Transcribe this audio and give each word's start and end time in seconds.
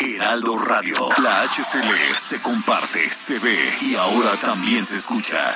Heraldo 0.00 0.56
Radio. 0.56 0.94
La 1.22 1.42
HCL 1.42 2.14
se 2.16 2.40
comparte, 2.40 3.10
se 3.10 3.38
ve 3.38 3.76
y 3.82 3.96
ahora 3.96 4.34
también 4.38 4.82
se 4.82 4.96
escucha. 4.96 5.54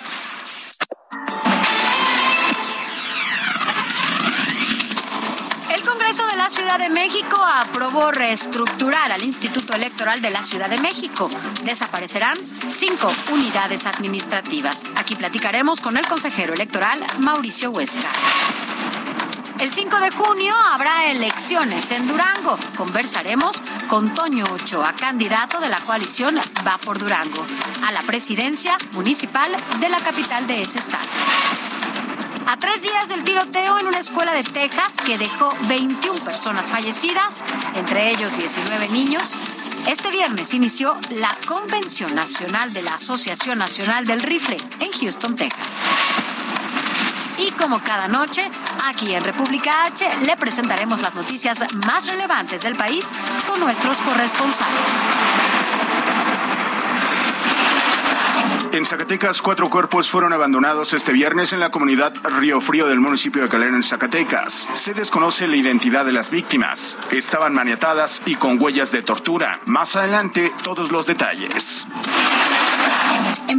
El 5.70 5.83
Congreso 5.83 6.27
de 6.27 6.37
la 6.37 6.51
Ciudad 6.51 6.79
de 6.79 6.91
México 6.91 7.43
aprobó 7.43 8.12
reestructurar 8.12 9.12
al 9.12 9.23
Instituto 9.23 9.73
Electoral 9.73 10.20
de 10.20 10.30
la 10.30 10.43
Ciudad 10.43 10.69
de 10.69 10.79
México. 10.79 11.31
Desaparecerán 11.65 12.37
cinco 12.69 13.11
unidades 13.33 13.87
administrativas. 13.87 14.84
Aquí 14.97 15.17
platicaremos 15.17 15.81
con 15.81 15.97
el 15.97 16.06
consejero 16.06 16.53
electoral 16.53 16.98
Mauricio 17.19 17.70
Huesca. 17.70 18.11
El 19.60 19.72
5 19.72 20.00
de 20.00 20.10
junio 20.10 20.52
habrá 20.72 21.06
elecciones 21.06 21.90
en 21.92 22.08
Durango. 22.08 22.58
Conversaremos 22.76 23.62
con 23.88 24.12
Toño 24.12 24.44
Ochoa, 24.50 24.92
candidato 24.94 25.60
de 25.60 25.68
la 25.68 25.78
coalición 25.80 26.36
Va 26.66 26.77
por 26.78 26.98
Durango, 26.98 27.46
a 27.86 27.92
la 27.92 28.02
presidencia 28.02 28.77
municipal 28.92 29.50
de 29.80 29.88
la 29.88 29.98
capital 29.98 30.46
de 30.48 30.61
ese 30.61 30.80
estado. 30.80 31.08
A 32.46 32.56
tres 32.58 32.83
días 32.83 33.08
del 33.08 33.22
tiroteo 33.22 33.78
en 33.78 33.86
una 33.86 34.00
escuela 34.00 34.34
de 34.34 34.42
Texas 34.42 34.94
que 35.06 35.19
dejó 35.19 35.48
21 35.68 36.20
personas 36.24 36.66
fallecidas, 36.70 37.44
entre 37.74 38.11
ellos 38.11 38.36
19 38.36 38.89
niños, 38.89 39.30
este 39.86 40.11
viernes 40.11 40.52
inició 40.52 40.98
la 41.11 41.34
Convención 41.46 42.14
Nacional 42.14 42.72
de 42.72 42.83
la 42.83 42.94
Asociación 42.94 43.58
Nacional 43.58 44.05
del 44.05 44.20
Rifle 44.20 44.56
en 44.80 44.91
Houston, 44.92 45.36
Texas. 45.36 46.33
Y 47.38 47.50
como 47.52 47.80
cada 47.80 48.08
noche, 48.08 48.42
aquí 48.84 49.14
en 49.14 49.24
República 49.24 49.84
H 49.86 50.08
le 50.24 50.36
presentaremos 50.36 51.02
las 51.02 51.14
noticias 51.14 51.64
más 51.86 52.06
relevantes 52.06 52.62
del 52.62 52.77
país 52.77 53.10
con 53.46 53.60
nuestros 53.60 54.00
corresponsales. 54.00 54.90
En 58.74 58.84
Zacatecas, 58.84 59.40
cuatro 59.40 59.70
cuerpos 59.70 60.10
fueron 60.10 60.32
abandonados 60.32 60.92
este 60.94 61.12
viernes 61.12 61.52
en 61.52 61.60
la 61.60 61.70
comunidad 61.70 62.12
Río 62.24 62.60
Frío 62.60 62.88
del 62.88 62.98
municipio 62.98 63.42
de 63.42 63.48
Calera, 63.48 63.77
en 63.77 63.84
Zacatecas. 63.84 64.68
Se 64.72 64.94
desconoce 64.94 65.46
la 65.46 65.55
identidad 65.55 66.05
de 66.05 66.12
las 66.12 66.28
víctimas. 66.28 66.98
Estaban 67.12 67.55
maniatadas 67.55 68.22
y 68.27 68.34
con 68.34 68.60
huellas 68.60 68.90
de 68.90 69.02
tortura. 69.02 69.60
Más 69.66 69.94
adelante, 69.94 70.52
todos 70.64 70.90
los 70.90 71.06
detalles. 71.06 71.86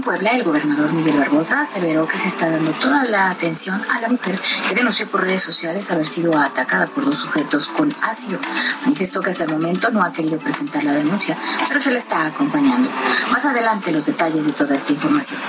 Puebla, 0.06 0.34
el 0.34 0.44
gobernador 0.44 0.94
Miguel 0.94 1.18
Barbosa 1.18 1.62
aseveró 1.62 2.08
que 2.08 2.20
se 2.20 2.28
está 2.28 2.48
dando 2.48 2.72
toda 2.74 3.06
la 3.06 3.32
atención 3.32 3.82
a 3.90 4.00
la 4.00 4.08
mujer 4.08 4.40
que 4.70 4.76
denunció 4.76 5.08
por 5.08 5.22
redes 5.22 5.42
sociales 5.42 5.90
haber 5.90 6.06
sido 6.06 6.38
atacada 6.38 6.86
por 6.86 7.06
dos 7.06 7.18
sujetos 7.18 7.66
con 7.66 7.92
ácido. 8.04 8.40
Manifestó 8.84 9.22
que 9.22 9.32
hasta 9.32 9.46
el 9.46 9.52
momento 9.52 9.90
no 9.90 10.04
ha 10.04 10.14
querido 10.14 10.38
presentar 10.38 10.84
la 10.84 10.92
denuncia, 10.92 11.36
pero 11.68 11.80
se 11.80 11.90
le 11.90 11.98
está 11.98 12.28
acompañando. 12.28 12.88
Más 13.32 13.46
adelante 13.46 13.92
los 13.92 14.06
detalles 14.06 14.46
de 14.46 14.52
toda 14.52 14.76
esta 14.76 14.94
información. 14.94 15.40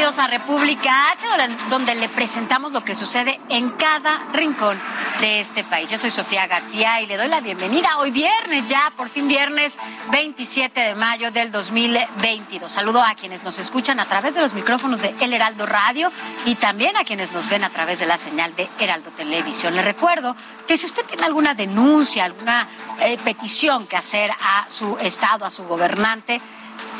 Bienvenidos 0.00 0.24
a 0.24 0.30
República 0.30 1.10
H, 1.10 1.26
donde 1.68 1.94
le 1.94 2.08
presentamos 2.08 2.72
lo 2.72 2.82
que 2.82 2.94
sucede 2.94 3.38
en 3.50 3.68
cada 3.68 4.18
rincón 4.32 4.80
de 5.20 5.40
este 5.40 5.62
país. 5.62 5.90
Yo 5.90 5.98
soy 5.98 6.10
Sofía 6.10 6.46
García 6.46 7.02
y 7.02 7.06
le 7.06 7.18
doy 7.18 7.28
la 7.28 7.42
bienvenida 7.42 7.98
hoy 7.98 8.10
viernes, 8.10 8.64
ya 8.66 8.94
por 8.96 9.10
fin 9.10 9.28
viernes 9.28 9.78
27 10.10 10.80
de 10.80 10.94
mayo 10.94 11.30
del 11.32 11.52
2022. 11.52 12.72
Saludo 12.72 13.02
a 13.02 13.14
quienes 13.14 13.42
nos 13.42 13.58
escuchan 13.58 14.00
a 14.00 14.06
través 14.06 14.32
de 14.32 14.40
los 14.40 14.54
micrófonos 14.54 15.02
de 15.02 15.14
El 15.20 15.34
Heraldo 15.34 15.66
Radio 15.66 16.10
y 16.46 16.54
también 16.54 16.96
a 16.96 17.04
quienes 17.04 17.32
nos 17.32 17.50
ven 17.50 17.62
a 17.62 17.68
través 17.68 17.98
de 17.98 18.06
la 18.06 18.16
señal 18.16 18.56
de 18.56 18.70
Heraldo 18.78 19.10
Televisión. 19.10 19.76
Le 19.76 19.82
recuerdo 19.82 20.34
que 20.66 20.78
si 20.78 20.86
usted 20.86 21.04
tiene 21.04 21.24
alguna 21.24 21.52
denuncia, 21.52 22.24
alguna 22.24 22.66
eh, 23.00 23.18
petición 23.22 23.86
que 23.86 23.98
hacer 23.98 24.30
a 24.30 24.64
su 24.66 24.96
estado, 24.96 25.44
a 25.44 25.50
su 25.50 25.64
gobernante, 25.64 26.40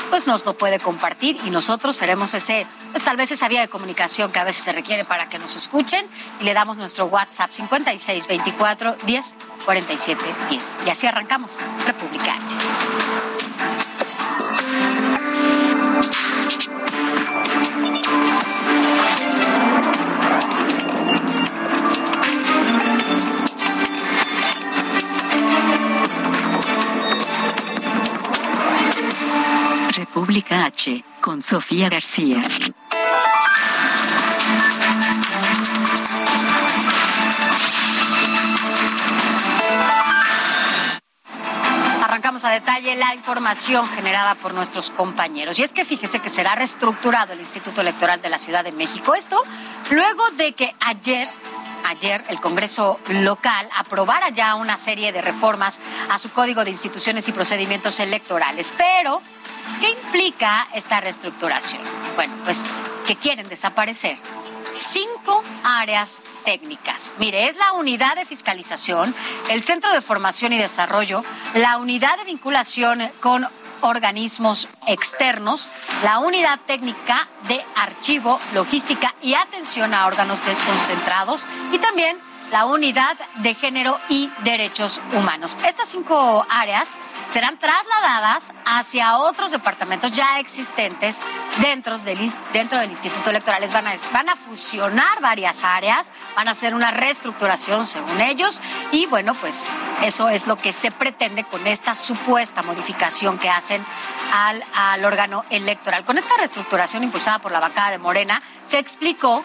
pues 0.09 0.27
nos 0.27 0.45
lo 0.45 0.57
puede 0.57 0.79
compartir 0.79 1.37
y 1.45 1.49
nosotros 1.49 1.95
seremos 1.95 2.33
ese, 2.33 2.67
pues 2.91 3.03
tal 3.03 3.17
vez 3.17 3.31
esa 3.31 3.47
vía 3.47 3.61
de 3.61 3.67
comunicación 3.67 4.31
que 4.31 4.39
a 4.39 4.43
veces 4.43 4.63
se 4.63 4.71
requiere 4.73 5.05
para 5.05 5.29
que 5.29 5.39
nos 5.39 5.55
escuchen 5.55 6.05
y 6.39 6.43
le 6.43 6.53
damos 6.53 6.77
nuestro 6.77 7.05
WhatsApp 7.05 7.51
56 7.51 8.27
24 8.27 8.97
10 9.05 9.35
47 9.65 10.25
10. 10.49 10.73
Y 10.85 10.89
así 10.89 11.07
arrancamos 11.07 11.59
República. 11.85 12.35
República 30.13 30.65
H, 30.65 31.05
con 31.21 31.41
Sofía 31.41 31.87
García. 31.87 32.41
Arrancamos 42.03 42.43
a 42.43 42.49
detalle 42.49 42.97
la 42.97 43.15
información 43.15 43.87
generada 43.87 44.35
por 44.35 44.53
nuestros 44.53 44.89
compañeros. 44.89 45.57
Y 45.59 45.63
es 45.63 45.71
que 45.71 45.85
fíjese 45.85 46.19
que 46.19 46.27
será 46.27 46.55
reestructurado 46.55 47.31
el 47.31 47.39
Instituto 47.39 47.79
Electoral 47.79 48.21
de 48.21 48.29
la 48.29 48.37
Ciudad 48.37 48.65
de 48.65 48.73
México. 48.73 49.15
Esto 49.15 49.41
luego 49.91 50.29
de 50.31 50.51
que 50.51 50.75
ayer 50.81 51.29
ayer 51.85 52.23
el 52.27 52.39
Congreso 52.39 52.99
local 53.09 53.69
aprobara 53.77 54.29
ya 54.29 54.55
una 54.55 54.77
serie 54.77 55.11
de 55.11 55.21
reformas 55.21 55.79
a 56.09 56.19
su 56.19 56.31
Código 56.31 56.63
de 56.63 56.71
Instituciones 56.71 57.27
y 57.27 57.31
Procedimientos 57.31 57.99
Electorales. 57.99 58.73
Pero, 58.77 59.21
¿qué 59.79 59.89
implica 59.89 60.67
esta 60.73 60.99
reestructuración? 61.01 61.81
Bueno, 62.15 62.33
pues 62.43 62.65
que 63.05 63.15
quieren 63.15 63.47
desaparecer 63.49 64.17
cinco 64.77 65.43
áreas 65.63 66.21
técnicas. 66.43 67.13
Mire, 67.19 67.47
es 67.47 67.55
la 67.55 67.73
unidad 67.73 68.15
de 68.15 68.25
fiscalización, 68.25 69.13
el 69.49 69.61
Centro 69.61 69.93
de 69.93 70.01
Formación 70.01 70.53
y 70.53 70.57
Desarrollo, 70.57 71.23
la 71.53 71.77
unidad 71.77 72.17
de 72.17 72.25
vinculación 72.25 73.01
con 73.19 73.47
organismos 73.81 74.69
externos, 74.87 75.67
la 76.03 76.19
unidad 76.19 76.59
técnica 76.65 77.29
de 77.47 77.63
archivo, 77.75 78.39
logística 78.53 79.15
y 79.21 79.33
atención 79.33 79.93
a 79.93 80.05
órganos 80.05 80.43
desconcentrados 80.45 81.45
y 81.71 81.79
también 81.79 82.19
la 82.51 82.65
unidad 82.65 83.17
de 83.35 83.55
género 83.55 83.99
y 84.09 84.29
derechos 84.43 85.01
humanos. 85.13 85.57
Estas 85.65 85.89
cinco 85.89 86.45
áreas 86.49 86.89
serán 87.29 87.57
trasladadas 87.57 88.53
hacia 88.65 89.17
otros 89.17 89.51
departamentos 89.51 90.11
ya 90.11 90.39
existentes 90.39 91.21
dentro 91.61 91.97
del, 91.99 92.31
dentro 92.51 92.79
del 92.79 92.91
Instituto 92.91 93.29
Electoral. 93.29 93.65
Van 93.71 93.87
a, 93.87 93.93
van 94.11 94.29
a 94.29 94.35
fusionar 94.35 95.21
varias 95.21 95.63
áreas, 95.63 96.11
van 96.35 96.49
a 96.49 96.51
hacer 96.51 96.75
una 96.75 96.91
reestructuración 96.91 97.87
según 97.87 98.19
ellos 98.19 98.59
y 98.91 99.05
bueno, 99.05 99.33
pues 99.35 99.69
eso 100.01 100.27
es 100.27 100.45
lo 100.45 100.57
que 100.57 100.73
se 100.73 100.91
pretende 100.91 101.45
con 101.45 101.65
esta 101.67 101.95
supuesta 101.95 102.63
modificación 102.63 103.37
que 103.37 103.49
hacen 103.49 103.83
al, 104.33 104.61
al 104.75 105.05
órgano 105.05 105.45
electoral. 105.49 106.03
Con 106.03 106.17
esta 106.17 106.35
reestructuración 106.37 107.03
impulsada 107.03 107.39
por 107.39 107.53
la 107.53 107.61
bancada 107.61 107.91
de 107.91 107.97
Morena, 107.97 108.41
se 108.65 108.77
explicó 108.77 109.43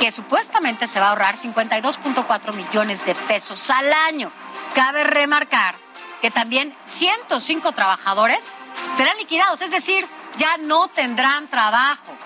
que 0.00 0.12
supuestamente 0.12 0.86
se 0.86 1.00
va 1.00 1.06
a 1.06 1.10
ahorrar 1.10 1.36
52.4 1.36 2.52
millones 2.54 3.04
de 3.04 3.14
pesos 3.14 3.70
al 3.70 3.92
año. 3.92 4.30
Cabe 4.74 5.04
remarcar 5.04 5.76
que 6.20 6.30
también 6.30 6.76
105 6.84 7.72
trabajadores 7.72 8.52
serán 8.96 9.16
liquidados, 9.18 9.60
es 9.62 9.70
decir, 9.70 10.06
ya 10.36 10.56
no 10.58 10.88
tendrán 10.88 11.48
trabajo. 11.48 12.16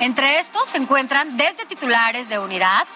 Entre 0.00 0.40
estos 0.40 0.68
se 0.68 0.78
encuentran 0.78 1.36
desde 1.36 1.64
titulares 1.64 2.28
de 2.28 2.38
unidad 2.38 2.86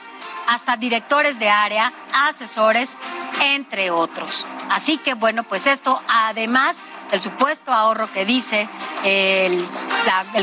hasta 0.47 0.77
directores 0.77 1.39
de 1.39 1.49
área, 1.49 1.93
asesores, 2.13 2.99
entre 3.41 3.91
otros. 3.91 4.47
Así 4.69 4.99
que 4.99 5.15
bueno, 5.15 5.45
pues 5.45 5.67
esto 5.67 6.03
además 6.09 6.83
del 7.11 7.21
supuesto 7.21 7.73
ahorro 7.73 8.11
que 8.13 8.25
dice 8.25 8.69
el, 9.05 9.67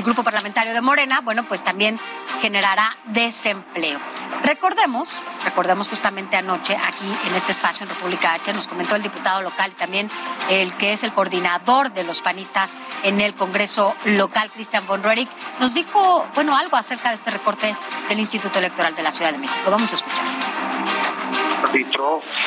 grupo 0.03 0.23
parlamentario 0.23 0.73
de 0.73 0.81
Morena, 0.81 1.21
bueno, 1.21 1.43
pues 1.43 1.63
también 1.63 1.99
generará 2.41 2.95
desempleo. 3.05 3.99
Recordemos, 4.43 5.21
recordemos 5.43 5.89
justamente 5.89 6.37
anoche 6.37 6.75
aquí 6.75 7.11
en 7.27 7.35
este 7.35 7.51
espacio 7.51 7.83
en 7.83 7.89
República 7.89 8.33
H, 8.33 8.53
nos 8.53 8.67
comentó 8.67 8.95
el 8.95 9.03
diputado 9.03 9.41
local 9.41 9.71
y 9.71 9.75
también 9.75 10.09
el 10.49 10.71
que 10.73 10.93
es 10.93 11.03
el 11.03 11.13
coordinador 11.13 11.91
de 11.91 12.03
los 12.03 12.21
panistas 12.21 12.77
en 13.03 13.19
el 13.21 13.33
Congreso 13.33 13.95
local, 14.05 14.49
Cristian 14.51 14.85
von 14.87 15.03
Roerich, 15.03 15.29
nos 15.59 15.73
dijo, 15.73 16.25
bueno, 16.35 16.55
algo 16.55 16.77
acerca 16.77 17.09
de 17.09 17.15
este 17.15 17.31
recorte 17.31 17.75
del 18.09 18.19
Instituto 18.19 18.59
Electoral 18.59 18.95
de 18.95 19.03
la 19.03 19.11
Ciudad 19.11 19.31
de 19.31 19.39
México. 19.39 19.71
Vamos 19.71 19.91
a 19.91 19.95
escuchar 19.95 20.25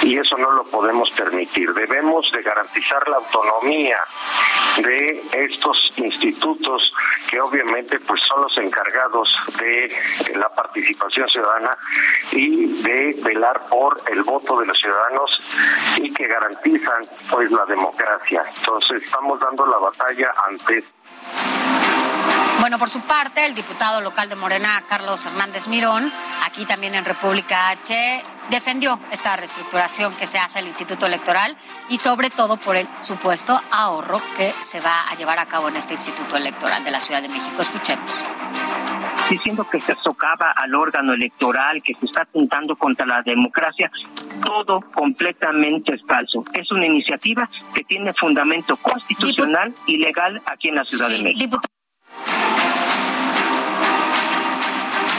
y 0.02 0.18
eso 0.18 0.36
no 0.38 0.50
lo 0.50 0.64
podemos 0.64 1.10
permitir. 1.10 1.72
Debemos 1.72 2.30
de 2.32 2.42
garantizar 2.42 3.06
la 3.08 3.16
autonomía 3.16 3.98
de 4.78 5.22
estos 5.32 5.92
institutos 5.96 6.92
que 7.28 7.40
obviamente 7.40 7.98
pues 8.00 8.20
son 8.22 8.42
los 8.42 8.58
encargados 8.58 9.32
de 9.58 9.90
la 10.36 10.48
participación 10.52 11.28
ciudadana 11.28 11.76
y 12.32 12.82
de 12.82 13.20
velar 13.22 13.68
por 13.68 14.00
el 14.10 14.22
voto 14.22 14.58
de 14.58 14.66
los 14.66 14.78
ciudadanos 14.78 15.30
y 15.96 16.12
que 16.12 16.26
garantizan 16.26 17.02
pues 17.30 17.50
la 17.50 17.64
democracia. 17.66 18.42
Entonces 18.56 19.02
estamos 19.02 19.38
dando 19.40 19.66
la 19.66 19.78
batalla 19.78 20.32
ante 20.48 20.84
bueno, 22.60 22.78
por 22.78 22.90
su 22.90 23.00
parte, 23.00 23.46
el 23.46 23.54
diputado 23.54 24.00
local 24.00 24.28
de 24.28 24.36
Morena, 24.36 24.84
Carlos 24.88 25.24
Hernández 25.24 25.66
Mirón, 25.68 26.12
aquí 26.44 26.66
también 26.66 26.94
en 26.94 27.04
República 27.04 27.70
H, 27.70 28.22
defendió 28.50 29.00
esta 29.10 29.34
reestructuración 29.36 30.14
que 30.14 30.26
se 30.26 30.38
hace 30.38 30.58
al 30.58 30.66
Instituto 30.66 31.06
Electoral 31.06 31.56
y 31.88 31.98
sobre 31.98 32.28
todo 32.28 32.58
por 32.58 32.76
el 32.76 32.86
supuesto 33.00 33.58
ahorro 33.70 34.20
que 34.36 34.52
se 34.60 34.80
va 34.80 35.08
a 35.10 35.16
llevar 35.16 35.38
a 35.38 35.46
cabo 35.46 35.68
en 35.68 35.76
este 35.76 35.94
Instituto 35.94 36.36
Electoral 36.36 36.84
de 36.84 36.90
la 36.90 37.00
Ciudad 37.00 37.22
de 37.22 37.28
México. 37.28 37.62
Escuchemos 37.62 38.04
diciendo 39.30 39.64
que 39.70 39.80
se 39.80 39.94
socava 39.94 40.50
al 40.56 40.74
órgano 40.74 41.12
electoral, 41.12 41.80
que 41.84 41.94
se 41.94 42.06
está 42.06 42.22
apuntando 42.22 42.74
contra 42.74 43.06
la 43.06 43.22
democracia, 43.22 43.88
todo 44.42 44.80
completamente 44.92 45.92
es 45.92 46.02
falso. 46.04 46.42
Es 46.52 46.70
una 46.72 46.86
iniciativa 46.86 47.48
que 47.72 47.84
tiene 47.84 48.12
fundamento 48.12 48.76
constitucional 48.76 49.72
y 49.86 49.98
legal 49.98 50.42
aquí 50.46 50.68
en 50.68 50.74
la 50.74 50.84
Ciudad 50.84 51.08
de 51.08 51.22
México. 51.22 51.60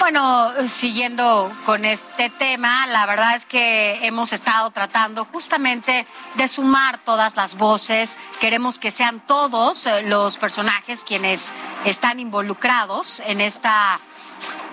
Bueno, 0.01 0.51
siguiendo 0.68 1.56
con 1.63 1.86
este 1.86 2.31
tema, 2.31 2.88
la 2.88 3.06
verdad 3.06 3.36
es 3.36 3.45
que 3.45 4.00
hemos 4.01 4.33
estado 4.33 4.71
tratando 4.71 5.25
justamente 5.25 6.07
de 6.33 6.48
sumar 6.48 6.98
todas 7.06 7.36
las 7.36 7.56
voces. 7.56 8.18
Queremos 8.39 8.80
que 8.80 8.89
sean 8.89 9.19
todos 9.19 9.86
eh, 9.86 10.01
los 10.01 10.39
personajes 10.39 11.03
quienes 11.03 11.53
están 11.86 12.19
involucrados 12.19 13.21
en 13.27 13.42
esta, 13.42 14.00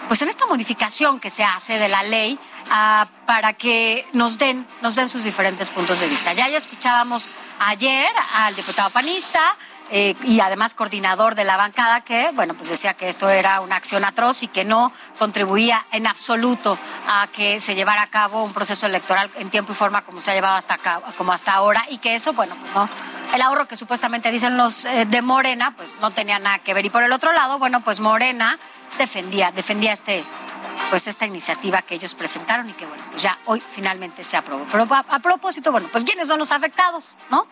pues 0.09 0.23
en 0.23 0.31
esta 0.31 0.47
modificación 0.47 1.21
que 1.21 1.29
se 1.29 1.45
hace 1.45 1.79
de 1.79 1.91
la 1.91 2.03
ley. 2.05 2.41
Ah, 2.71 3.07
para 3.27 3.53
que 3.53 4.07
nos 4.15 4.39
den, 4.39 4.67
nos 4.81 4.95
den 4.95 5.11
sus 5.11 5.25
diferentes 5.25 5.69
puntos 5.69 6.01
de 6.01 6.09
vista. 6.09 6.33
Ya 6.33 6.49
ya 6.49 6.59
escuchábamos 6.59 7.29
ayer 7.61 8.11
al 8.35 8.55
diputado 8.55 8.91
panista, 8.91 9.41
eh, 9.91 10.15
y 10.25 10.41
además 10.41 10.75
coordinador 10.75 11.35
de 11.35 11.45
la 11.45 11.57
bancada, 11.57 12.03
que, 12.03 12.31
bueno, 12.35 12.55
pues 12.55 12.69
decía 12.69 12.95
que 12.95 13.09
esto 13.09 13.29
era 13.29 13.61
una 13.61 13.77
acción 13.77 14.05
atroz 14.05 14.43
y 14.43 14.49
que 14.49 14.65
no 14.65 14.93
contribuía 15.19 15.87
en 15.93 16.07
absoluto 16.07 16.79
a 17.09 17.27
que 17.33 17.61
se 17.61 17.75
llevara 17.75 18.03
a 18.03 18.07
cabo 18.07 18.45
un 18.45 18.53
proceso 18.53 18.87
electoral 18.87 19.31
en 19.37 19.51
tiempo 19.51 19.73
y 19.73 19.75
forma 19.75 20.03
como 20.03 20.21
se 20.21 20.31
ha 20.31 20.35
llevado 20.35 20.57
hasta 20.57 20.75
acá, 20.75 21.01
como 21.17 21.33
hasta 21.33 21.55
ahora, 21.55 21.85
y 21.89 21.99
que 21.99 22.15
eso, 22.15 22.33
bueno, 22.35 22.55
pues 22.61 22.75
no, 22.75 22.89
el 23.35 23.43
ahorro 23.43 23.67
que 23.67 23.77
supuestamente 23.77 24.31
dicen 24.31 24.57
los 24.57 24.85
eh, 24.85 25.07
de 25.07 25.23
Morena, 25.23 25.75
pues 25.77 25.95
no 26.01 26.11
tenía 26.11 26.39
nada 26.39 26.59
que 26.59 26.75
ver. 26.75 26.85
Y 26.85 26.91
por 26.91 27.03
el 27.03 27.13
otro 27.13 27.33
lado, 27.33 27.59
bueno, 27.59 27.83
pues 27.83 28.01
Morena 28.01 28.59
defendía, 28.99 29.53
defendía 29.53 29.93
este, 29.93 30.25
pues 30.91 31.07
esta 31.07 31.27
iniciativa 31.27 31.83
que 31.83 31.95
ellos 31.95 32.15
presentaron 32.15 32.69
y 32.69 32.73
que 32.73 32.87
bueno, 32.87 33.05
pues 33.11 33.23
ya 33.23 33.39
hoy 33.47 33.63
finalmente 33.73 34.25
se 34.25 34.37
aprobó. 34.37 34.67
Pero 34.71 34.85
a, 34.95 34.99
a 34.99 35.19
propósito, 35.19 35.73
bueno, 35.73 35.89
pues 35.91 36.05
quiénes 36.05 36.29
son 36.29 36.39
los 36.39 36.53
afectados, 36.53 37.17
¿no? 37.31 37.47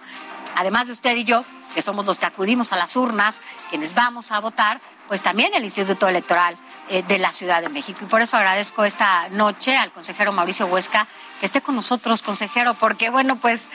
Además 0.56 0.86
de 0.86 0.94
usted 0.94 1.14
y 1.16 1.24
yo, 1.24 1.44
que 1.76 1.82
somos 1.82 2.06
los 2.06 2.18
que 2.18 2.24
acudimos 2.24 2.72
a 2.72 2.78
las 2.78 2.96
urnas, 2.96 3.42
quienes 3.68 3.92
vamos 3.94 4.32
a 4.32 4.40
votar, 4.40 4.80
pues 5.08 5.22
también 5.22 5.52
el 5.52 5.62
Instituto 5.62 6.08
Electoral 6.08 6.56
eh, 6.88 7.02
de 7.06 7.18
la 7.18 7.32
Ciudad 7.32 7.60
de 7.60 7.68
México. 7.68 8.00
Y 8.00 8.06
por 8.06 8.22
eso 8.22 8.38
agradezco 8.38 8.86
esta 8.86 9.28
noche 9.28 9.76
al 9.76 9.92
consejero 9.92 10.32
Mauricio 10.32 10.64
Huesca 10.68 11.06
que 11.38 11.44
esté 11.44 11.60
con 11.60 11.76
nosotros, 11.76 12.22
consejero, 12.22 12.72
porque 12.72 13.10
bueno, 13.10 13.36
pues 13.36 13.70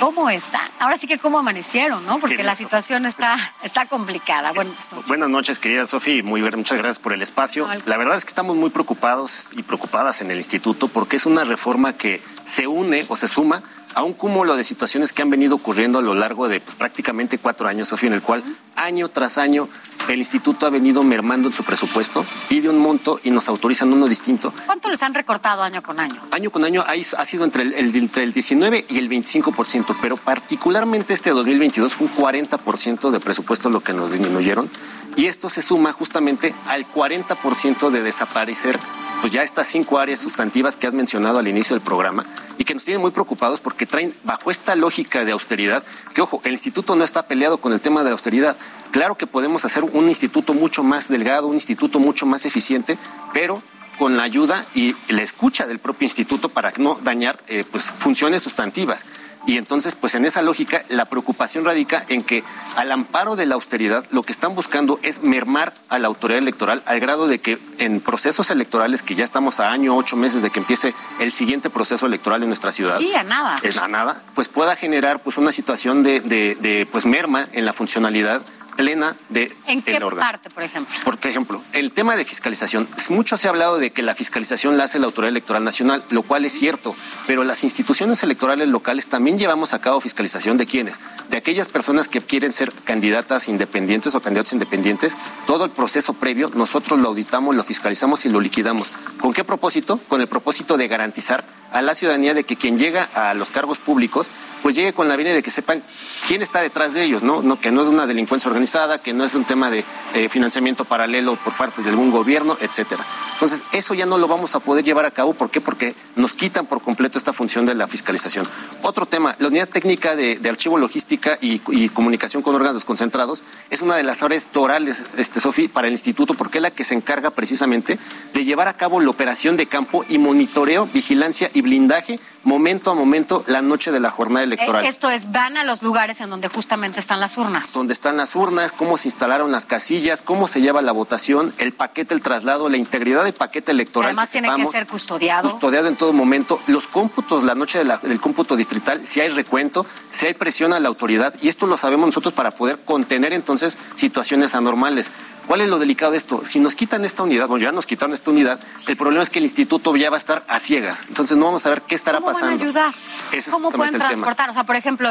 ¿Cómo 0.00 0.28
está? 0.28 0.60
Ahora 0.80 0.98
sí 0.98 1.06
que 1.06 1.18
cómo 1.18 1.38
amanecieron, 1.38 2.04
¿no? 2.04 2.18
Porque 2.18 2.42
la 2.42 2.56
situación 2.56 3.06
está, 3.06 3.36
está 3.62 3.86
complicada. 3.86 4.52
Buenas 4.52 4.92
noches. 4.92 5.08
Buenas 5.08 5.28
noches, 5.28 5.58
querida 5.60 5.86
Sofía, 5.86 6.22
muy 6.24 6.40
bien, 6.40 6.56
muchas 6.56 6.78
gracias 6.78 6.98
por 6.98 7.12
el 7.12 7.22
espacio. 7.22 7.68
la 7.86 7.96
verdad 7.96 8.16
es 8.16 8.24
que 8.24 8.30
estamos 8.30 8.56
muy 8.56 8.70
preocupados 8.70 9.50
y 9.56 9.62
preocupadas 9.62 10.20
en 10.20 10.32
el 10.32 10.38
instituto 10.38 10.88
porque 10.88 11.16
es 11.16 11.26
una 11.26 11.44
reforma 11.44 11.96
que 11.96 12.20
se 12.44 12.66
une 12.66 13.06
o 13.08 13.14
se 13.14 13.28
suma 13.28 13.62
a 13.94 14.02
un 14.02 14.12
cúmulo 14.12 14.56
de 14.56 14.64
situaciones 14.64 15.12
que 15.12 15.22
han 15.22 15.30
venido 15.30 15.54
ocurriendo 15.54 15.98
a 15.98 16.02
lo 16.02 16.14
largo 16.14 16.48
de 16.48 16.60
pues, 16.60 16.76
prácticamente 16.76 17.38
cuatro 17.38 17.68
años, 17.68 17.88
Sofía, 17.88 18.08
en 18.08 18.14
el 18.14 18.22
cual 18.22 18.42
año 18.76 19.08
tras 19.08 19.38
año 19.38 19.68
el 20.08 20.18
instituto 20.18 20.66
ha 20.66 20.70
venido 20.70 21.02
mermando 21.02 21.48
en 21.48 21.54
su 21.54 21.64
presupuesto, 21.64 22.26
pide 22.48 22.68
un 22.68 22.78
monto 22.78 23.18
y 23.22 23.30
nos 23.30 23.48
autorizan 23.48 23.92
uno 23.92 24.06
distinto. 24.06 24.52
¿Cuánto 24.66 24.90
les 24.90 25.02
han 25.02 25.14
recortado 25.14 25.62
año 25.62 25.82
con 25.82 25.98
año? 25.98 26.20
Año 26.30 26.50
con 26.50 26.64
año 26.64 26.84
ha 26.86 27.24
sido 27.24 27.44
entre 27.44 27.62
el, 27.62 27.96
entre 27.96 28.24
el 28.24 28.32
19 28.32 28.86
y 28.88 28.98
el 28.98 29.08
25%, 29.08 29.96
pero 30.02 30.16
particularmente 30.16 31.14
este 31.14 31.30
2022 31.30 31.94
fue 31.94 32.06
un 32.08 32.14
40% 32.14 33.10
de 33.10 33.20
presupuesto 33.20 33.70
lo 33.70 33.80
que 33.80 33.92
nos 33.92 34.12
disminuyeron 34.12 34.68
y 35.16 35.26
esto 35.26 35.48
se 35.48 35.62
suma 35.62 35.92
justamente 35.92 36.54
al 36.66 36.90
40% 36.90 37.90
de 37.90 38.02
desaparecer 38.02 38.78
pues 39.20 39.32
ya 39.32 39.42
estas 39.42 39.66
cinco 39.66 39.98
áreas 39.98 40.20
sustantivas 40.20 40.76
que 40.76 40.86
has 40.86 40.92
mencionado 40.92 41.38
al 41.38 41.48
inicio 41.48 41.74
del 41.74 41.82
programa 41.82 42.24
y 42.58 42.64
que 42.64 42.74
nos 42.74 42.84
tienen 42.84 43.00
muy 43.00 43.10
preocupados 43.10 43.60
porque 43.60 43.83
traen 43.86 44.14
bajo 44.24 44.50
esta 44.50 44.76
lógica 44.76 45.24
de 45.24 45.32
austeridad, 45.32 45.84
que 46.14 46.20
ojo, 46.20 46.40
el 46.44 46.52
instituto 46.52 46.96
no 46.96 47.04
está 47.04 47.26
peleado 47.26 47.58
con 47.58 47.72
el 47.72 47.80
tema 47.80 48.04
de 48.04 48.10
austeridad. 48.10 48.56
Claro 48.90 49.16
que 49.16 49.26
podemos 49.26 49.64
hacer 49.64 49.84
un 49.84 50.08
instituto 50.08 50.54
mucho 50.54 50.82
más 50.82 51.08
delgado, 51.08 51.46
un 51.46 51.54
instituto 51.54 51.98
mucho 51.98 52.26
más 52.26 52.46
eficiente, 52.46 52.98
pero 53.32 53.62
con 53.98 54.16
la 54.16 54.22
ayuda 54.22 54.64
y 54.74 54.94
la 55.08 55.22
escucha 55.22 55.66
del 55.66 55.78
propio 55.78 56.06
instituto 56.06 56.48
para 56.48 56.72
no 56.78 56.98
dañar 57.02 57.38
eh, 57.46 57.64
pues, 57.70 57.92
funciones 57.96 58.42
sustantivas. 58.42 59.06
Y 59.46 59.58
entonces, 59.58 59.94
pues 59.94 60.14
en 60.14 60.24
esa 60.24 60.42
lógica, 60.42 60.84
la 60.88 61.04
preocupación 61.04 61.64
radica 61.64 62.04
en 62.08 62.22
que 62.22 62.42
al 62.76 62.90
amparo 62.90 63.36
de 63.36 63.46
la 63.46 63.56
austeridad, 63.56 64.04
lo 64.10 64.22
que 64.22 64.32
están 64.32 64.54
buscando 64.54 64.98
es 65.02 65.22
mermar 65.22 65.74
a 65.88 65.98
la 65.98 66.08
autoridad 66.08 66.38
electoral 66.38 66.82
al 66.86 66.98
grado 67.00 67.26
de 67.26 67.40
que 67.40 67.58
en 67.78 68.00
procesos 68.00 68.50
electorales, 68.50 69.02
que 69.02 69.14
ya 69.14 69.24
estamos 69.24 69.60
a 69.60 69.70
año, 69.70 69.96
ocho 69.96 70.16
meses 70.16 70.42
de 70.42 70.50
que 70.50 70.60
empiece 70.60 70.94
el 71.20 71.32
siguiente 71.32 71.68
proceso 71.68 72.06
electoral 72.06 72.42
en 72.42 72.48
nuestra 72.48 72.72
ciudad. 72.72 72.98
Sí, 72.98 73.14
a 73.14 73.22
nada. 73.22 73.58
Es 73.62 73.76
a 73.76 73.88
nada, 73.88 74.22
pues 74.34 74.48
pueda 74.48 74.76
generar 74.76 75.22
pues 75.22 75.36
una 75.36 75.52
situación 75.52 76.02
de, 76.02 76.20
de, 76.20 76.54
de 76.54 76.86
pues 76.90 77.04
merma 77.04 77.46
en 77.52 77.66
la 77.66 77.72
funcionalidad 77.74 78.42
plena 78.76 79.16
de 79.28 79.54
¿En 79.66 79.82
qué 79.82 79.98
parte, 79.98 80.50
por 80.50 80.62
ejemplo? 80.62 80.94
Por 81.04 81.18
ejemplo, 81.22 81.62
el 81.72 81.92
tema 81.92 82.16
de 82.16 82.24
fiscalización. 82.24 82.88
Mucho 83.10 83.36
se 83.36 83.46
ha 83.46 83.50
hablado 83.50 83.78
de 83.78 83.90
que 83.90 84.02
la 84.02 84.14
fiscalización 84.14 84.76
la 84.76 84.84
hace 84.84 84.98
la 84.98 85.06
Autoridad 85.06 85.30
Electoral 85.30 85.64
Nacional, 85.64 86.04
lo 86.10 86.22
cual 86.22 86.44
es 86.44 86.52
cierto, 86.52 86.94
pero 87.26 87.44
las 87.44 87.64
instituciones 87.64 88.22
electorales 88.22 88.68
locales 88.68 89.08
también 89.08 89.38
llevamos 89.38 89.72
a 89.72 89.80
cabo 89.80 90.00
fiscalización 90.00 90.56
de 90.56 90.66
quiénes? 90.66 90.98
De 91.30 91.36
aquellas 91.36 91.68
personas 91.68 92.08
que 92.08 92.20
quieren 92.20 92.52
ser 92.52 92.72
candidatas 92.84 93.48
independientes 93.48 94.14
o 94.14 94.20
candidatos 94.20 94.52
independientes. 94.52 95.16
Todo 95.46 95.64
el 95.64 95.70
proceso 95.70 96.14
previo 96.14 96.50
nosotros 96.54 96.98
lo 97.00 97.08
auditamos, 97.08 97.54
lo 97.54 97.64
fiscalizamos 97.64 98.24
y 98.24 98.30
lo 98.30 98.40
liquidamos. 98.40 98.90
¿Con 99.20 99.32
qué 99.32 99.44
propósito? 99.44 99.98
Con 100.08 100.20
el 100.20 100.28
propósito 100.28 100.76
de 100.76 100.88
garantizar 100.88 101.44
a 101.72 101.82
la 101.82 101.94
ciudadanía 101.94 102.34
de 102.34 102.44
que 102.44 102.56
quien 102.56 102.78
llega 102.78 103.08
a 103.14 103.34
los 103.34 103.50
cargos 103.50 103.78
públicos 103.78 104.30
pues 104.64 104.74
llegue 104.74 104.94
con 104.94 105.08
la 105.08 105.16
venia 105.16 105.34
de 105.34 105.42
que 105.42 105.50
sepan 105.50 105.84
quién 106.26 106.40
está 106.40 106.62
detrás 106.62 106.94
de 106.94 107.04
ellos, 107.04 107.22
¿no? 107.22 107.42
no 107.42 107.60
que 107.60 107.70
no 107.70 107.82
es 107.82 107.86
una 107.86 108.06
delincuencia 108.06 108.48
organizada, 108.48 108.63
que 109.02 109.12
no 109.12 109.24
es 109.24 109.34
un 109.34 109.44
tema 109.44 109.70
de 109.70 109.84
eh, 110.14 110.28
financiamiento 110.28 110.84
paralelo 110.84 111.36
por 111.36 111.56
parte 111.56 111.82
de 111.82 111.90
algún 111.90 112.10
gobierno, 112.10 112.56
etcétera. 112.60 113.04
Entonces, 113.34 113.62
eso 113.72 113.94
ya 113.94 114.06
no 114.06 114.16
lo 114.16 114.26
vamos 114.26 114.54
a 114.54 114.60
poder 114.60 114.84
llevar 114.84 115.04
a 115.04 115.10
cabo. 115.10 115.34
¿Por 115.34 115.50
qué? 115.50 115.60
Porque 115.60 115.94
nos 116.16 116.34
quitan 116.34 116.66
por 116.66 116.80
completo 116.82 117.18
esta 117.18 117.32
función 117.32 117.66
de 117.66 117.74
la 117.74 117.86
fiscalización. 117.86 118.46
Otro 118.82 119.06
tema, 119.06 119.34
la 119.38 119.48
unidad 119.48 119.68
técnica 119.68 120.16
de, 120.16 120.40
archivo 120.48 120.78
logística 120.78 121.38
y, 121.40 121.58
comunicación 121.90 122.42
con 122.42 122.54
órganos 122.54 122.84
concentrados 122.84 123.44
es 123.70 123.82
una 123.82 123.96
de 123.96 124.02
las 124.02 124.22
áreas 124.22 124.46
torales, 124.46 125.02
este, 125.16 125.40
Sofi, 125.40 125.68
para 125.68 125.86
el 125.86 125.92
instituto, 125.92 126.34
porque 126.34 126.58
es 126.58 126.62
la 126.62 126.70
que 126.70 126.84
se 126.84 126.94
encarga 126.94 127.30
precisamente 127.30 127.98
de 128.32 128.44
llevar 128.44 128.68
a 128.68 128.74
cabo 128.74 129.00
la 129.00 129.10
operación 129.10 129.56
de 129.56 129.66
campo 129.66 130.04
y 130.08 130.18
monitoreo, 130.18 130.86
vigilancia 130.86 131.50
y 131.52 131.62
blindaje 131.62 132.18
momento 132.44 132.90
a 132.90 132.94
momento 132.94 133.42
la 133.46 133.62
noche 133.62 133.92
de 133.92 134.00
la 134.00 134.10
jornada 134.10 134.44
electoral. 134.44 134.84
Eh, 134.84 134.88
esto 134.88 135.10
es, 135.10 135.32
van 135.32 135.56
a 135.56 135.64
los 135.64 135.82
lugares 135.82 136.20
en 136.20 136.30
donde 136.30 136.48
justamente 136.48 137.00
están 137.00 137.20
las 137.20 137.36
urnas. 137.36 137.72
Donde 137.72 137.92
están 137.92 138.16
las 138.16 138.34
urnas, 138.36 138.53
cómo 138.76 138.96
se 138.96 139.08
instalaron 139.08 139.52
las 139.52 139.66
casillas, 139.66 140.22
cómo 140.22 140.48
se 140.48 140.60
lleva 140.60 140.82
la 140.82 140.92
votación, 140.92 141.54
el 141.58 141.72
paquete, 141.72 142.14
el 142.14 142.20
traslado, 142.20 142.68
la 142.68 142.76
integridad 142.76 143.24
del 143.24 143.34
paquete 143.34 143.72
electoral. 143.72 144.08
Además 144.08 144.30
tiene 144.30 144.48
que 144.56 144.66
ser 144.66 144.86
custodiado. 144.86 145.50
Custodiado 145.50 145.88
en 145.88 145.96
todo 145.96 146.12
momento. 146.12 146.60
Los 146.66 146.86
cómputos, 146.86 147.44
la 147.44 147.54
noche 147.54 147.82
del 147.84 148.20
cómputo 148.20 148.56
distrital, 148.56 149.06
si 149.06 149.20
hay 149.20 149.28
recuento, 149.28 149.86
si 150.10 150.26
hay 150.26 150.34
presión 150.34 150.72
a 150.72 150.80
la 150.80 150.88
autoridad, 150.88 151.34
y 151.42 151.48
esto 151.48 151.66
lo 151.66 151.76
sabemos 151.76 152.06
nosotros 152.06 152.32
para 152.34 152.50
poder 152.50 152.84
contener 152.84 153.32
entonces 153.32 153.76
situaciones 153.94 154.54
anormales. 154.54 155.10
¿Cuál 155.46 155.60
es 155.60 155.68
lo 155.68 155.78
delicado 155.78 156.12
de 156.12 156.18
esto? 156.18 156.44
Si 156.44 156.58
nos 156.58 156.74
quitan 156.74 157.04
esta 157.04 157.22
unidad, 157.22 157.46
bueno, 157.48 157.64
ya 157.64 157.72
nos 157.72 157.86
quitaron 157.86 158.14
esta 158.14 158.30
unidad, 158.30 158.58
el 158.86 158.96
problema 158.96 159.22
es 159.22 159.30
que 159.30 159.38
el 159.40 159.44
instituto 159.44 159.94
ya 159.96 160.10
va 160.10 160.16
a 160.16 160.18
estar 160.18 160.44
a 160.48 160.58
ciegas. 160.58 161.00
Entonces 161.08 161.36
no 161.36 161.46
vamos 161.46 161.64
a 161.66 161.70
ver 161.70 161.82
qué 161.82 161.94
estará 161.94 162.18
¿Cómo 162.18 162.32
pasando. 162.32 162.62
A 162.62 162.64
ayudar? 162.64 162.94
Ese 163.30 163.50
es 163.50 163.54
¿Cómo 163.54 163.70
pueden 163.70 163.92
tema. 163.92 164.08
transportar? 164.08 164.50
O 164.50 164.54
sea, 164.54 164.64
por 164.64 164.76
ejemplo, 164.76 165.10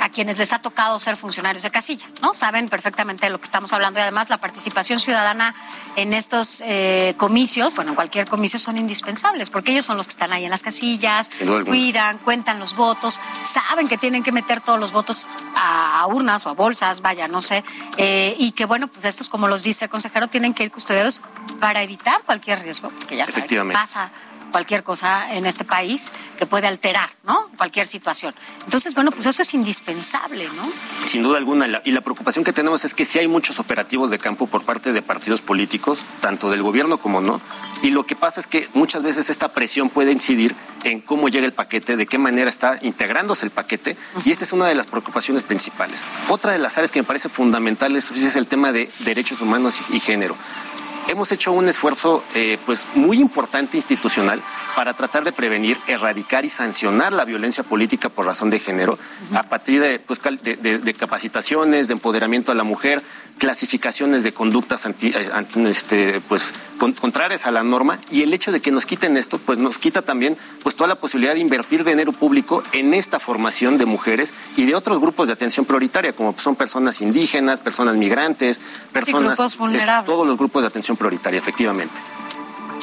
a 0.00 0.08
quienes 0.08 0.38
les 0.38 0.52
ha 0.52 0.58
tocado 0.60 0.98
ser 1.00 1.16
funcionarios 1.16 1.62
de 1.62 1.70
casilla, 1.70 2.06
¿no? 2.22 2.34
Saben 2.34 2.68
perfectamente 2.68 3.26
de 3.26 3.30
lo 3.30 3.38
que 3.38 3.44
estamos 3.44 3.72
hablando 3.72 3.98
y 3.98 4.02
además 4.02 4.30
la 4.30 4.38
participación 4.38 5.00
ciudadana 5.00 5.54
en 5.96 6.12
estos 6.12 6.62
eh, 6.62 7.14
comicios, 7.16 7.74
bueno, 7.74 7.90
en 7.90 7.94
cualquier 7.94 8.28
comicio 8.28 8.58
son 8.58 8.78
indispensables 8.78 9.50
porque 9.50 9.72
ellos 9.72 9.86
son 9.86 9.96
los 9.96 10.06
que 10.06 10.10
están 10.12 10.32
ahí 10.32 10.44
en 10.44 10.50
las 10.50 10.62
casillas, 10.62 11.30
cuidan, 11.64 12.18
cuentan 12.18 12.58
los 12.58 12.74
votos, 12.74 13.20
saben 13.46 13.88
que 13.88 13.98
tienen 13.98 14.22
que 14.22 14.32
meter 14.32 14.60
todos 14.60 14.80
los 14.80 14.92
votos 14.92 15.26
a, 15.56 16.00
a 16.00 16.06
urnas 16.06 16.46
o 16.46 16.50
a 16.50 16.52
bolsas, 16.52 17.00
vaya, 17.00 17.28
no 17.28 17.40
sé, 17.40 17.64
eh, 17.96 18.34
y 18.38 18.52
que 18.52 18.64
bueno, 18.66 18.88
pues 18.88 19.04
estos, 19.04 19.28
como 19.28 19.48
los 19.48 19.62
dice 19.62 19.73
el 19.82 19.88
consejero, 19.88 20.28
tienen 20.28 20.54
que 20.54 20.64
ir 20.64 20.70
custodiados 20.70 21.20
para 21.60 21.82
evitar 21.82 22.22
cualquier 22.22 22.60
riesgo, 22.62 22.88
porque 22.88 23.16
ya 23.16 23.26
saben 23.26 23.46
que 23.46 23.72
pasa 23.72 24.10
cualquier 24.54 24.84
cosa 24.84 25.34
en 25.34 25.46
este 25.46 25.64
país 25.64 26.12
que 26.38 26.46
puede 26.46 26.68
alterar, 26.68 27.10
¿no? 27.24 27.50
Cualquier 27.58 27.88
situación. 27.88 28.32
Entonces, 28.64 28.94
bueno, 28.94 29.10
pues 29.10 29.26
eso 29.26 29.42
es 29.42 29.52
indispensable, 29.52 30.48
¿no? 30.54 30.62
Sin 31.06 31.24
duda 31.24 31.38
alguna, 31.38 31.66
y 31.84 31.90
la 31.90 32.00
preocupación 32.02 32.44
que 32.44 32.52
tenemos 32.52 32.84
es 32.84 32.94
que 32.94 33.04
sí 33.04 33.18
hay 33.18 33.26
muchos 33.26 33.58
operativos 33.58 34.10
de 34.10 34.18
campo 34.18 34.46
por 34.46 34.64
parte 34.64 34.92
de 34.92 35.02
partidos 35.02 35.42
políticos, 35.42 36.04
tanto 36.20 36.50
del 36.50 36.62
gobierno 36.62 36.98
como 36.98 37.20
no, 37.20 37.40
y 37.82 37.90
lo 37.90 38.06
que 38.06 38.14
pasa 38.14 38.38
es 38.38 38.46
que 38.46 38.68
muchas 38.74 39.02
veces 39.02 39.28
esta 39.28 39.50
presión 39.50 39.90
puede 39.90 40.12
incidir 40.12 40.54
en 40.84 41.00
cómo 41.00 41.28
llega 41.28 41.46
el 41.46 41.52
paquete, 41.52 41.96
de 41.96 42.06
qué 42.06 42.18
manera 42.18 42.48
está 42.48 42.78
integrándose 42.80 43.44
el 43.46 43.50
paquete, 43.50 43.96
y 44.24 44.30
esta 44.30 44.44
es 44.44 44.52
una 44.52 44.66
de 44.66 44.76
las 44.76 44.86
preocupaciones 44.86 45.42
principales. 45.42 46.04
Otra 46.28 46.52
de 46.52 46.60
las 46.60 46.76
áreas 46.76 46.92
que 46.92 47.00
me 47.00 47.06
parece 47.08 47.28
fundamental 47.28 47.96
es 47.96 48.36
el 48.36 48.46
tema 48.46 48.70
de 48.70 48.88
derechos 49.00 49.40
humanos 49.40 49.80
y 49.90 49.98
género. 49.98 50.36
Hemos 51.06 51.30
hecho 51.32 51.52
un 51.52 51.68
esfuerzo 51.68 52.24
eh, 52.34 52.58
pues 52.64 52.86
muy 52.94 53.18
importante 53.20 53.76
institucional 53.76 54.42
para 54.74 54.94
tratar 54.94 55.22
de 55.24 55.32
prevenir, 55.32 55.78
erradicar 55.86 56.44
y 56.44 56.48
sancionar 56.48 57.12
la 57.12 57.24
violencia 57.24 57.62
política 57.62 58.08
por 58.08 58.26
razón 58.26 58.50
de 58.50 58.58
género 58.58 58.98
a 59.34 59.42
partir 59.44 59.80
de, 59.80 59.98
pues, 60.00 60.20
de- 60.42 60.56
de- 60.56 60.78
de 60.78 60.94
capacitaciones, 60.94 61.88
de 61.88 61.94
empoderamiento 61.94 62.52
a 62.52 62.54
la 62.54 62.64
mujer, 62.64 63.02
clasificaciones 63.38 64.22
de 64.22 64.32
conductas 64.32 64.86
anti- 64.86 65.08
eh, 65.14 65.30
anti- 65.32 65.60
este, 65.66 66.20
pues, 66.22 66.52
con- 66.78 66.92
contrarias 66.94 67.46
a 67.46 67.50
la 67.50 67.62
norma 67.62 67.98
y 68.10 68.22
el 68.22 68.32
hecho 68.32 68.50
de 68.50 68.60
que 68.60 68.70
nos 68.70 68.86
quiten 68.86 69.16
esto 69.16 69.38
pues 69.38 69.58
nos 69.58 69.78
quita 69.78 70.02
también 70.02 70.36
pues 70.62 70.74
toda 70.74 70.88
la 70.88 70.94
posibilidad 70.96 71.34
de 71.34 71.40
invertir 71.40 71.84
dinero 71.84 72.12
público 72.12 72.62
en 72.72 72.94
esta 72.94 73.20
formación 73.20 73.76
de 73.78 73.84
mujeres 73.86 74.32
y 74.56 74.64
de 74.66 74.74
otros 74.74 75.00
grupos 75.00 75.26
de 75.28 75.34
atención 75.34 75.66
prioritaria 75.66 76.14
como 76.14 76.34
son 76.38 76.56
personas 76.56 77.00
indígenas, 77.00 77.60
personas 77.60 77.96
migrantes, 77.96 78.60
personas 78.92 79.30
grupos 79.36 79.52
es- 79.52 79.58
vulnerables. 79.58 80.06
todos 80.06 80.26
los 80.26 80.36
grupos 80.38 80.62
de 80.62 80.68
atención 80.68 80.93
prioritaria, 80.96 81.38
efectivamente. 81.38 81.94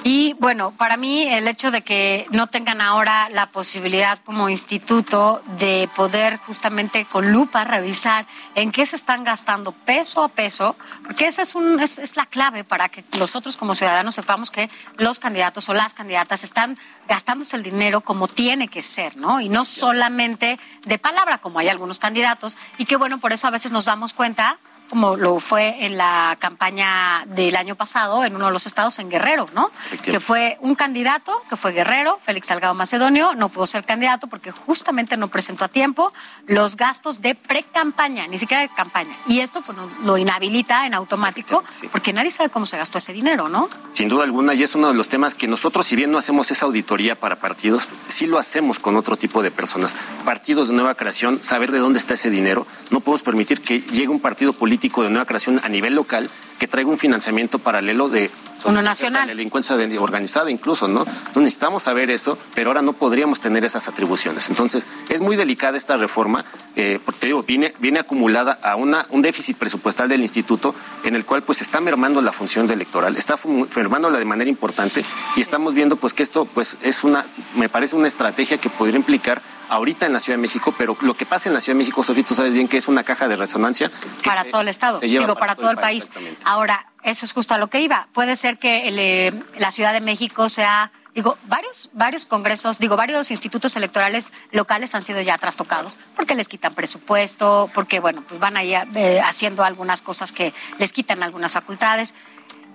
Y 0.03 0.33
bueno, 0.39 0.71
para 0.71 0.97
mí 0.97 1.27
el 1.27 1.47
hecho 1.47 1.69
de 1.69 1.83
que 1.83 2.25
no 2.31 2.47
tengan 2.47 2.81
ahora 2.81 3.29
la 3.29 3.51
posibilidad 3.51 4.17
como 4.25 4.49
instituto 4.49 5.43
de 5.59 5.87
poder 5.95 6.37
justamente 6.37 7.05
con 7.05 7.31
lupa 7.31 7.63
revisar 7.65 8.25
en 8.55 8.71
qué 8.71 8.83
se 8.87 8.95
están 8.95 9.23
gastando 9.23 9.73
peso 9.73 10.23
a 10.23 10.29
peso, 10.29 10.75
porque 11.03 11.27
esa 11.27 11.43
es, 11.43 11.53
un, 11.53 11.79
es, 11.79 12.15
la 12.15 12.25
clave 12.25 12.63
para 12.63 12.89
que 12.89 13.03
nosotros 13.19 13.57
como 13.57 13.75
ciudadanos 13.75 14.15
sepamos 14.15 14.49
que 14.49 14.71
los 14.97 15.19
candidatos 15.19 15.69
o 15.69 15.75
las 15.75 15.93
candidatas 15.93 16.43
están 16.43 16.79
gastándose 17.07 17.55
el 17.55 17.61
dinero 17.61 18.01
como 18.01 18.27
tiene 18.27 18.69
que 18.69 18.81
ser, 18.81 19.17
¿no? 19.17 19.39
Y 19.39 19.49
no 19.49 19.65
solamente 19.65 20.59
de 20.83 20.97
palabra, 20.97 21.37
como 21.37 21.59
hay 21.59 21.69
algunos 21.69 21.99
candidatos, 21.99 22.57
y 22.79 22.85
que 22.85 22.95
bueno, 22.95 23.19
por 23.19 23.33
eso 23.33 23.45
a 23.45 23.51
veces 23.51 23.71
nos 23.71 23.85
damos 23.85 24.13
cuenta 24.13 24.57
como 24.91 25.15
lo 25.15 25.39
fue 25.39 25.85
en 25.85 25.97
la 25.97 26.35
campaña 26.37 27.23
del 27.25 27.55
año 27.55 27.75
pasado 27.75 28.25
en 28.25 28.35
uno 28.35 28.47
de 28.47 28.51
los 28.51 28.65
estados 28.65 28.99
en 28.99 29.09
Guerrero, 29.09 29.45
¿no? 29.55 29.71
Que 30.03 30.19
fue 30.19 30.57
un 30.59 30.75
candidato, 30.75 31.31
que 31.49 31.55
fue 31.55 31.71
Guerrero, 31.71 32.19
Félix 32.25 32.47
Salgado 32.47 32.73
Macedonio, 32.73 33.33
no 33.35 33.47
pudo 33.47 33.65
ser 33.67 33.85
candidato 33.85 34.27
porque 34.27 34.51
justamente 34.51 35.15
no 35.15 35.29
presentó 35.29 35.63
a 35.63 35.69
tiempo 35.69 36.11
los 36.45 36.75
gastos 36.75 37.21
de 37.21 37.35
pre-campaña, 37.35 38.27
ni 38.27 38.37
siquiera 38.37 38.63
de 38.63 38.67
campaña. 38.67 39.15
Y 39.27 39.39
esto 39.39 39.61
pues, 39.61 39.77
lo 40.03 40.17
inhabilita 40.17 40.85
en 40.85 40.93
automático 40.93 41.63
porque 41.89 42.11
nadie 42.11 42.29
sabe 42.29 42.49
cómo 42.49 42.65
se 42.65 42.77
gastó 42.77 42.97
ese 42.97 43.13
dinero, 43.13 43.47
¿no? 43.47 43.69
Sin 43.93 44.09
duda 44.09 44.25
alguna, 44.25 44.53
y 44.55 44.63
es 44.63 44.75
uno 44.75 44.89
de 44.89 44.93
los 44.93 45.07
temas 45.07 45.35
que 45.35 45.47
nosotros, 45.47 45.87
si 45.87 45.95
bien 45.95 46.11
no 46.11 46.17
hacemos 46.17 46.51
esa 46.51 46.65
auditoría 46.65 47.17
para 47.17 47.39
partidos, 47.39 47.87
sí 48.09 48.25
lo 48.25 48.37
hacemos 48.37 48.79
con 48.79 48.97
otro 48.97 49.15
tipo 49.15 49.41
de 49.41 49.51
personas. 49.51 49.95
Partidos 50.25 50.67
de 50.67 50.73
nueva 50.73 50.95
creación, 50.95 51.41
saber 51.41 51.71
de 51.71 51.79
dónde 51.79 51.99
está 51.99 52.15
ese 52.15 52.29
dinero. 52.29 52.67
No 52.89 52.99
podemos 52.99 53.23
permitir 53.23 53.61
que 53.61 53.79
llegue 53.79 54.09
un 54.09 54.19
partido 54.19 54.51
político 54.51 54.80
de 54.81 55.09
nueva 55.09 55.25
creación 55.25 55.61
a 55.63 55.69
nivel 55.69 55.93
local 55.95 56.29
que 56.57 56.67
traiga 56.67 56.89
un 56.89 56.97
financiamiento 56.97 57.59
paralelo 57.59 58.09
de 58.09 58.29
Uno 58.65 58.81
nacional. 58.81 59.27
la 59.27 59.33
delincuencia 59.33 59.75
de- 59.77 59.97
organizada 59.99 60.49
incluso, 60.51 60.87
¿no? 60.87 61.01
Entonces 61.01 61.35
necesitamos 61.43 61.83
saber 61.83 62.09
eso, 62.11 62.37
pero 62.55 62.69
ahora 62.69 62.81
no 62.81 62.93
podríamos 62.93 63.39
tener 63.39 63.63
esas 63.65 63.87
atribuciones. 63.87 64.49
Entonces 64.49 64.85
es 65.09 65.21
muy 65.21 65.35
delicada 65.35 65.77
esta 65.77 65.97
reforma, 65.97 66.45
eh, 66.75 66.99
porque 67.03 67.19
te 67.21 67.27
digo, 67.27 67.43
viene, 67.43 67.73
viene 67.79 67.99
acumulada 67.99 68.59
a 68.63 68.75
una, 68.75 69.05
un 69.09 69.21
déficit 69.21 69.57
presupuestal 69.57 70.07
del 70.09 70.21
instituto 70.21 70.75
en 71.03 71.15
el 71.15 71.25
cual 71.25 71.41
pues 71.43 71.61
está 71.61 71.79
mermando 71.81 72.21
la 72.21 72.31
función 72.31 72.67
de 72.67 72.73
electoral, 72.75 73.17
está 73.17 73.39
mermándola 73.75 74.17
de 74.19 74.25
manera 74.25 74.49
importante 74.49 75.03
y 75.35 75.41
estamos 75.41 75.73
viendo 75.73 75.95
pues 75.95 76.13
que 76.13 76.23
esto 76.23 76.45
pues 76.45 76.77
es 76.83 77.03
una, 77.03 77.25
me 77.55 77.69
parece 77.69 77.95
una 77.95 78.07
estrategia 78.07 78.57
que 78.57 78.69
podría 78.69 78.97
implicar 78.97 79.41
ahorita 79.69 80.05
en 80.05 80.11
la 80.11 80.19
Ciudad 80.19 80.37
de 80.37 80.41
México, 80.41 80.75
pero 80.77 80.97
lo 81.01 81.13
que 81.13 81.25
pasa 81.25 81.47
en 81.47 81.53
la 81.53 81.61
Ciudad 81.61 81.75
de 81.75 81.79
México, 81.79 82.03
Sofía, 82.03 82.25
tú 82.25 82.35
sabes 82.35 82.51
bien 82.51 82.67
que 82.67 82.75
es 82.75 82.89
una 82.89 83.03
caja 83.03 83.29
de 83.29 83.37
resonancia. 83.37 83.89
para 84.25 84.43
todo 84.43 84.59
el 84.61 84.67
estado, 84.71 84.99
digo, 84.99 85.35
para, 85.35 85.55
todo 85.55 85.71
el 85.71 85.77
país. 85.77 86.09
Ahora, 86.43 86.85
eso 87.03 87.25
es 87.25 87.33
justo 87.33 87.53
a 87.53 87.57
lo 87.57 87.69
que 87.69 87.81
iba. 87.81 88.07
Puede 88.13 88.35
ser 88.35 88.57
que 88.57 88.87
el, 88.87 88.99
eh, 88.99 89.33
la 89.59 89.71
Ciudad 89.71 89.93
de 89.93 90.01
México 90.01 90.49
sea, 90.49 90.91
digo, 91.13 91.37
varios, 91.45 91.89
varios 91.93 92.25
congresos, 92.25 92.79
digo, 92.79 92.95
varios 92.95 93.31
institutos 93.31 93.75
electorales 93.75 94.33
locales 94.51 94.95
han 94.95 95.01
sido 95.01 95.21
ya 95.21 95.37
trastocados 95.37 95.97
porque 96.15 96.35
les 96.35 96.47
quitan 96.47 96.73
presupuesto, 96.73 97.69
porque, 97.73 97.99
bueno, 97.99 98.23
pues 98.27 98.39
van 98.39 98.57
ahí 98.57 98.73
eh, 98.73 99.21
haciendo 99.23 99.63
algunas 99.63 100.01
cosas 100.01 100.31
que 100.31 100.53
les 100.77 100.93
quitan 100.93 101.23
algunas 101.23 101.53
facultades. 101.53 102.15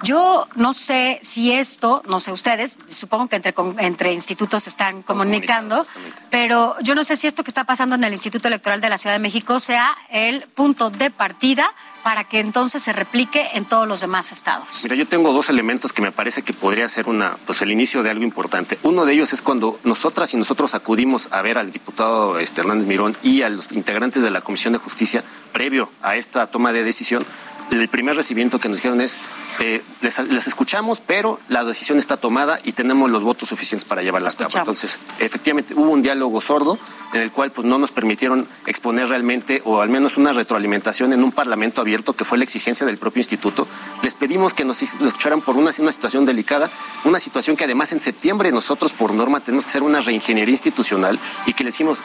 Yo 0.02 0.46
no 0.56 0.72
sé 0.72 1.20
si 1.22 1.52
esto, 1.52 2.02
no 2.08 2.20
sé 2.20 2.32
ustedes, 2.32 2.76
supongo 2.88 3.28
que 3.28 3.36
entre, 3.36 3.54
entre 3.78 4.12
institutos 4.12 4.66
están 4.66 5.02
comunicando, 5.02 5.86
pero 6.30 6.76
yo 6.80 6.94
no 6.94 7.04
sé 7.04 7.16
si 7.16 7.26
esto 7.26 7.42
que 7.44 7.50
está 7.50 7.64
pasando 7.64 7.94
en 7.94 8.04
el 8.04 8.12
Instituto 8.12 8.48
Electoral 8.48 8.80
de 8.80 8.90
la 8.90 8.98
Ciudad 8.98 9.14
de 9.14 9.20
México 9.20 9.58
sea 9.58 9.96
el 10.10 10.42
punto 10.54 10.90
de 10.90 11.10
partida 11.10 11.74
para 12.06 12.22
que 12.22 12.38
entonces 12.38 12.84
se 12.84 12.92
replique 12.92 13.44
en 13.54 13.64
todos 13.64 13.88
los 13.88 14.00
demás 14.00 14.30
estados. 14.30 14.68
Mira, 14.84 14.94
yo 14.94 15.08
tengo 15.08 15.32
dos 15.32 15.50
elementos 15.50 15.92
que 15.92 16.02
me 16.02 16.12
parece 16.12 16.42
que 16.42 16.52
podría 16.52 16.88
ser 16.88 17.08
una, 17.08 17.36
pues 17.46 17.62
el 17.62 17.72
inicio 17.72 18.04
de 18.04 18.10
algo 18.10 18.22
importante. 18.22 18.78
Uno 18.84 19.06
de 19.06 19.14
ellos 19.14 19.32
es 19.32 19.42
cuando 19.42 19.80
nosotras 19.82 20.32
y 20.32 20.36
nosotros 20.36 20.76
acudimos 20.76 21.28
a 21.32 21.42
ver 21.42 21.58
al 21.58 21.72
diputado 21.72 22.38
este, 22.38 22.60
Hernández 22.60 22.86
Mirón 22.86 23.16
y 23.24 23.42
a 23.42 23.48
los 23.48 23.72
integrantes 23.72 24.22
de 24.22 24.30
la 24.30 24.40
Comisión 24.40 24.72
de 24.72 24.78
Justicia 24.78 25.24
previo 25.52 25.90
a 26.00 26.14
esta 26.14 26.46
toma 26.46 26.72
de 26.72 26.84
decisión. 26.84 27.26
El 27.70 27.88
primer 27.88 28.16
recibimiento 28.16 28.58
que 28.58 28.68
nos 28.68 28.78
dijeron 28.78 29.00
es, 29.00 29.18
eh, 29.60 29.82
les, 30.00 30.18
les 30.18 30.46
escuchamos, 30.46 31.00
pero 31.00 31.38
la 31.48 31.64
decisión 31.64 31.98
está 31.98 32.16
tomada 32.16 32.58
y 32.64 32.72
tenemos 32.72 33.10
los 33.10 33.22
votos 33.22 33.48
suficientes 33.48 33.84
para 33.84 34.02
llevarla 34.02 34.30
a 34.30 34.32
cabo. 34.32 34.50
Entonces, 34.54 34.98
efectivamente, 35.18 35.74
hubo 35.74 35.90
un 35.90 36.02
diálogo 36.02 36.40
sordo 36.40 36.78
en 37.12 37.20
el 37.20 37.32
cual 37.32 37.50
pues, 37.50 37.66
no 37.66 37.78
nos 37.78 37.92
permitieron 37.92 38.48
exponer 38.66 39.08
realmente, 39.08 39.62
o 39.64 39.80
al 39.80 39.90
menos 39.90 40.16
una 40.16 40.32
retroalimentación 40.32 41.12
en 41.12 41.24
un 41.24 41.32
parlamento 41.32 41.80
abierto, 41.80 42.14
que 42.14 42.24
fue 42.24 42.38
la 42.38 42.44
exigencia 42.44 42.86
del 42.86 42.98
propio 42.98 43.20
instituto. 43.20 43.66
Les 44.02 44.14
pedimos 44.14 44.54
que 44.54 44.64
nos, 44.64 44.80
nos 44.82 45.08
escucharan 45.08 45.40
por 45.40 45.56
una, 45.56 45.70
una 45.78 45.92
situación 45.92 46.24
delicada, 46.24 46.70
una 47.04 47.18
situación 47.18 47.56
que 47.56 47.64
además 47.64 47.92
en 47.92 48.00
septiembre 48.00 48.52
nosotros 48.52 48.92
por 48.92 49.12
norma 49.12 49.40
tenemos 49.40 49.64
que 49.64 49.70
hacer 49.70 49.82
una 49.82 50.00
reingeniería 50.00 50.52
institucional 50.52 51.18
y 51.46 51.54
que 51.54 51.64
le 51.64 51.68
decimos, 51.68 51.98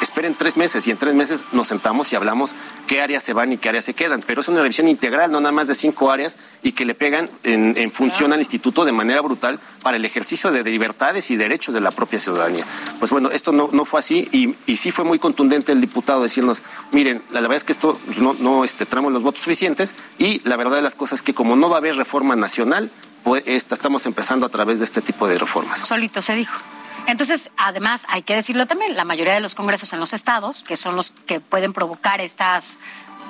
esperen 0.00 0.34
tres 0.34 0.56
meses 0.56 0.86
y 0.86 0.90
en 0.90 0.96
tres 0.96 1.14
meses 1.14 1.44
nos 1.52 1.68
sentamos 1.68 2.12
y 2.12 2.16
hablamos 2.16 2.54
qué 2.86 3.00
áreas 3.00 3.22
se 3.22 3.32
van 3.32 3.52
y 3.52 3.58
qué 3.58 3.68
áreas 3.68 3.84
se 3.84 3.94
quedan. 3.94 4.20
Pero 4.26 4.40
es 4.40 4.48
una 4.48 4.60
revisión 4.60 4.88
integral, 4.88 5.30
no 5.32 5.40
nada 5.40 5.52
más 5.52 5.68
de 5.68 5.74
cinco 5.74 6.10
áreas 6.10 6.36
y 6.62 6.72
que 6.72 6.84
le 6.84 6.94
pegan 6.94 7.28
en, 7.42 7.74
en 7.76 7.90
función 7.90 8.32
al 8.32 8.38
instituto 8.40 8.84
de 8.84 8.92
manera 8.92 9.20
brutal 9.20 9.60
para 9.82 9.96
el 9.96 10.04
ejercicio 10.04 10.50
de 10.52 10.62
libertades 10.64 11.30
y 11.30 11.36
derechos 11.36 11.74
de 11.74 11.80
la 11.80 11.90
propia 11.90 12.20
ciudadanía. 12.20 12.64
Pues 12.98 13.10
bueno, 13.10 13.30
esto 13.30 13.52
no, 13.52 13.70
no 13.72 13.84
fue 13.84 14.00
así 14.00 14.28
y, 14.32 14.54
y 14.70 14.76
sí 14.76 14.90
fue 14.90 15.04
muy 15.04 15.18
contundente 15.18 15.72
el 15.72 15.80
diputado 15.80 16.22
decirnos, 16.22 16.62
miren, 16.92 17.22
la, 17.30 17.40
la 17.40 17.48
verdad 17.48 17.56
es 17.56 17.64
que 17.64 17.72
esto 17.72 17.98
no, 18.18 18.34
no 18.38 18.64
este, 18.64 18.86
traemos 18.86 19.12
los 19.12 19.22
votos 19.22 19.42
suficientes 19.42 19.94
y 20.18 20.40
la 20.48 20.56
verdad 20.56 20.76
de 20.76 20.82
las 20.82 20.94
cosas 20.94 21.18
es 21.20 21.22
que 21.22 21.34
como 21.34 21.56
no 21.56 21.68
va 21.68 21.76
a 21.76 21.78
haber 21.78 21.96
reforma 21.96 22.36
nacional, 22.36 22.90
pues 23.24 23.42
esta- 23.46 23.74
estamos 23.74 24.06
empezando 24.06 24.46
a 24.46 24.48
través 24.48 24.78
de 24.78 24.84
este 24.84 25.00
tipo 25.00 25.26
de 25.26 25.38
reformas. 25.38 25.80
Solito 25.80 26.22
se 26.22 26.34
dijo. 26.36 26.56
Entonces, 27.06 27.50
además, 27.56 28.04
hay 28.08 28.22
que 28.22 28.34
decirlo 28.34 28.66
también, 28.66 28.96
la 28.96 29.04
mayoría 29.04 29.34
de 29.34 29.40
los 29.40 29.54
congresos 29.54 29.92
en 29.92 30.00
los 30.00 30.12
estados, 30.12 30.62
que 30.62 30.76
son 30.76 30.96
los 30.96 31.10
que 31.10 31.40
pueden 31.40 31.72
provocar 31.72 32.20
estas 32.20 32.78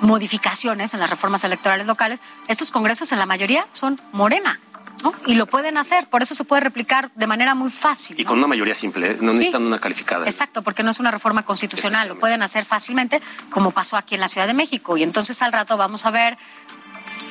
modificaciones 0.01 0.93
en 0.93 0.99
las 0.99 1.09
reformas 1.09 1.43
electorales 1.43 1.87
locales, 1.87 2.19
estos 2.47 2.71
congresos 2.71 3.11
en 3.11 3.19
la 3.19 3.25
mayoría 3.25 3.67
son 3.71 3.99
morena, 4.11 4.59
¿no? 5.03 5.13
Y 5.25 5.35
lo 5.35 5.47
pueden 5.47 5.77
hacer, 5.77 6.07
por 6.07 6.21
eso 6.21 6.35
se 6.35 6.43
puede 6.43 6.61
replicar 6.61 7.11
de 7.15 7.27
manera 7.27 7.55
muy 7.55 7.69
fácil. 7.69 8.19
Y 8.19 8.23
¿no? 8.23 8.29
con 8.29 8.37
una 8.39 8.47
mayoría 8.47 8.75
simple, 8.75 9.11
¿eh? 9.11 9.17
no 9.21 9.31
Sí. 9.31 9.39
necesitan 9.39 9.65
una 9.65 9.79
calificada. 9.79 10.25
Exacto, 10.25 10.61
porque 10.61 10.83
no 10.83 10.91
es 10.91 10.99
una 10.99 11.11
reforma 11.11 11.43
constitucional, 11.43 12.07
lo 12.07 12.19
pueden 12.19 12.41
hacer 12.41 12.65
fácilmente, 12.65 13.21
como 13.49 13.71
pasó 13.71 13.97
aquí 13.97 14.15
en 14.15 14.21
la 14.21 14.27
Ciudad 14.27 14.47
de 14.47 14.53
México. 14.53 14.97
Y 14.97 15.03
entonces 15.03 15.41
al 15.41 15.51
rato 15.51 15.77
vamos 15.77 16.05
a 16.05 16.11
ver 16.11 16.37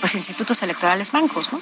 pues 0.01 0.15
institutos 0.15 0.63
electorales 0.63 1.11
bancos, 1.13 1.53
¿no? 1.53 1.61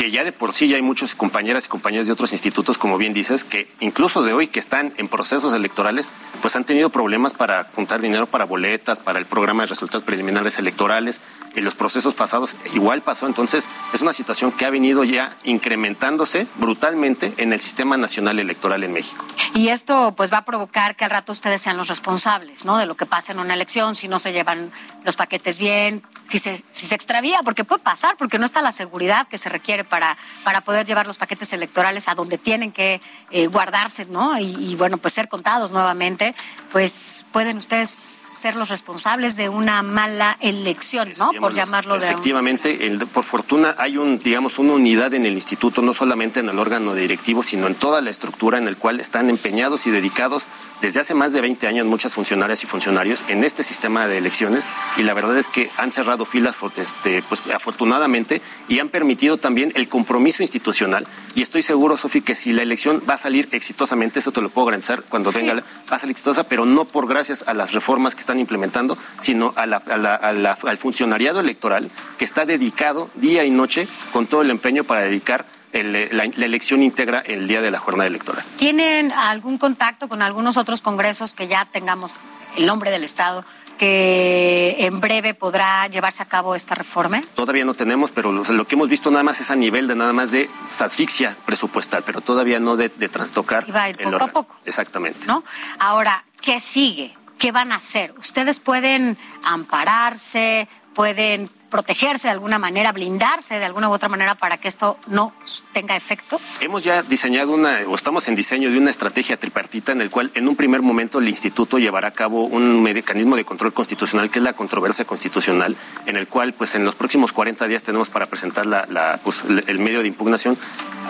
Que 0.00 0.10
ya 0.10 0.24
de 0.24 0.32
por 0.32 0.54
sí 0.54 0.66
ya 0.66 0.76
hay 0.76 0.82
muchos 0.82 1.14
compañeras 1.14 1.66
y 1.66 1.68
compañeros 1.68 2.06
de 2.06 2.14
otros 2.14 2.32
institutos, 2.32 2.78
como 2.78 2.96
bien 2.96 3.12
dices, 3.12 3.44
que 3.44 3.70
incluso 3.80 4.22
de 4.22 4.32
hoy 4.32 4.46
que 4.46 4.58
están 4.58 4.94
en 4.96 5.08
procesos 5.08 5.52
electorales, 5.52 6.08
pues 6.40 6.56
han 6.56 6.64
tenido 6.64 6.88
problemas 6.88 7.34
para 7.34 7.64
juntar 7.64 8.00
dinero 8.00 8.26
para 8.26 8.46
boletas, 8.46 8.98
para 8.98 9.18
el 9.18 9.26
programa 9.26 9.64
de 9.64 9.66
resultados 9.66 10.02
preliminares 10.02 10.56
electorales. 10.56 11.20
En 11.54 11.66
los 11.66 11.74
procesos 11.74 12.14
pasados 12.14 12.56
igual 12.72 13.02
pasó, 13.02 13.26
entonces 13.26 13.68
es 13.92 14.00
una 14.00 14.14
situación 14.14 14.52
que 14.52 14.64
ha 14.64 14.70
venido 14.70 15.04
ya 15.04 15.36
incrementándose 15.44 16.46
brutalmente 16.56 17.34
en 17.36 17.52
el 17.52 17.60
sistema 17.60 17.98
nacional 17.98 18.38
electoral 18.38 18.82
en 18.84 18.94
México. 18.94 19.22
Y 19.52 19.68
esto 19.68 20.14
pues 20.16 20.32
va 20.32 20.38
a 20.38 20.44
provocar 20.46 20.96
que 20.96 21.04
al 21.04 21.10
rato 21.10 21.32
ustedes 21.32 21.60
sean 21.60 21.76
los 21.76 21.88
responsables, 21.88 22.64
¿no? 22.64 22.78
De 22.78 22.86
lo 22.86 22.96
que 22.96 23.04
pasa 23.04 23.32
en 23.32 23.38
una 23.38 23.52
elección, 23.52 23.94
si 23.94 24.08
no 24.08 24.18
se 24.18 24.32
llevan 24.32 24.72
los 25.04 25.16
paquetes 25.16 25.58
bien, 25.58 26.02
si 26.30 26.38
se, 26.38 26.62
si 26.70 26.86
se 26.86 26.94
extravía, 26.94 27.40
porque 27.44 27.64
puede 27.64 27.82
pasar, 27.82 28.16
porque 28.16 28.38
no 28.38 28.46
está 28.46 28.62
la 28.62 28.70
seguridad 28.70 29.26
que 29.26 29.36
se 29.36 29.48
requiere 29.48 29.82
para, 29.82 30.16
para 30.44 30.60
poder 30.60 30.86
llevar 30.86 31.04
los 31.04 31.18
paquetes 31.18 31.52
electorales 31.52 32.06
a 32.06 32.14
donde 32.14 32.38
tienen 32.38 32.70
que 32.70 33.00
eh, 33.32 33.48
guardarse, 33.48 34.06
¿no? 34.06 34.38
Y, 34.38 34.76
bueno, 34.76 34.96
pues 34.98 35.14
ser 35.14 35.28
contados 35.28 35.72
nuevamente, 35.72 36.32
pues 36.70 37.26
pueden 37.32 37.56
ustedes 37.56 38.28
ser 38.32 38.54
los 38.54 38.68
responsables 38.68 39.36
de 39.36 39.48
una 39.48 39.82
mala 39.82 40.36
elección, 40.40 41.12
¿no? 41.18 41.32
Por 41.32 41.52
llamarlo 41.52 41.98
de 41.98 42.06
Efectivamente, 42.06 42.78
por 43.12 43.24
fortuna 43.24 43.74
hay 43.76 43.96
un, 43.96 44.20
digamos, 44.20 44.60
una 44.60 44.74
unidad 44.74 45.12
en 45.14 45.26
el 45.26 45.34
instituto, 45.34 45.82
no 45.82 45.92
solamente 45.92 46.38
en 46.38 46.48
el 46.48 46.60
órgano 46.60 46.94
directivo, 46.94 47.42
sino 47.42 47.66
en 47.66 47.74
toda 47.74 48.00
la 48.02 48.10
estructura 48.10 48.56
en 48.58 48.68
el 48.68 48.76
cual 48.76 49.00
están 49.00 49.30
empeñados 49.30 49.88
y 49.88 49.90
dedicados 49.90 50.46
desde 50.80 51.00
hace 51.00 51.14
más 51.14 51.32
de 51.32 51.40
20 51.40 51.66
años 51.66 51.86
muchas 51.86 52.14
funcionarias 52.14 52.62
y 52.62 52.66
funcionarios 52.66 53.24
en 53.28 53.44
este 53.44 53.62
sistema 53.62 54.06
de 54.06 54.18
elecciones 54.18 54.64
y 54.96 55.02
la 55.02 55.14
verdad 55.14 55.36
es 55.36 55.48
que 55.48 55.70
han 55.76 55.90
cerrado 55.90 56.24
filas 56.24 56.56
este, 56.76 57.22
pues, 57.22 57.42
afortunadamente 57.54 58.42
y 58.68 58.78
han 58.78 58.88
permitido 58.88 59.36
también 59.36 59.72
el 59.74 59.88
compromiso 59.88 60.42
institucional. 60.42 61.06
Y 61.34 61.42
estoy 61.42 61.62
seguro, 61.62 61.96
Sofi, 61.96 62.22
que 62.22 62.34
si 62.34 62.52
la 62.52 62.62
elección 62.62 63.02
va 63.08 63.14
a 63.14 63.18
salir 63.18 63.48
exitosamente, 63.52 64.18
eso 64.18 64.32
te 64.32 64.40
lo 64.40 64.48
puedo 64.48 64.66
garantizar 64.66 65.02
cuando 65.02 65.32
venga, 65.32 65.54
va 65.54 65.96
a 65.96 65.98
salir 65.98 66.12
exitosa, 66.12 66.44
pero 66.44 66.66
no 66.66 66.84
por 66.84 67.06
gracias 67.06 67.44
a 67.46 67.54
las 67.54 67.72
reformas 67.72 68.14
que 68.14 68.20
están 68.20 68.38
implementando, 68.38 68.96
sino 69.20 69.52
a 69.56 69.62
al 69.62 70.78
funcionariado 70.78 71.40
electoral 71.40 71.90
que 72.18 72.24
está 72.24 72.44
dedicado 72.44 73.10
día 73.14 73.44
y 73.44 73.50
noche 73.50 73.86
con 74.12 74.26
todo 74.26 74.42
el 74.42 74.50
empeño 74.50 74.84
para 74.84 75.02
dedicar 75.02 75.46
la, 75.72 76.24
elección 76.24 76.82
íntegra 76.82 77.20
el 77.20 77.46
día 77.46 77.60
de 77.60 77.70
la 77.70 77.78
jornada 77.78 78.08
electoral. 78.08 78.44
¿Tienen 78.56 79.12
algún 79.12 79.58
contacto 79.58 80.08
con 80.08 80.22
algunos 80.22 80.56
otros 80.56 80.82
congresos 80.82 81.34
que 81.34 81.48
ya 81.48 81.64
tengamos 81.64 82.12
el 82.56 82.66
nombre 82.66 82.90
del 82.90 83.04
Estado 83.04 83.44
que 83.78 84.76
en 84.80 85.00
breve 85.00 85.32
podrá 85.32 85.86
llevarse 85.86 86.22
a 86.22 86.26
cabo 86.26 86.54
esta 86.54 86.74
reforma? 86.74 87.22
Todavía 87.34 87.64
no 87.64 87.72
tenemos, 87.72 88.10
pero 88.10 88.30
lo, 88.30 88.68
que 88.68 88.74
hemos 88.74 88.90
visto 88.90 89.10
nada 89.10 89.22
más 89.22 89.40
es 89.40 89.50
a 89.50 89.56
nivel 89.56 89.86
de 89.86 89.96
nada 89.96 90.12
más 90.12 90.30
de 90.30 90.50
asfixia 90.78 91.36
presupuestal, 91.46 92.02
pero 92.04 92.20
todavía 92.20 92.60
no 92.60 92.76
de, 92.76 92.90
de 92.90 93.08
trastocar. 93.08 93.64
Y 93.66 93.70
va 93.70 93.84
a 93.84 93.90
ir 93.90 93.96
poco 93.96 94.24
a 94.24 94.28
poco. 94.28 94.56
Exactamente. 94.66 95.26
¿No? 95.26 95.44
Ahora, 95.78 96.24
¿qué 96.42 96.60
sigue? 96.60 97.14
¿Qué 97.38 97.52
van 97.52 97.72
a 97.72 97.76
hacer? 97.76 98.12
¿Ustedes 98.18 98.60
pueden 98.60 99.16
ampararse? 99.44 100.68
¿Pueden 100.92 101.48
protegerse 101.70 102.28
de 102.28 102.32
alguna 102.32 102.58
manera, 102.58 102.92
blindarse 102.92 103.58
de 103.58 103.64
alguna 103.64 103.88
u 103.88 103.92
otra 103.92 104.08
manera 104.08 104.34
para 104.34 104.58
que 104.58 104.68
esto 104.68 104.98
no 105.08 105.32
tenga 105.72 105.96
efecto? 105.96 106.40
Hemos 106.60 106.84
ya 106.84 107.02
diseñado 107.02 107.52
una, 107.52 107.80
o 107.88 107.94
estamos 107.94 108.28
en 108.28 108.34
diseño 108.34 108.70
de 108.70 108.78
una 108.78 108.90
estrategia 108.90 109.36
tripartita 109.36 109.92
en 109.92 110.00
el 110.00 110.10
cual 110.10 110.30
en 110.34 110.48
un 110.48 110.56
primer 110.56 110.82
momento 110.82 111.18
el 111.18 111.28
instituto 111.28 111.78
llevará 111.78 112.08
a 112.08 112.12
cabo 112.12 112.44
un 112.44 112.82
mecanismo 112.82 113.36
de 113.36 113.44
control 113.44 113.72
constitucional 113.72 114.30
que 114.30 114.38
es 114.38 114.44
la 114.44 114.52
controversia 114.52 115.04
constitucional, 115.04 115.76
en 116.06 116.16
el 116.16 116.26
cual 116.26 116.52
pues 116.54 116.74
en 116.74 116.84
los 116.84 116.94
próximos 116.94 117.32
40 117.32 117.66
días 117.68 117.82
tenemos 117.82 118.10
para 118.10 118.26
presentar 118.26 118.66
la, 118.66 119.20
pues, 119.22 119.44
el 119.44 119.78
medio 119.78 120.02
de 120.02 120.08
impugnación. 120.08 120.58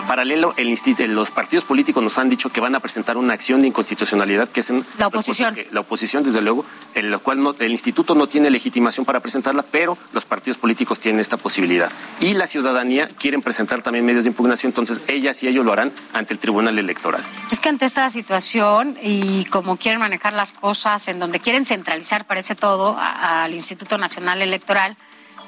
Paralelo, 0.07 0.53
el 0.57 0.71
los 1.07 1.31
partidos 1.31 1.65
políticos 1.65 2.01
nos 2.03 2.17
han 2.17 2.29
dicho 2.29 2.49
que 2.49 2.59
van 2.59 2.75
a 2.75 2.79
presentar 2.79 3.17
una 3.17 3.33
acción 3.33 3.61
de 3.61 3.67
inconstitucionalidad 3.67 4.47
que 4.47 4.61
es 4.61 4.69
en 4.69 4.85
la 4.97 5.07
oposición. 5.07 5.55
la 5.71 5.81
oposición, 5.81 6.23
desde 6.23 6.41
luego, 6.41 6.65
en 6.95 7.11
lo 7.11 7.19
cual 7.19 7.41
no, 7.41 7.55
el 7.59 7.71
instituto 7.71 8.15
no 8.15 8.27
tiene 8.27 8.49
legitimación 8.49 9.05
para 9.05 9.19
presentarla, 9.19 9.63
pero 9.63 9.97
los 10.13 10.25
partidos 10.25 10.50
políticos 10.57 10.99
tienen 10.99 11.19
esta 11.19 11.37
posibilidad. 11.37 11.91
Y 12.19 12.33
la 12.33 12.47
ciudadanía 12.47 13.07
quieren 13.07 13.41
presentar 13.41 13.81
también 13.81 14.05
medios 14.05 14.23
de 14.23 14.29
impugnación, 14.29 14.69
entonces 14.71 15.01
ellas 15.07 15.41
y 15.43 15.47
ellos 15.47 15.65
lo 15.65 15.73
harán 15.73 15.91
ante 16.13 16.33
el 16.33 16.39
Tribunal 16.39 16.77
Electoral. 16.79 17.23
Es 17.51 17.59
que 17.59 17.69
ante 17.69 17.85
esta 17.85 18.09
situación 18.09 18.97
y 19.01 19.45
como 19.45 19.77
quieren 19.77 19.99
manejar 19.99 20.33
las 20.33 20.51
cosas, 20.51 21.07
en 21.07 21.19
donde 21.19 21.39
quieren 21.39 21.65
centralizar, 21.65 22.25
parece 22.25 22.55
todo, 22.55 22.95
al 22.97 23.53
Instituto 23.53 23.97
Nacional 23.97 24.41
Electoral, 24.41 24.95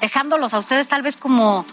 dejándolos 0.00 0.54
a 0.54 0.58
ustedes 0.58 0.88
tal 0.88 1.02
vez 1.02 1.16
como 1.16 1.64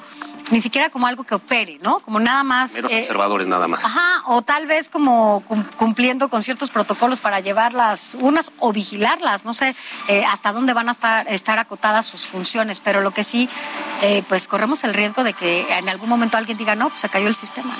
ni 0.49 0.61
siquiera 0.61 0.89
como 0.89 1.07
algo 1.07 1.23
que 1.23 1.35
opere, 1.35 1.79
¿no? 1.81 1.99
Como 1.99 2.19
nada 2.19 2.43
más. 2.43 2.73
Meros 2.73 2.91
eh, 2.91 3.01
observadores 3.01 3.47
nada 3.47 3.67
más. 3.67 3.85
Ajá, 3.85 4.23
o 4.27 4.41
tal 4.41 4.67
vez 4.67 4.89
como 4.89 5.43
cumpliendo 5.77 6.29
con 6.29 6.41
ciertos 6.41 6.69
protocolos 6.69 7.19
para 7.19 7.39
llevarlas 7.39 8.17
unas 8.19 8.51
o 8.59 8.73
vigilarlas, 8.73 9.45
no 9.45 9.53
sé 9.53 9.75
eh, 10.07 10.23
hasta 10.25 10.51
dónde 10.51 10.73
van 10.73 10.89
a 10.89 10.91
estar, 10.91 11.27
estar 11.27 11.59
acotadas 11.59 12.05
sus 12.05 12.25
funciones, 12.25 12.79
pero 12.79 13.01
lo 13.01 13.11
que 13.11 13.23
sí, 13.23 13.49
eh, 14.01 14.23
pues 14.27 14.47
corremos 14.47 14.83
el 14.83 14.93
riesgo 14.93 15.23
de 15.23 15.33
que 15.33 15.65
en 15.77 15.89
algún 15.89 16.09
momento 16.09 16.37
alguien 16.37 16.57
diga, 16.57 16.75
no, 16.75 16.89
pues 16.89 17.01
se 17.01 17.09
cayó 17.09 17.27
el 17.27 17.35
sistema, 17.35 17.75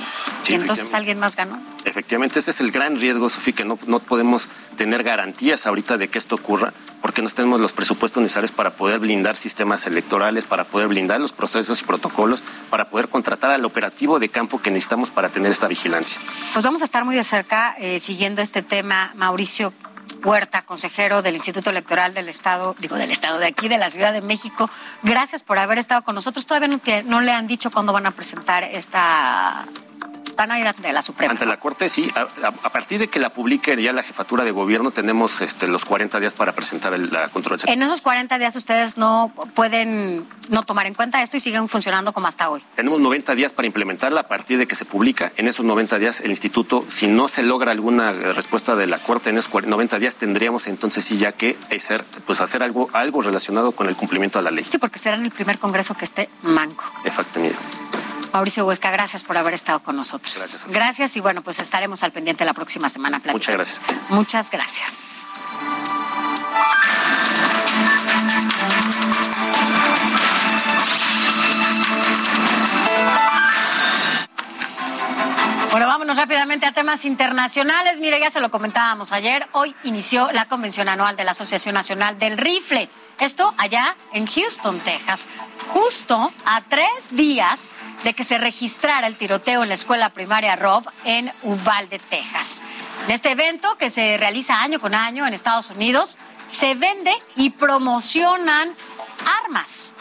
y 0.47 0.54
entonces 0.54 0.93
alguien 0.93 1.19
más 1.19 1.36
ganó. 1.36 1.62
Efectivamente, 1.86 2.39
ese 2.39 2.52
es 2.52 2.62
el 2.62 2.71
gran 2.71 3.00
riesgo, 3.00 3.30
Sofía, 3.30 3.54
que 3.54 3.65
no, 3.65 3.78
no 3.88 4.00
podemos 4.00 4.47
tener 4.78 5.04
garantías 5.04 5.67
ahorita 5.67 5.97
de 5.97 6.10
que 6.10 6.17
esto 6.17 6.36
ocurra, 6.36 6.74
porque 7.02 7.21
no 7.21 7.30
tenemos 7.30 7.60
los 7.60 7.74
presupuestos 7.74 8.21
necesarios 8.21 8.52
para 8.52 8.76
poder 8.76 9.00
blindar 9.00 9.36
sistemas 9.36 9.86
electorales, 9.88 10.45
para 10.45 10.65
poder 10.65 10.88
blindar 10.88 11.19
los 11.19 11.32
procesos 11.32 11.82
y 11.82 11.84
protocolos 11.86 12.43
para 12.70 12.86
poder 12.86 13.10
contratar 13.10 13.52
al 13.52 13.66
operativo 13.66 14.20
de 14.20 14.30
campo 14.30 14.62
que 14.62 14.72
necesitamos 14.72 15.12
para 15.12 15.30
tener 15.30 15.52
esta 15.52 15.68
vigilancia. 15.68 16.22
Pues 16.54 16.64
vamos 16.64 16.82
a 16.82 16.86
estar 16.86 17.06
muy 17.06 17.16
de 17.16 17.24
cerca 17.24 17.76
eh, 17.78 18.00
siguiendo 18.00 18.42
este 18.42 18.62
tema, 18.62 19.12
Mauricio. 19.16 19.74
Puerta, 20.22 20.62
consejero 20.62 21.24
del 21.24 21.34
Instituto 21.34 21.72
Electoral 21.72 22.14
del 22.14 22.30
Estado, 22.30 22.76
digo 22.78 22.96
del 22.96 23.10
Estado 23.10 23.40
de 23.40 23.48
aquí, 23.48 23.68
de 23.68 23.80
la 23.80 23.90
Ciudad 23.90 24.14
de 24.14 24.22
México. 24.22 24.70
Gracias 25.02 25.42
por 25.42 25.58
haber 25.58 25.80
estado 25.80 26.04
con 26.04 26.14
nosotros. 26.14 26.46
Todavía 26.46 26.68
no, 26.68 26.80
no 27.06 27.22
le 27.22 27.32
han 27.32 27.48
dicho 27.48 27.72
cuándo 27.72 27.92
van 27.92 28.06
a 28.06 28.12
presentar 28.12 28.64
esta 28.64 29.62
van 30.36 30.52
a 30.52 30.60
ir 30.60 30.67
ante 30.67 30.91
la 30.91 31.02
Suprema. 31.02 31.32
Ante 31.32 31.46
la 31.46 31.60
Corte, 31.60 31.89
sí. 31.89 32.12
A, 32.15 32.70
partir 32.70 33.00
de 33.00 33.08
que 33.08 33.20
la 33.20 33.30
publique 33.30 33.80
ya 33.82 33.94
la 33.94 34.04
jefatura 34.04 34.44
de 34.44 34.52
gobierno, 34.52 34.91
tenemos 34.91 35.41
este, 35.41 35.67
los 35.67 35.86
40 35.86 36.20
días 36.20 36.34
para 36.34 36.54
presentar 36.54 36.98
la 36.98 37.28
controversia. 37.30 37.72
En 37.72 37.82
esos 37.82 38.02
40 38.02 38.38
días 38.38 38.56
ustedes 38.56 38.98
no 38.98 39.32
pueden 39.56 40.26
no 40.50 40.63
tomar 40.63 40.88
en 40.88 40.94
cuenta 40.94 41.22
esto 41.22 41.38
y 41.38 41.39
siguen 41.39 41.70
funcionando 41.70 42.13
como 42.13 42.28
hasta 42.28 42.50
hoy. 42.50 42.63
Tenemos 42.76 43.00
90 43.00 43.36
días 43.36 43.54
para 43.54 43.65
implementarla 43.65 44.22
a 44.22 44.28
partir 44.28 44.58
de 44.58 44.67
que 44.67 44.76
se 44.76 44.86
publica. 44.86 45.32
En 45.38 45.48
esos 45.48 45.65
90 45.65 46.00
días 46.00 46.22
el 46.22 46.32
instituto, 46.32 46.86
si 46.89 47.08
no 47.08 47.28
se 47.28 47.44
logra 47.44 47.72
alguna 47.72 48.12
respuesta 48.12 48.76
de 48.76 48.88
la 48.88 49.00
Corte 49.00 49.30
en 49.30 49.38
esos 49.38 49.52
90 49.65 50.00
días, 50.00 50.15
tendríamos 50.17 50.67
entonces 50.67 51.06
sí 51.06 51.17
ya 51.17 51.32
que 51.32 51.58
hacer, 51.76 52.04
pues 52.26 52.41
hacer 52.41 52.63
algo, 52.63 52.89
algo 52.94 53.22
relacionado 53.22 53.72
con 53.74 53.88
el 53.88 53.96
cumplimiento 53.96 54.39
de 54.39 54.44
la 54.44 54.52
ley. 54.52 54.65
Sí, 54.70 54.78
porque 54.78 55.00
será 55.00 55.17
en 55.17 55.26
el 55.26 55.32
primer 55.32 55.60
congreso 55.60 55.94
que 55.94 56.06
esté 56.06 56.30
manco. 56.44 56.84
Exactamente. 57.04 57.58
Mauricio 58.34 58.65
Huesca, 58.65 58.91
gracias 58.91 59.24
por 59.24 59.38
haber 59.38 59.54
estado 59.54 59.82
con 59.82 59.98
nosotros. 59.98 60.21
Gracias. 60.22 60.66
Gracias 60.68 61.18
y 61.18 61.20
bueno, 61.20 61.42
pues 61.42 61.60
estaremos 61.60 62.04
al 62.04 62.12
pendiente 62.12 62.46
la 62.46 62.54
próxima 62.54 62.90
semana. 62.90 63.22
Muchas 63.32 63.56
gracias. 63.56 63.82
Muchas 64.10 64.52
gracias. 64.52 65.26
Bueno, 75.72 75.88
vámonos 75.88 76.18
rápidamente 76.18 76.66
a 76.66 76.74
temas 76.74 77.06
internacionales. 77.06 78.02
Mire, 78.02 78.20
ya 78.20 78.30
se 78.30 78.42
lo 78.42 78.52
comentábamos 78.52 79.14
ayer. 79.14 79.48
Hoy 79.54 79.74
inició 79.86 80.30
la 80.34 80.44
convención 80.44 80.90
anual 80.90 81.16
de 81.16 81.24
la 81.24 81.32
Asociación 81.32 81.76
Nacional 81.76 82.20
del 82.20 82.38
Rifle. 82.38 82.90
Esto 83.20 83.54
allá 83.58 83.96
en 84.12 84.28
Houston, 84.28 84.80
Texas, 84.80 85.30
justo 85.70 86.34
a 86.44 86.62
tres 86.68 86.90
días 87.12 87.70
de 88.04 88.14
que 88.14 88.24
se 88.24 88.38
registrara 88.38 89.08
el 89.08 89.16
tiroteo 89.16 89.64
en 89.64 89.70
la 89.70 89.76
escuela 89.76 90.10
primaria 90.10 90.56
Rob 90.56 90.84
en 91.06 91.32
Uvalde, 91.44 92.00
Texas. 92.00 92.64
En 93.06 93.12
este 93.12 93.32
evento, 93.32 93.78
que 93.78 93.90
se 93.90 94.18
realiza 94.18 94.62
año 94.62 94.80
con 94.80 94.96
año 94.96 95.26
en 95.26 95.34
Estados 95.34 95.70
Unidos, 95.70 96.18
se 96.50 96.76
vende 96.76 97.14
y 97.36 97.52
promocionan 97.52 98.74
armas. 99.46 99.96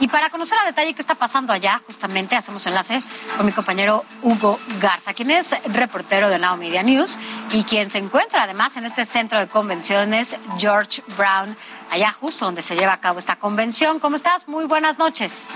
Y 0.00 0.08
para 0.08 0.30
conocer 0.30 0.58
a 0.58 0.64
detalle 0.64 0.94
qué 0.94 1.00
está 1.00 1.14
pasando 1.14 1.52
allá, 1.52 1.80
justamente 1.86 2.34
hacemos 2.34 2.66
enlace 2.66 3.00
con 3.36 3.46
mi 3.46 3.52
compañero 3.52 4.04
Hugo 4.22 4.58
Garza, 4.80 5.14
quien 5.14 5.30
es 5.30 5.54
reportero 5.66 6.28
de 6.28 6.40
Now 6.40 6.56
Media 6.56 6.82
News 6.82 7.18
y 7.52 7.62
quien 7.62 7.88
se 7.88 7.98
encuentra 7.98 8.42
además 8.42 8.76
en 8.76 8.84
este 8.84 9.06
centro 9.06 9.38
de 9.38 9.46
convenciones 9.46 10.36
George 10.58 11.04
Brown, 11.16 11.56
allá 11.90 12.10
justo 12.12 12.46
donde 12.46 12.62
se 12.62 12.74
lleva 12.74 12.94
a 12.94 13.00
cabo 13.00 13.20
esta 13.20 13.36
convención. 13.36 14.00
¿Cómo 14.00 14.16
estás? 14.16 14.48
Muy 14.48 14.64
buenas 14.64 14.98
noches. 14.98 15.46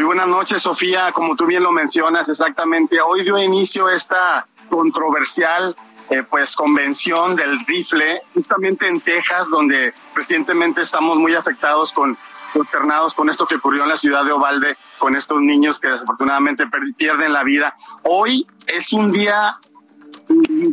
Muy 0.00 0.06
buenas 0.06 0.28
noches, 0.28 0.62
Sofía. 0.62 1.12
Como 1.12 1.36
tú 1.36 1.44
bien 1.44 1.62
lo 1.62 1.72
mencionas, 1.72 2.26
exactamente. 2.30 3.02
Hoy 3.02 3.22
dio 3.22 3.36
inicio 3.36 3.86
esta 3.90 4.46
controversial 4.70 5.76
eh, 6.08 6.22
pues 6.22 6.56
convención 6.56 7.36
del 7.36 7.60
rifle, 7.66 8.22
justamente 8.32 8.88
en 8.88 9.02
Texas, 9.02 9.50
donde 9.50 9.92
recientemente 10.14 10.80
estamos 10.80 11.18
muy 11.18 11.34
afectados 11.34 11.92
con 11.92 12.16
consternados 12.54 13.12
con 13.12 13.28
esto 13.28 13.46
que 13.46 13.56
ocurrió 13.56 13.82
en 13.82 13.90
la 13.90 13.96
ciudad 13.96 14.24
de 14.24 14.32
Ovalde, 14.32 14.74
con 14.96 15.16
estos 15.16 15.38
niños 15.42 15.78
que 15.78 15.88
desafortunadamente 15.88 16.64
pierden 16.96 17.34
la 17.34 17.44
vida. 17.44 17.74
Hoy 18.04 18.46
es 18.66 18.94
un 18.94 19.12
día 19.12 19.58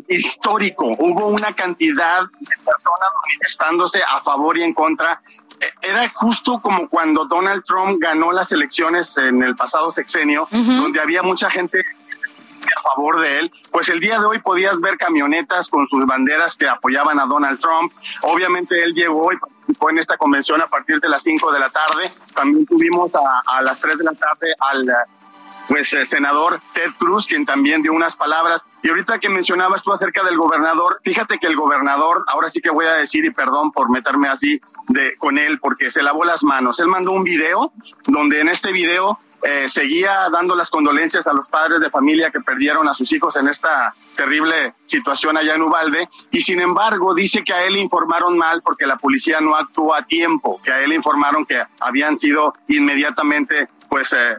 histórico. 0.07 0.85
Hubo 0.99 1.27
una 1.27 1.53
cantidad 1.53 2.21
de 2.21 2.55
personas 2.57 3.09
manifestándose 3.25 4.01
a 4.03 4.19
favor 4.21 4.57
y 4.57 4.63
en 4.63 4.73
contra. 4.73 5.19
E, 5.59 5.89
era 5.89 6.09
justo 6.15 6.59
como 6.61 6.87
cuando 6.87 7.25
Donald 7.25 7.63
Trump 7.65 7.97
ganó 7.99 8.31
las 8.31 8.51
elecciones 8.51 9.17
en 9.17 9.43
el 9.43 9.55
pasado 9.55 9.91
sexenio, 9.91 10.47
donde 10.51 10.99
había 10.99 11.23
mucha 11.23 11.49
gente 11.49 11.83
a 12.75 12.81
favor 12.81 13.21
de 13.21 13.39
él, 13.39 13.51
pues 13.71 13.87
el 13.89 13.99
día 13.99 14.19
de 14.19 14.25
hoy 14.25 14.39
podías 14.39 14.77
ver 14.79 14.97
camionetas 14.97 15.69
con 15.69 15.87
sus 15.87 16.05
banderas 16.05 16.57
que 16.57 16.67
apoyaban 16.67 17.19
a 17.19 17.25
Donald 17.25 17.59
Trump. 17.59 17.93
Obviamente 18.23 18.83
él 18.83 18.93
llegó 18.93 19.31
y 19.31 19.37
participó 19.37 19.89
en 19.89 19.99
esta 19.99 20.17
convención 20.17 20.61
a 20.61 20.67
partir 20.67 20.99
de 20.99 21.07
las 21.07 21.23
5 21.23 21.51
de 21.51 21.59
la 21.59 21.69
tarde. 21.69 22.11
También 22.35 22.65
tuvimos 22.65 23.09
a, 23.15 23.57
a 23.57 23.61
las 23.61 23.79
3 23.79 23.97
de 23.97 24.03
la 24.03 24.13
tarde 24.13 24.53
al 24.59 24.85
pues 25.67 25.93
el 25.93 26.07
senador 26.07 26.61
Ted 26.73 26.91
Cruz, 26.97 27.27
quien 27.27 27.45
también 27.45 27.81
dio 27.81 27.93
unas 27.93 28.15
palabras. 28.15 28.65
Y 28.83 28.89
ahorita 28.89 29.19
que 29.19 29.29
mencionabas 29.29 29.83
tú 29.83 29.91
acerca 29.91 30.23
del 30.23 30.37
gobernador, 30.37 30.99
fíjate 31.03 31.37
que 31.37 31.47
el 31.47 31.55
gobernador, 31.55 32.23
ahora 32.27 32.49
sí 32.49 32.61
que 32.61 32.69
voy 32.69 32.85
a 32.85 32.93
decir, 32.93 33.25
y 33.25 33.31
perdón 33.31 33.71
por 33.71 33.89
meterme 33.89 34.29
así 34.29 34.59
de, 34.87 35.15
con 35.17 35.37
él, 35.37 35.59
porque 35.59 35.89
se 35.89 36.03
lavó 36.03 36.23
las 36.23 36.43
manos. 36.43 36.79
Él 36.79 36.87
mandó 36.87 37.11
un 37.11 37.23
video 37.23 37.71
donde 38.07 38.41
en 38.41 38.49
este 38.49 38.71
video 38.71 39.19
eh, 39.43 39.69
seguía 39.69 40.29
dando 40.31 40.55
las 40.55 40.69
condolencias 40.69 41.27
a 41.27 41.33
los 41.33 41.47
padres 41.47 41.79
de 41.79 41.89
familia 41.89 42.31
que 42.31 42.41
perdieron 42.41 42.87
a 42.87 42.93
sus 42.93 43.11
hijos 43.13 43.35
en 43.35 43.47
esta 43.47 43.93
terrible 44.15 44.73
situación 44.85 45.37
allá 45.37 45.55
en 45.55 45.61
Ubalde 45.61 46.07
y 46.31 46.41
sin 46.41 46.59
embargo 46.59 47.13
dice 47.13 47.43
que 47.43 47.53
a 47.53 47.63
él 47.65 47.77
informaron 47.77 48.37
mal 48.37 48.61
porque 48.63 48.87
la 48.87 48.97
policía 48.97 49.39
no 49.39 49.55
actuó 49.55 49.93
a 49.93 50.03
tiempo, 50.03 50.59
que 50.63 50.71
a 50.71 50.81
él 50.81 50.93
informaron 50.93 51.45
que 51.45 51.61
habían 51.79 52.17
sido 52.17 52.53
inmediatamente 52.67 53.67
pues 53.89 54.13
eh, 54.13 54.37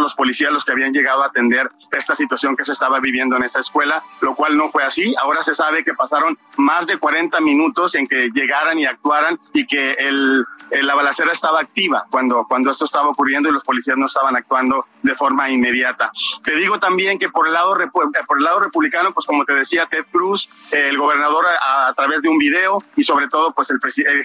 los 0.00 0.14
policías 0.14 0.52
los 0.52 0.64
que 0.64 0.72
habían 0.72 0.92
llegado 0.92 1.22
a 1.22 1.26
atender 1.26 1.68
esta 1.92 2.14
situación 2.14 2.56
que 2.56 2.64
se 2.64 2.72
estaba 2.72 3.00
viviendo 3.00 3.36
en 3.36 3.44
esa 3.44 3.60
escuela, 3.60 4.02
lo 4.20 4.34
cual 4.34 4.56
no 4.56 4.68
fue 4.68 4.84
así. 4.84 5.14
Ahora 5.20 5.42
se 5.42 5.54
sabe 5.54 5.84
que 5.84 5.94
pasaron 5.94 6.36
más 6.56 6.86
de 6.86 6.96
40 6.98 7.40
minutos 7.40 7.94
en 7.94 8.06
que 8.06 8.30
llegaran 8.30 8.78
y 8.78 8.86
actuaran 8.86 9.38
y 9.52 9.66
que 9.66 9.92
el, 9.92 10.44
la 10.70 10.94
balacera 10.94 11.32
estaba 11.32 11.60
activa 11.60 12.06
cuando, 12.10 12.46
cuando 12.48 12.70
esto 12.70 12.84
estaba 12.84 13.08
ocurriendo 13.08 13.48
y 13.48 13.52
los 13.52 13.64
policías 13.64 13.96
no 13.96 14.06
estaban 14.06 14.36
actuando 14.46 14.86
de 15.02 15.14
forma 15.14 15.50
inmediata. 15.50 16.10
Te 16.42 16.54
digo 16.54 16.78
también 16.78 17.18
que 17.18 17.28
por 17.28 17.48
el 17.48 17.52
lado, 17.52 17.76
por 17.92 18.38
el 18.38 18.44
lado 18.44 18.60
republicano, 18.60 19.12
pues 19.12 19.26
como 19.26 19.44
te 19.44 19.54
decía 19.54 19.86
Ted 19.86 20.06
Cruz, 20.10 20.48
el 20.70 20.96
gobernador 20.96 21.46
a, 21.46 21.92
través 21.94 22.22
de 22.22 22.28
un 22.28 22.38
video 22.38 22.78
y 22.96 23.02
sobre 23.02 23.28
todo 23.28 23.52
pues 23.52 23.70
el, 23.70 23.78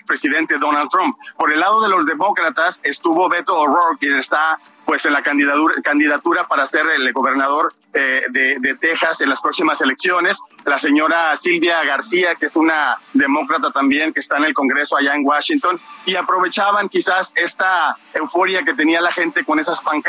presidente 0.05 0.55
Donald 0.59 0.89
Trump. 0.89 1.15
Por 1.37 1.51
el 1.51 1.59
lado 1.59 1.81
de 1.81 1.89
los 1.89 2.05
demócratas 2.05 2.79
estuvo 2.83 3.27
Beto 3.29 3.57
O'Rourke, 3.57 3.99
quien 3.99 4.15
está 4.15 4.59
pues 4.85 5.05
en 5.05 5.13
la 5.13 5.21
candidatura, 5.21 5.75
candidatura 5.83 6.47
para 6.47 6.65
ser 6.65 6.85
el 6.87 7.11
gobernador 7.13 7.71
eh, 7.93 8.23
de, 8.29 8.57
de, 8.59 8.75
Texas 8.75 9.21
en 9.21 9.29
las 9.29 9.39
próximas 9.39 9.79
elecciones. 9.81 10.39
La 10.65 10.79
señora 10.79 11.35
Silvia 11.37 11.83
García, 11.83 12.35
que 12.35 12.47
es 12.47 12.55
una 12.55 12.97
demócrata 13.13 13.71
también, 13.71 14.11
que 14.11 14.19
está 14.19 14.37
en 14.37 14.45
el 14.45 14.53
Congreso 14.53 14.97
allá 14.97 15.13
en 15.13 15.25
Washington, 15.25 15.79
y 16.05 16.15
aprovechaban 16.15 16.89
quizás 16.89 17.31
esta 17.35 17.95
euforia 18.13 18.63
que 18.63 18.73
tenía 18.73 19.01
la 19.01 19.11
gente 19.11 19.45
con 19.45 19.59
esas 19.59 19.81
pancartas. 19.81 20.00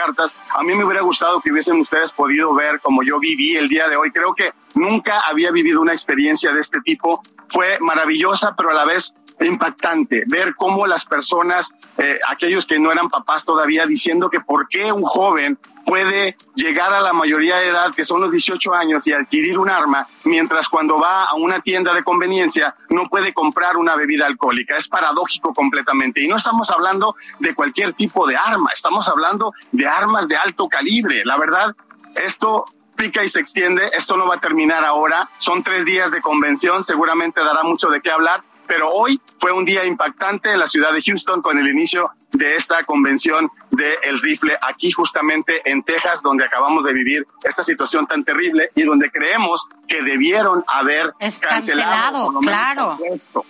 A 0.54 0.62
mí 0.62 0.74
me 0.74 0.84
hubiera 0.84 1.02
gustado 1.02 1.40
que 1.40 1.52
hubiesen 1.52 1.80
ustedes 1.80 2.12
podido 2.12 2.54
ver 2.54 2.80
como 2.80 3.02
yo 3.02 3.18
viví 3.18 3.56
el 3.56 3.68
día 3.68 3.88
de 3.88 3.96
hoy. 3.96 4.10
Creo 4.10 4.34
que 4.34 4.52
nunca 4.74 5.20
había 5.20 5.50
vivido 5.50 5.80
una 5.80 5.92
experiencia 5.92 6.52
de 6.52 6.60
este 6.60 6.80
tipo. 6.80 7.22
Fue 7.48 7.78
maravillosa, 7.80 8.54
pero 8.56 8.70
a 8.70 8.74
la 8.74 8.84
vez 8.84 9.12
impactante 9.40 10.24
ver 10.26 10.54
cómo 10.54 10.86
las 10.86 11.04
personas, 11.04 11.72
eh, 11.98 12.18
aquellos 12.28 12.66
que 12.66 12.78
no 12.78 12.92
eran 12.92 13.08
papás 13.08 13.44
todavía, 13.44 13.86
diciendo 13.86 14.30
que 14.30 14.40
por 14.40 14.68
qué 14.68 14.92
un 14.92 15.02
joven 15.02 15.58
puede 15.84 16.36
llegar 16.54 16.92
a 16.92 17.00
la 17.00 17.12
mayoría 17.12 17.56
de 17.56 17.68
edad, 17.68 17.94
que 17.94 18.04
son 18.04 18.20
los 18.20 18.30
18 18.30 18.74
años, 18.74 19.06
y 19.06 19.12
adquirir 19.12 19.58
un 19.58 19.68
arma, 19.68 20.06
mientras 20.24 20.68
cuando 20.68 20.98
va 20.98 21.24
a 21.24 21.34
una 21.34 21.60
tienda 21.60 21.94
de 21.94 22.02
conveniencia 22.02 22.74
no 22.90 23.08
puede 23.08 23.32
comprar 23.32 23.76
una 23.76 23.96
bebida 23.96 24.26
alcohólica. 24.26 24.76
Es 24.76 24.88
paradójico 24.88 25.52
completamente. 25.52 26.22
Y 26.22 26.28
no 26.28 26.36
estamos 26.36 26.70
hablando 26.70 27.14
de 27.38 27.54
cualquier 27.54 27.92
tipo 27.92 28.26
de 28.26 28.36
arma, 28.36 28.70
estamos 28.72 29.08
hablando 29.08 29.52
de 29.72 29.86
armas 29.86 30.28
de 30.28 30.36
alto 30.36 30.68
calibre. 30.68 31.22
La 31.24 31.36
verdad, 31.36 31.74
esto 32.14 32.64
y 33.04 33.28
se 33.28 33.40
extiende. 33.40 33.90
Esto 33.92 34.16
no 34.16 34.26
va 34.26 34.36
a 34.36 34.40
terminar 34.40 34.84
ahora. 34.84 35.28
Son 35.38 35.62
tres 35.62 35.84
días 35.84 36.10
de 36.10 36.20
convención. 36.20 36.84
Seguramente 36.84 37.40
dará 37.40 37.62
mucho 37.62 37.88
de 37.88 38.00
qué 38.00 38.10
hablar. 38.10 38.42
Pero 38.66 38.90
hoy 38.90 39.20
fue 39.40 39.52
un 39.52 39.64
día 39.64 39.84
impactante 39.84 40.52
en 40.52 40.58
la 40.58 40.66
ciudad 40.66 40.92
de 40.92 41.02
Houston 41.02 41.42
con 41.42 41.58
el 41.58 41.68
inicio 41.68 42.10
de 42.32 42.56
esta 42.56 42.82
convención 42.84 43.50
del 43.70 44.20
rifle 44.20 44.56
aquí 44.62 44.90
justamente 44.92 45.60
en 45.64 45.82
Texas, 45.82 46.22
donde 46.22 46.44
acabamos 46.44 46.84
de 46.84 46.92
vivir 46.92 47.26
esta 47.42 47.62
situación 47.62 48.06
tan 48.06 48.24
terrible 48.24 48.68
y 48.74 48.84
donde 48.84 49.10
creemos 49.10 49.66
que 49.88 50.02
debieron 50.02 50.64
haber 50.66 51.12
cancelado, 51.40 52.32
claro. 52.40 52.98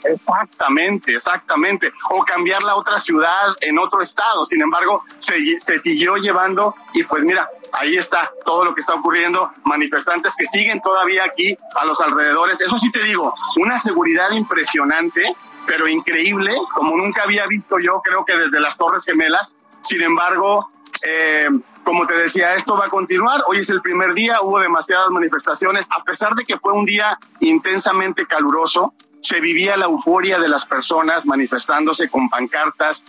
Exactamente, 0.04 1.14
exactamente. 1.14 1.90
O 2.10 2.24
cambiar 2.24 2.62
la 2.62 2.76
otra 2.76 2.98
ciudad 2.98 3.54
en 3.60 3.78
otro 3.78 4.02
estado. 4.02 4.44
Sin 4.46 4.60
embargo, 4.62 5.02
se, 5.18 5.58
se 5.58 5.78
siguió 5.78 6.16
llevando 6.16 6.74
y 6.94 7.04
pues 7.04 7.22
mira, 7.22 7.48
ahí 7.72 7.96
está 7.96 8.30
todo 8.44 8.64
lo 8.64 8.74
que 8.74 8.80
está 8.80 8.94
ocurriendo. 8.94 9.41
Manifestantes 9.64 10.34
que 10.36 10.46
siguen 10.46 10.80
todavía 10.80 11.24
aquí 11.24 11.56
a 11.80 11.84
los 11.84 12.00
alrededores. 12.00 12.60
Eso 12.60 12.78
sí 12.78 12.90
te 12.90 13.02
digo, 13.02 13.34
una 13.56 13.78
seguridad 13.78 14.30
impresionante 14.32 15.34
pero 15.66 15.88
increíble, 15.88 16.54
como 16.74 16.96
nunca 16.96 17.22
había 17.22 17.46
visto 17.46 17.78
yo, 17.78 18.00
creo 18.02 18.24
que 18.24 18.36
desde 18.36 18.60
las 18.60 18.76
Torres 18.76 19.04
Gemelas. 19.04 19.54
Sin 19.82 20.02
embargo, 20.02 20.70
eh, 21.02 21.48
como 21.84 22.06
te 22.06 22.16
decía, 22.16 22.54
esto 22.54 22.76
va 22.76 22.86
a 22.86 22.88
continuar. 22.88 23.42
Hoy 23.46 23.58
es 23.58 23.70
el 23.70 23.80
primer 23.80 24.14
día, 24.14 24.40
hubo 24.42 24.58
demasiadas 24.58 25.10
manifestaciones, 25.10 25.86
a 25.90 26.02
pesar 26.04 26.34
de 26.34 26.44
que 26.44 26.56
fue 26.56 26.72
un 26.72 26.84
día 26.84 27.18
intensamente 27.40 28.26
caluroso. 28.26 28.94
Se 29.22 29.40
vivía 29.40 29.76
la 29.76 29.86
euforia 29.86 30.38
de 30.38 30.48
las 30.48 30.66
personas 30.66 31.24
manifestándose 31.24 32.10
con 32.10 32.28
pancartas. 32.28 33.04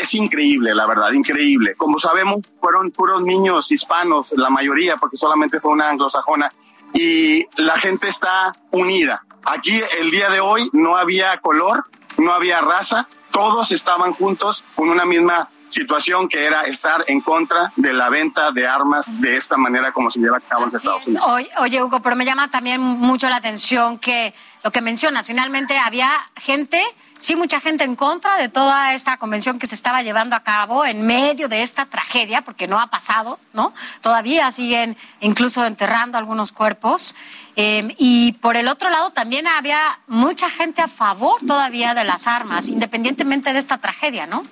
Es 0.00 0.14
increíble, 0.14 0.74
la 0.74 0.86
verdad, 0.86 1.12
increíble. 1.12 1.74
Como 1.76 1.98
sabemos, 1.98 2.40
fueron 2.60 2.90
puros 2.90 3.22
niños 3.22 3.70
hispanos, 3.70 4.32
la 4.32 4.50
mayoría, 4.50 4.96
porque 4.96 5.16
solamente 5.16 5.60
fue 5.60 5.70
una 5.70 5.88
anglosajona, 5.88 6.48
y 6.92 7.46
la 7.56 7.78
gente 7.78 8.08
está 8.08 8.52
unida. 8.72 9.24
Aquí 9.46 9.80
el 10.00 10.10
día 10.10 10.28
de 10.28 10.40
hoy 10.40 10.68
no 10.72 10.96
había 10.96 11.38
color, 11.38 11.84
no 12.18 12.32
había 12.32 12.60
raza, 12.60 13.08
todos 13.30 13.72
estaban 13.72 14.12
juntos 14.12 14.64
con 14.74 14.88
una 14.88 15.04
misma 15.04 15.48
situación 15.68 16.28
que 16.28 16.44
era 16.44 16.62
estar 16.62 17.04
en 17.06 17.20
contra 17.20 17.72
de 17.76 17.92
la 17.92 18.08
venta 18.08 18.50
de 18.50 18.66
armas 18.66 19.20
de 19.20 19.36
esta 19.36 19.56
manera 19.56 19.92
como 19.92 20.10
se 20.10 20.20
lleva 20.20 20.38
a 20.38 20.40
cabo 20.40 20.64
en 20.64 20.74
Estados 20.74 21.06
Unidos. 21.06 21.26
Oye, 21.58 21.82
Hugo, 21.82 22.00
pero 22.00 22.16
me 22.16 22.24
llama 22.24 22.48
también 22.48 22.80
mucho 22.80 23.28
la 23.28 23.36
atención 23.36 23.98
que 23.98 24.34
lo 24.64 24.72
que 24.72 24.80
mencionas, 24.80 25.26
finalmente 25.26 25.76
había 25.76 26.08
gente, 26.36 26.82
sí, 27.18 27.36
mucha 27.36 27.60
gente 27.60 27.84
en 27.84 27.96
contra 27.96 28.38
de 28.38 28.48
toda 28.48 28.94
esta 28.94 29.18
convención 29.18 29.58
que 29.58 29.66
se 29.66 29.74
estaba 29.74 30.02
llevando 30.02 30.36
a 30.36 30.40
cabo 30.40 30.86
en 30.86 31.06
medio 31.06 31.48
de 31.48 31.62
esta 31.62 31.84
tragedia, 31.84 32.40
porque 32.40 32.66
no 32.66 32.80
ha 32.80 32.86
pasado, 32.86 33.38
¿no? 33.52 33.74
Todavía 34.00 34.50
siguen 34.52 34.96
incluso 35.20 35.66
enterrando 35.66 36.16
algunos 36.16 36.52
cuerpos. 36.52 37.14
Em, 37.56 37.94
y 37.98 38.32
por 38.40 38.56
el 38.56 38.68
otro 38.68 38.88
lado 38.88 39.10
también 39.10 39.46
había 39.46 39.78
mucha 40.06 40.48
gente 40.48 40.80
a 40.80 40.88
favor 40.88 41.40
todavía 41.46 41.92
de 41.92 42.04
las 42.04 42.26
armas, 42.26 42.68
independientemente 42.68 43.52
de 43.52 43.58
esta 43.58 43.76
tragedia, 43.76 44.26
¿no? 44.26 44.42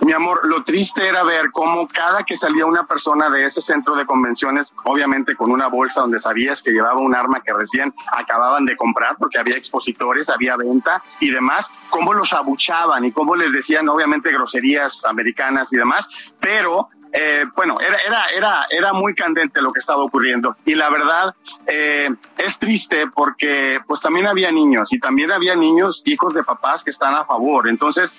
Mi 0.00 0.12
amor, 0.12 0.46
lo 0.46 0.62
triste 0.62 1.06
era 1.06 1.22
ver 1.22 1.50
cómo 1.52 1.86
cada 1.88 2.24
que 2.24 2.36
salía 2.36 2.66
una 2.66 2.84
persona 2.84 3.30
de 3.30 3.44
ese 3.44 3.60
centro 3.60 3.94
de 3.96 4.04
convenciones, 4.04 4.74
obviamente 4.84 5.34
con 5.36 5.50
una 5.50 5.68
bolsa 5.68 6.00
donde 6.00 6.18
sabías 6.18 6.62
que 6.62 6.70
llevaba 6.70 7.00
un 7.00 7.14
arma 7.14 7.40
que 7.40 7.52
recién 7.52 7.92
acababan 8.12 8.64
de 8.64 8.76
comprar 8.76 9.16
porque 9.18 9.38
había 9.38 9.56
expositores, 9.56 10.28
había 10.30 10.56
venta 10.56 11.02
y 11.20 11.30
demás, 11.30 11.70
cómo 11.90 12.12
los 12.14 12.32
abuchaban 12.32 13.04
y 13.04 13.12
cómo 13.12 13.36
les 13.36 13.52
decían 13.52 13.88
obviamente 13.88 14.32
groserías 14.32 15.04
americanas 15.04 15.72
y 15.72 15.76
demás, 15.76 16.34
pero 16.40 16.88
eh, 17.12 17.44
bueno, 17.56 17.78
era, 17.80 17.96
era, 17.98 18.24
era, 18.36 18.66
era 18.70 18.92
muy 18.92 19.14
candente 19.14 19.62
lo 19.62 19.72
que 19.72 19.80
estaba 19.80 20.02
ocurriendo. 20.02 20.56
Y 20.64 20.74
la 20.74 20.90
verdad 20.90 21.34
eh, 21.66 22.08
es 22.38 22.58
triste 22.58 23.06
porque 23.14 23.80
pues 23.86 24.00
también 24.00 24.26
había 24.26 24.50
niños 24.50 24.92
y 24.92 24.98
también 24.98 25.30
había 25.30 25.54
niños, 25.54 26.02
hijos 26.06 26.34
de 26.34 26.42
papás 26.42 26.82
que 26.82 26.90
están 26.90 27.14
a 27.14 27.24
favor, 27.24 27.68
entonces 27.68 28.14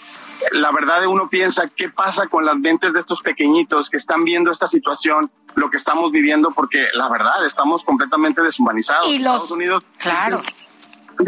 la 0.51 0.71
verdad 0.71 1.05
uno 1.07 1.27
piensa 1.27 1.65
qué 1.67 1.89
pasa 1.89 2.27
con 2.27 2.45
las 2.45 2.57
mentes 2.57 2.93
de 2.93 2.99
estos 2.99 3.21
pequeñitos 3.21 3.89
que 3.89 3.97
están 3.97 4.23
viendo 4.23 4.51
esta 4.51 4.67
situación, 4.67 5.31
lo 5.55 5.69
que 5.69 5.77
estamos 5.77 6.11
viviendo, 6.11 6.49
porque 6.51 6.87
la 6.93 7.09
verdad 7.09 7.45
estamos 7.45 7.83
completamente 7.83 8.41
deshumanizados. 8.41 9.07
Y 9.07 9.19
los, 9.19 9.35
Estados 9.35 9.51
Unidos, 9.51 9.87
claro. 9.97 10.41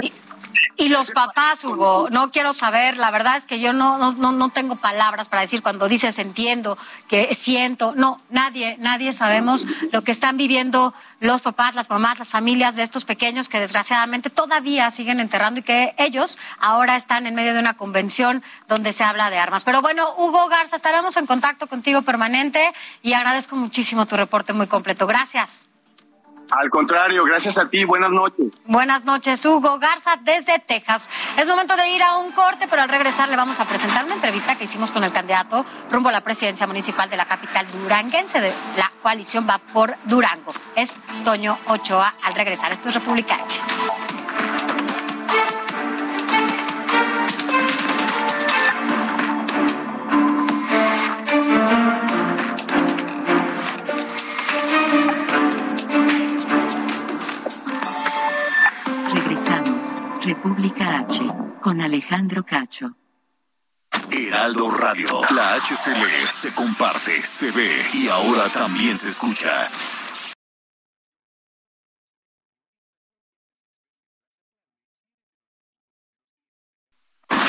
Y 0.02 0.12
los 0.90 1.12
papás, 1.12 1.63
Hugo, 1.63 2.08
no 2.12 2.32
quiero 2.32 2.54
saber, 2.54 2.98
la 2.98 3.10
verdad 3.10 3.38
es 3.38 3.46
que 3.46 3.60
yo 3.60 3.74
no, 3.74 3.98
no, 3.98 4.32
no 4.32 4.50
tengo 4.50 4.76
palabras 4.76 5.28
para 5.28 5.42
decir 5.42 5.63
cuando 5.63 5.88
dices 5.88 6.20
entiendo, 6.20 6.78
que 7.08 7.34
siento, 7.34 7.94
no, 7.96 8.18
nadie, 8.30 8.78
nadie 8.80 9.13
sabemos 9.13 9.66
lo 9.92 10.04
que 10.04 10.12
están 10.12 10.38
viviendo 10.38 10.94
los 11.20 11.42
papás, 11.42 11.74
las 11.74 11.90
mamás, 11.90 12.20
las 12.20 12.30
familias 12.30 12.76
de 12.76 12.84
estos 12.84 13.06
pequeños 13.06 13.50
que 13.50 13.60
desgraciadamente 13.60 14.30
todavía 14.30 14.92
siguen 14.92 15.20
enterrando 15.20 15.60
y 15.60 15.63
que 15.63 15.96
ellos 15.98 16.38
ahora 16.60 16.96
están 16.96 17.26
en 17.26 17.36
medio 17.36 17.54
de 17.54 17.60
una 17.60 17.76
convención 17.76 18.44
donde 18.68 18.94
se 18.94 19.04
habla 19.04 19.30
de 19.30 19.40
armas. 19.40 19.63
Pero 19.63 19.82
bueno, 19.82 20.13
Hugo 20.18 20.48
Garza, 20.48 20.76
estaremos 20.76 21.18
en 21.18 21.26
contacto 21.26 21.68
contigo 21.68 22.04
permanente 22.04 22.74
y 23.02 23.13
agradezco 23.13 23.56
muchísimo 23.56 24.06
tu 24.06 24.16
reporte 24.16 24.54
muy 24.54 24.68
completo. 24.68 25.08
Gracias. 25.08 25.66
Al 26.52 26.70
contrario, 26.70 27.24
gracias 27.26 27.58
a 27.58 27.70
ti. 27.70 27.84
Buenas 27.84 28.12
noches. 28.12 28.48
Buenas 28.66 29.06
noches, 29.06 29.44
Hugo 29.46 29.80
Garza, 29.80 30.18
desde 30.24 30.60
Texas. 30.60 31.10
Es 31.38 31.48
momento 31.48 31.76
de 31.76 31.90
ir 31.90 32.02
a 32.04 32.18
un 32.18 32.32
corte, 32.32 32.68
pero 32.70 32.82
al 32.82 32.90
regresar 32.90 33.30
le 33.30 33.36
vamos 33.36 33.60
a 33.60 33.66
presentar 33.66 34.06
una 34.06 34.16
entrevista 34.16 34.56
que 34.56 34.66
hicimos 34.66 34.92
con 34.92 35.04
el 35.04 35.12
candidato 35.12 35.66
rumbo 35.92 36.10
a 36.10 36.12
la 36.12 36.22
presidencia 36.22 36.68
municipal 36.68 37.10
de 37.10 37.18
la 37.18 37.26
capital 37.26 37.68
duranguense. 37.72 38.40
De 38.40 38.54
la 38.78 38.92
coalición 39.02 39.48
va 39.50 39.60
por 39.60 39.96
Durango. 40.06 40.54
Es 40.76 40.94
Toño 41.26 41.58
Ochoa 41.68 42.14
al 42.24 42.34
regresar. 42.36 42.72
Esto 42.72 42.90
es 42.90 42.94
República. 42.94 43.38
República 60.28 61.00
H, 61.00 61.22
con 61.62 61.80
Alejandro 61.80 62.44
Cacho. 62.44 62.98
Heraldo 64.12 64.70
Radio, 64.72 65.22
la 65.34 65.56
HCL 65.56 66.28
se 66.28 66.54
comparte, 66.54 67.22
se 67.22 67.52
ve 67.52 67.90
y 67.94 68.10
ahora 68.10 68.50
también 68.50 68.98
se 68.98 69.08
escucha. 69.08 69.70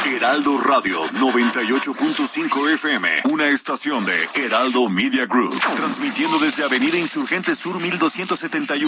Heraldo 0.07 0.59
Radio 0.59 1.05
98.5 1.15 2.75
FM, 2.75 3.09
una 3.25 3.49
estación 3.49 4.05
de 4.05 4.29
Heraldo 4.37 4.89
Media 4.89 5.27
Group, 5.27 5.59
transmitiendo 5.75 6.39
desde 6.39 6.63
Avenida 6.63 6.97
Insurgente 6.97 7.57
Sur 7.57 7.81
1271. 7.81 8.88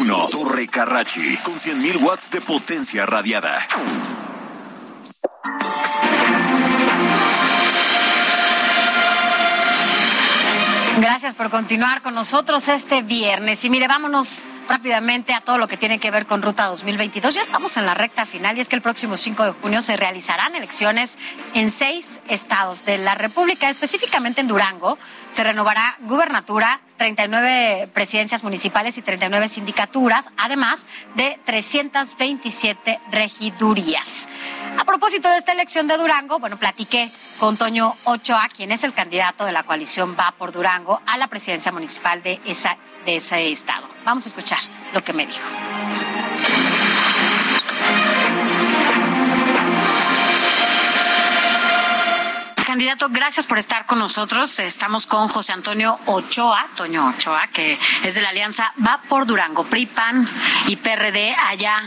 No, 0.00 0.28
Torre 0.28 0.68
Carrachi, 0.68 1.38
con 1.42 1.54
100.000 1.54 2.00
watts 2.00 2.30
de 2.30 2.40
potencia 2.40 3.04
radiada. 3.04 3.58
Gracias 11.00 11.36
por 11.36 11.48
continuar 11.48 12.02
con 12.02 12.12
nosotros 12.12 12.66
este 12.66 13.02
viernes. 13.02 13.64
Y 13.64 13.70
mire, 13.70 13.86
vámonos 13.86 14.46
rápidamente 14.68 15.32
a 15.32 15.40
todo 15.40 15.56
lo 15.56 15.68
que 15.68 15.76
tiene 15.76 16.00
que 16.00 16.10
ver 16.10 16.26
con 16.26 16.42
Ruta 16.42 16.66
2022. 16.66 17.34
Ya 17.34 17.40
estamos 17.40 17.76
en 17.76 17.86
la 17.86 17.94
recta 17.94 18.26
final 18.26 18.58
y 18.58 18.60
es 18.60 18.68
que 18.68 18.74
el 18.74 18.82
próximo 18.82 19.16
5 19.16 19.44
de 19.44 19.52
junio 19.52 19.80
se 19.80 19.96
realizarán 19.96 20.56
elecciones 20.56 21.16
en 21.54 21.70
seis 21.70 22.20
estados 22.28 22.84
de 22.84 22.98
la 22.98 23.14
República, 23.14 23.70
específicamente 23.70 24.40
en 24.40 24.48
Durango. 24.48 24.98
Se 25.30 25.44
renovará 25.44 25.96
gubernatura, 26.00 26.80
39 26.96 27.90
presidencias 27.94 28.42
municipales 28.42 28.98
y 28.98 29.02
39 29.02 29.46
sindicaturas, 29.46 30.30
además 30.36 30.88
de 31.14 31.38
327 31.44 32.98
regidurías. 33.12 34.28
A 34.78 34.84
propósito 34.84 35.28
de 35.28 35.38
esta 35.38 35.50
elección 35.50 35.88
de 35.88 35.96
Durango, 35.96 36.38
bueno, 36.38 36.56
platiqué 36.56 37.10
con 37.40 37.56
Toño 37.56 37.96
Ochoa, 38.04 38.46
quien 38.54 38.70
es 38.70 38.84
el 38.84 38.94
candidato 38.94 39.44
de 39.44 39.50
la 39.50 39.64
coalición 39.64 40.16
Va 40.18 40.32
por 40.38 40.52
Durango 40.52 41.02
a 41.04 41.18
la 41.18 41.26
presidencia 41.26 41.72
municipal 41.72 42.22
de, 42.22 42.40
de 43.04 43.16
ese 43.16 43.50
estado. 43.50 43.88
Vamos 44.04 44.24
a 44.26 44.28
escuchar 44.28 44.60
lo 44.94 45.02
que 45.02 45.12
me 45.12 45.26
dijo. 45.26 45.42
Candidato, 52.78 53.08
gracias 53.10 53.48
por 53.48 53.58
estar 53.58 53.86
con 53.86 53.98
nosotros. 53.98 54.60
Estamos 54.60 55.08
con 55.08 55.26
José 55.26 55.52
Antonio 55.52 55.98
Ochoa, 56.06 56.64
Toño 56.76 57.08
Ochoa, 57.08 57.48
que 57.48 57.76
es 58.04 58.14
de 58.14 58.22
la 58.22 58.28
Alianza 58.28 58.72
Va 58.80 59.00
por 59.08 59.26
Durango, 59.26 59.64
PRIPAN 59.64 60.30
y 60.68 60.76
PRD 60.76 61.34
allá 61.48 61.82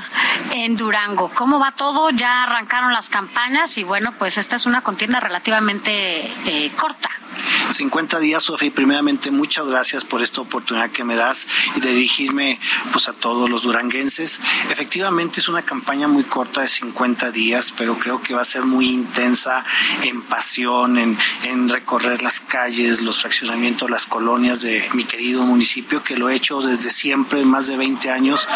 en 0.51 0.75
Durango. 0.75 1.31
¿Cómo 1.33 1.59
va 1.61 1.71
todo? 1.71 2.09
Ya 2.09 2.43
arrancaron 2.43 2.91
las 2.91 3.07
campañas 3.07 3.77
y 3.77 3.83
bueno, 3.83 4.11
pues 4.19 4.37
esta 4.37 4.57
es 4.57 4.65
una 4.65 4.81
contienda 4.81 5.21
relativamente 5.21 6.25
eh, 6.25 6.73
corta. 6.75 7.20
50 7.69 8.19
días, 8.19 8.43
Sofía, 8.43 8.67
y 8.67 8.71
primeramente 8.71 9.31
muchas 9.31 9.67
gracias 9.67 10.05
por 10.05 10.21
esta 10.21 10.41
oportunidad 10.41 10.91
que 10.91 11.03
me 11.03 11.15
das 11.15 11.47
y 11.75 11.79
de 11.79 11.93
dirigirme 11.93 12.59
pues, 12.91 13.07
a 13.07 13.13
todos 13.13 13.49
los 13.49 13.63
duranguenses. 13.63 14.39
Efectivamente 14.69 15.39
es 15.39 15.47
una 15.47 15.63
campaña 15.63 16.07
muy 16.07 16.23
corta 16.23 16.61
de 16.61 16.67
50 16.67 17.31
días, 17.31 17.73
pero 17.75 17.97
creo 17.97 18.21
que 18.21 18.33
va 18.33 18.41
a 18.41 18.45
ser 18.45 18.63
muy 18.63 18.89
intensa 18.89 19.65
en 20.03 20.21
pasión, 20.21 20.97
en, 20.97 21.17
en 21.43 21.69
recorrer 21.69 22.21
las 22.21 22.39
calles, 22.39 23.01
los 23.01 23.19
fraccionamientos, 23.21 23.89
las 23.89 24.05
colonias 24.05 24.61
de 24.61 24.87
mi 24.93 25.05
querido 25.05 25.43
municipio, 25.43 26.03
que 26.03 26.17
lo 26.17 26.29
he 26.29 26.35
hecho 26.35 26.61
desde 26.61 26.91
siempre, 26.91 27.45
más 27.45 27.67
de 27.67 27.77
20 27.77 28.09
años. 28.11 28.47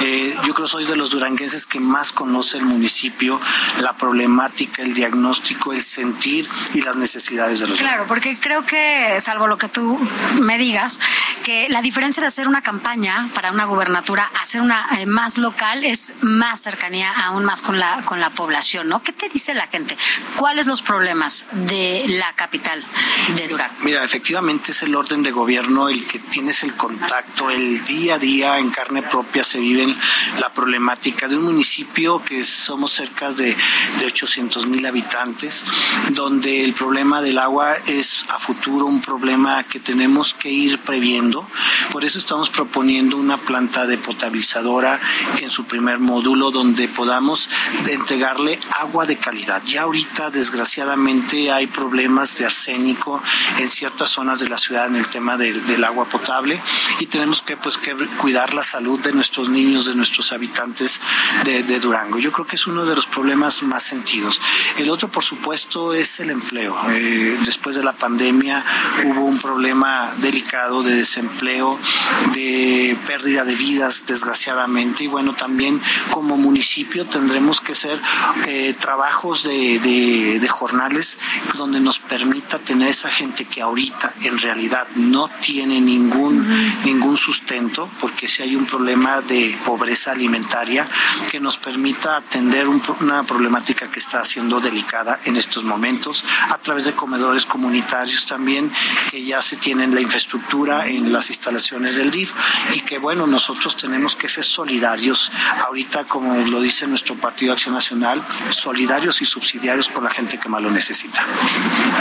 Eh, 0.00 0.34
yo 0.46 0.54
creo 0.54 0.66
soy 0.72 0.86
de 0.86 0.96
los 0.96 1.10
duranguenses 1.10 1.66
que 1.66 1.80
más 1.80 2.12
conoce 2.12 2.56
el 2.56 2.64
municipio, 2.64 3.38
la 3.80 3.94
problemática, 3.94 4.82
el 4.82 4.94
diagnóstico, 4.94 5.72
el 5.72 5.82
sentir 5.82 6.48
y 6.72 6.80
las 6.80 6.96
necesidades 6.96 7.60
de 7.60 7.66
los 7.66 7.78
Claro, 7.78 8.06
porque 8.08 8.31
creo 8.36 8.64
que, 8.64 9.20
salvo 9.20 9.46
lo 9.46 9.58
que 9.58 9.68
tú 9.68 9.98
me 10.40 10.58
digas, 10.58 11.00
que 11.42 11.68
la 11.68 11.82
diferencia 11.82 12.20
de 12.20 12.28
hacer 12.28 12.48
una 12.48 12.62
campaña 12.62 13.28
para 13.34 13.50
una 13.50 13.64
gubernatura 13.64 14.30
hacer 14.40 14.60
una 14.60 14.86
eh, 14.98 15.06
más 15.06 15.38
local 15.38 15.84
es 15.84 16.12
más 16.20 16.62
cercanía 16.62 17.10
aún 17.10 17.44
más 17.44 17.62
con 17.62 17.78
la, 17.78 18.00
con 18.04 18.20
la 18.20 18.30
población, 18.30 18.88
¿no? 18.88 19.02
¿Qué 19.02 19.12
te 19.12 19.28
dice 19.28 19.54
la 19.54 19.66
gente? 19.66 19.96
¿Cuáles 20.36 20.66
los 20.66 20.82
problemas 20.82 21.44
de 21.52 22.04
la 22.08 22.32
capital 22.34 22.84
de 23.36 23.48
Durango? 23.48 23.74
Mira, 23.80 24.04
efectivamente 24.04 24.72
es 24.72 24.82
el 24.82 24.94
orden 24.94 25.22
de 25.22 25.30
gobierno 25.30 25.88
el 25.88 26.06
que 26.06 26.18
tienes 26.18 26.62
el 26.62 26.74
contacto, 26.76 27.50
el 27.50 27.84
día 27.84 28.14
a 28.14 28.18
día 28.18 28.58
en 28.58 28.70
carne 28.70 29.02
propia 29.02 29.44
se 29.44 29.58
vive 29.58 29.94
la 30.38 30.52
problemática 30.52 31.28
de 31.28 31.36
un 31.36 31.44
municipio 31.44 32.22
que 32.24 32.44
somos 32.44 32.92
cerca 32.92 33.32
de, 33.32 33.56
de 33.98 34.06
800 34.06 34.66
mil 34.66 34.84
habitantes, 34.86 35.64
donde 36.10 36.64
el 36.64 36.72
problema 36.72 37.22
del 37.22 37.38
agua 37.38 37.76
es 37.86 38.11
a 38.28 38.38
futuro 38.38 38.86
un 38.86 39.00
problema 39.00 39.64
que 39.64 39.80
tenemos 39.80 40.34
que 40.34 40.50
ir 40.50 40.78
previendo. 40.80 41.46
Por 41.90 42.04
eso 42.04 42.18
estamos 42.18 42.50
proponiendo 42.50 43.16
una 43.16 43.38
planta 43.38 43.86
de 43.86 43.98
potabilizadora 43.98 45.00
en 45.40 45.50
su 45.50 45.64
primer 45.64 45.98
módulo 45.98 46.50
donde 46.50 46.88
podamos 46.88 47.48
entregarle 47.86 48.58
agua 48.78 49.06
de 49.06 49.16
calidad. 49.16 49.62
Ya 49.64 49.82
ahorita 49.82 50.30
desgraciadamente 50.30 51.50
hay 51.50 51.66
problemas 51.66 52.36
de 52.38 52.44
arsénico 52.44 53.22
en 53.58 53.68
ciertas 53.68 54.10
zonas 54.10 54.40
de 54.40 54.48
la 54.48 54.58
ciudad 54.58 54.86
en 54.86 54.96
el 54.96 55.08
tema 55.08 55.36
del 55.36 55.84
agua 55.84 56.04
potable 56.04 56.60
y 57.00 57.06
tenemos 57.06 57.42
que 57.42 57.56
pues 57.56 57.78
que 57.78 57.94
cuidar 58.18 58.54
la 58.54 58.62
salud 58.62 59.00
de 59.00 59.12
nuestros 59.12 59.48
niños, 59.48 59.86
de 59.86 59.94
nuestros 59.94 60.32
habitantes 60.32 61.00
de, 61.44 61.80
Durango. 61.80 62.18
Yo 62.18 62.32
creo 62.32 62.46
que 62.46 62.56
es 62.56 62.66
uno 62.66 62.84
de 62.84 62.94
los 62.94 63.06
problemas 63.06 63.62
más 63.62 63.82
sentidos. 63.82 64.40
El 64.76 64.90
otro, 64.90 65.08
por 65.08 65.24
supuesto, 65.24 65.94
es 65.94 66.20
el 66.20 66.30
empleo. 66.30 66.76
Eh, 66.90 67.38
después 67.44 67.76
de 67.76 67.82
la 67.82 67.92
pandemia 68.02 68.64
hubo 69.04 69.24
un 69.26 69.38
problema 69.38 70.12
delicado 70.16 70.82
de 70.82 70.96
desempleo, 70.96 71.78
de 72.34 72.98
pérdida 73.06 73.44
de 73.44 73.54
vidas, 73.54 74.02
desgraciadamente. 74.08 75.04
Y 75.04 75.06
bueno, 75.06 75.34
también 75.34 75.80
como 76.10 76.36
municipio 76.36 77.06
tendremos 77.06 77.60
que 77.60 77.72
hacer 77.72 78.00
eh, 78.46 78.74
trabajos 78.86 79.44
de, 79.44 79.78
de, 79.78 80.40
de 80.40 80.48
jornales 80.48 81.16
donde 81.54 81.78
nos 81.78 82.00
permita 82.00 82.58
tener 82.58 82.88
esa 82.88 83.08
gente 83.08 83.44
que 83.44 83.62
ahorita 83.62 84.14
en 84.22 84.36
realidad 84.38 84.88
no 84.96 85.30
tiene 85.40 85.80
ningún 85.80 86.34
ningún 86.84 87.16
sustento, 87.16 87.88
porque 88.00 88.26
si 88.26 88.42
hay 88.42 88.56
un 88.56 88.66
problema 88.66 89.20
de 89.20 89.56
pobreza 89.64 90.10
alimentaria 90.10 90.88
que 91.30 91.38
nos 91.38 91.56
permita 91.56 92.16
atender 92.16 92.66
una 92.68 93.22
problemática 93.22 93.88
que 93.92 94.00
está 94.00 94.24
siendo 94.24 94.60
delicada 94.60 95.20
en 95.24 95.36
estos 95.36 95.62
momentos 95.62 96.24
a 96.48 96.58
través 96.58 96.84
de 96.86 96.94
comedores 96.94 97.46
comunitarios 97.46 97.91
también 98.26 98.72
que 99.10 99.22
ya 99.22 99.42
se 99.42 99.56
tienen 99.56 99.94
la 99.94 100.00
infraestructura 100.00 100.86
en 100.86 101.12
las 101.12 101.28
instalaciones 101.28 101.96
del 101.96 102.10
DIF 102.10 102.32
y 102.74 102.80
que 102.80 102.98
bueno, 102.98 103.26
nosotros 103.26 103.76
tenemos 103.76 104.16
que 104.16 104.28
ser 104.28 104.44
solidarios 104.44 105.30
ahorita 105.66 106.04
como 106.04 106.34
lo 106.46 106.60
dice 106.62 106.86
nuestro 106.86 107.16
Partido 107.16 107.52
Acción 107.52 107.74
Nacional, 107.74 108.24
solidarios 108.50 109.20
y 109.20 109.26
subsidiarios 109.26 109.90
con 109.90 110.04
la 110.04 110.10
gente 110.10 110.38
que 110.38 110.48
más 110.48 110.62
lo 110.62 110.70
necesita. 110.70 111.22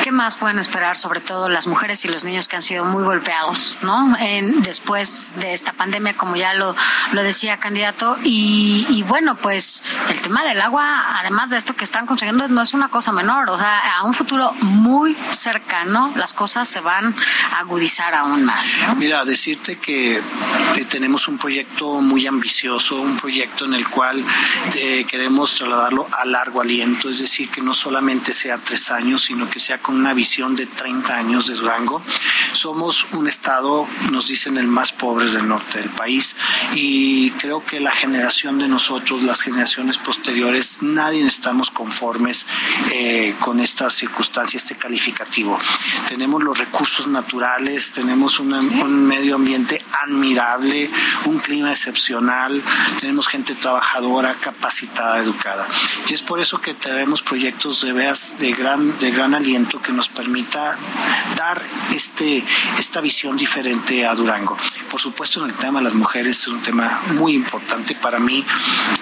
¿Qué 0.04 0.12
más 0.12 0.38
pueden 0.38 0.60
esperar 0.60 0.98
sobre 0.98 1.20
todo 1.20 1.50
las 1.50 1.68
mujeres 1.68 2.06
y 2.06 2.08
los 2.08 2.24
niños 2.24 2.48
que 2.48 2.56
han 2.56 2.62
sido 2.62 2.86
muy 2.86 3.04
golpeados, 3.04 3.78
¿no? 3.82 4.16
En, 4.20 4.62
después 4.62 5.32
de 5.42 5.54
esta 5.54 5.74
pandemia, 5.74 6.16
como 6.16 6.38
ya 6.38 6.54
lo, 6.54 6.74
lo 7.12 7.24
decía 7.24 7.58
candidato 7.58 8.18
y, 8.24 8.86
y 8.90 9.04
bueno, 9.04 9.36
pues 9.36 9.84
el 10.10 10.22
tema 10.22 10.46
del 10.46 10.62
agua, 10.62 11.20
además 11.20 11.50
de 11.50 11.58
esto 11.58 11.76
que 11.76 11.84
están 11.84 12.06
consiguiendo, 12.06 12.48
no 12.48 12.62
es 12.62 12.74
una 12.74 12.88
cosa 12.88 13.12
menor, 13.12 13.50
o 13.50 13.58
sea, 13.58 13.98
a 13.98 14.04
un 14.04 14.14
futuro 14.14 14.54
muy 14.62 15.18
cercano 15.32 15.81
las 16.16 16.34
cosas 16.34 16.68
se 16.68 16.82
van 16.82 17.16
a 17.52 17.60
agudizar 17.60 18.14
aún 18.14 18.46
más. 18.46 18.68
Mira, 18.98 19.26
decirte 19.26 19.78
que, 19.80 20.22
tenemos 20.90 21.28
un 21.28 21.38
proyecto 21.38 22.02
muy 22.02 22.28
ambicioso, 22.28 23.00
un 23.00 23.18
proyecto 23.18 23.66
en 23.66 23.76
el 23.76 23.88
cual 23.88 24.24
eh, 24.76 25.06
queremos 25.06 25.56
trasladarlo 25.56 26.08
a 26.12 26.26
largo 26.26 26.60
aliento, 26.60 27.10
es 27.10 27.20
decir, 27.20 27.50
que 27.50 27.62
no 27.62 27.74
solamente 27.74 28.34
sea 28.34 28.58
tres 28.58 28.92
años, 28.92 29.22
sino 29.24 29.50
que 29.50 29.60
sea 29.60 29.78
con 29.78 29.96
una 29.96 30.14
visión 30.14 30.56
de 30.56 30.66
30 30.66 31.16
años 31.16 31.48
de 31.48 31.56
Durango. 31.56 32.02
Somos 32.52 33.06
un 33.12 33.28
estado, 33.28 33.88
nos 34.12 34.28
dicen, 34.28 34.58
el 34.58 34.68
más 34.68 34.92
pobre 34.92 35.32
del 35.32 35.48
norte 35.48 35.80
del 35.80 35.90
país 35.92 36.36
y 36.74 37.32
creo 37.32 37.64
que 37.66 37.80
la 37.80 37.92
generación 37.92 38.58
de 38.58 38.68
nosotros, 38.68 39.22
las 39.22 39.42
generaciones 39.42 39.98
posteriores, 39.98 40.80
nadie 40.82 41.26
estamos 41.26 41.72
conformes 41.72 42.46
eh, 42.92 43.36
con 43.40 43.60
esta 43.60 43.90
circunstancia, 43.90 44.58
este 44.58 44.76
calificativo. 44.76 45.60
Tenemos 46.08 46.44
los 46.44 46.58
recursos 46.58 47.08
naturales, 47.08 47.92
tenemos 47.92 48.40
un 48.40 49.08
medio 49.08 49.36
ambiente 49.36 49.84
admirable, 50.04 50.90
un 51.26 51.40
clima 51.40 51.72
excepcional, 51.72 52.62
tenemos 53.00 53.28
gente 53.28 53.56
trabajadora, 53.56 54.36
capacitada, 54.36 55.20
educada. 55.20 55.68
Y 56.08 56.14
es 56.14 56.22
por 56.22 56.40
eso 56.40 56.60
que 56.62 56.74
tenemos 56.74 57.22
proyectos 57.22 57.82
de 57.82 57.94
veas 57.94 58.36
de 58.40 58.52
gran, 58.54 58.98
de 59.00 59.12
gran 59.12 59.34
aliento 59.34 59.82
que 59.82 59.92
nos 59.92 60.10
permita 60.10 60.78
dar 61.36 61.62
este, 61.94 62.44
esta 62.78 63.02
visión 63.02 63.38
diferente 63.38 64.06
a 64.06 64.16
Durango. 64.16 64.58
Por 64.92 65.00
supuesto, 65.00 65.40
en 65.40 65.50
el 65.50 65.56
tema 65.56 65.80
de 65.80 65.86
las 65.86 65.94
mujeres 65.94 66.40
es 66.42 66.48
un 66.50 66.62
tema 66.62 67.00
muy 67.14 67.34
importante. 67.34 67.96
Para 67.96 68.20
mí 68.20 68.46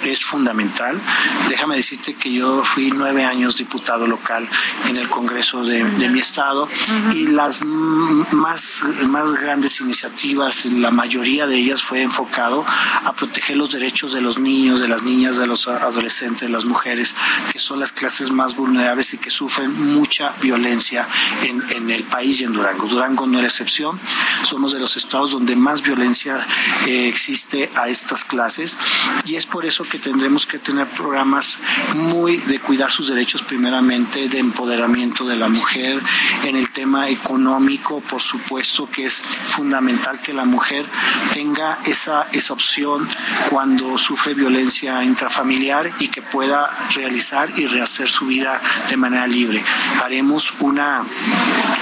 es 0.04 0.24
fundamental. 0.24 1.02
Déjame 1.50 1.78
decirte 1.78 2.14
que 2.14 2.32
yo 2.32 2.64
fui 2.64 2.92
nueve 2.92 3.26
años 3.26 3.58
diputado 3.58 4.06
local 4.06 4.48
en 4.88 4.98
el 4.98 5.10
Congreso 5.10 5.64
de, 5.64 5.84
mi 6.10 6.20
estado 6.20 6.70
y 7.14 7.28
las 7.28 7.62
más, 7.64 8.84
más 9.08 9.34
grandes 9.34 9.80
iniciativas, 9.82 10.66
la 10.66 10.92
mayoría 10.92 11.48
de 11.48 11.58
ellas 11.58 11.82
fue 11.82 12.04
enfocado 12.04 12.64
a 13.04 13.14
proteger 13.14 13.58
los 13.58 13.72
derechos 13.72 14.14
de 14.14 14.22
los 14.22 14.38
niños, 14.38 14.80
de 14.80 14.88
las 14.88 15.02
niñas, 15.02 15.38
de 15.38 15.48
los 15.48 15.68
adolescentes, 15.68 16.42
de 16.42 16.50
las 16.50 16.66
mujeres, 16.66 17.16
que 17.52 17.58
son 17.58 17.80
las 17.80 17.92
clases 17.92 18.30
más 18.30 18.56
vulnerables 18.56 19.16
y 19.16 19.18
que 19.18 19.32
sufren 19.32 19.94
mucha 19.94 20.36
violencia 20.40 21.08
en, 21.42 21.64
en 21.72 21.90
el 21.90 22.04
país 22.04 22.42
y 22.42 22.44
en 22.44 22.54
Durango. 22.54 22.88
Durango 22.88 23.26
no 23.26 23.40
es 23.40 23.42
la 23.42 23.48
excepción. 23.48 24.00
Somos 24.44 24.72
de 24.72 24.80
los 24.80 24.96
estados 24.96 25.32
donde 25.32 25.56
más 25.56 25.79
violencia 25.82 26.38
eh, 26.88 27.08
existe 27.08 27.70
a 27.76 27.88
estas 27.88 28.26
clases 28.26 28.78
y 29.26 29.36
es 29.36 29.46
por 29.46 29.66
eso 29.66 29.84
que 29.84 30.00
tendremos 30.00 30.46
que 30.46 30.60
tener 30.60 30.88
programas 30.88 31.60
muy 31.96 32.38
de 32.38 32.60
cuidar 32.60 32.92
sus 32.92 33.08
derechos 33.08 33.42
primeramente, 33.42 34.30
de 34.30 34.40
empoderamiento 34.40 35.26
de 35.26 35.36
la 35.36 35.50
mujer, 35.50 36.02
en 36.44 36.56
el 36.56 36.70
tema 36.72 37.10
económico, 37.10 38.02
por 38.02 38.22
supuesto 38.22 38.90
que 38.90 39.06
es 39.06 39.22
fundamental 39.50 40.20
que 40.22 40.34
la 40.34 40.46
mujer 40.46 40.86
tenga 41.34 41.80
esa, 41.86 42.28
esa 42.32 42.54
opción 42.54 43.08
cuando 43.50 43.98
sufre 43.98 44.34
violencia 44.34 45.04
intrafamiliar 45.04 45.92
y 46.00 46.08
que 46.10 46.22
pueda 46.22 46.70
realizar 46.96 47.52
y 47.58 47.66
rehacer 47.66 48.10
su 48.10 48.28
vida 48.28 48.62
de 48.90 48.98
manera 48.98 49.28
libre. 49.28 49.64
Haremos 50.04 50.54
una, 50.60 51.04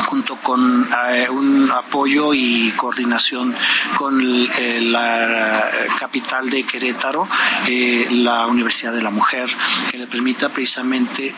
junto 0.05 0.37
con 0.37 0.89
eh, 1.09 1.27
un 1.29 1.71
apoyo 1.71 2.33
y 2.33 2.71
coordinación 2.75 3.55
con 3.95 4.21
eh, 4.21 4.81
la 4.81 5.69
capital 5.99 6.49
de 6.49 6.63
Querétaro, 6.63 7.27
eh, 7.67 8.07
la 8.11 8.47
Universidad 8.47 8.93
de 8.93 9.01
la 9.01 9.09
Mujer, 9.09 9.49
que 9.89 9.97
le 9.97 10.07
permita 10.07 10.49
precisamente 10.49 11.33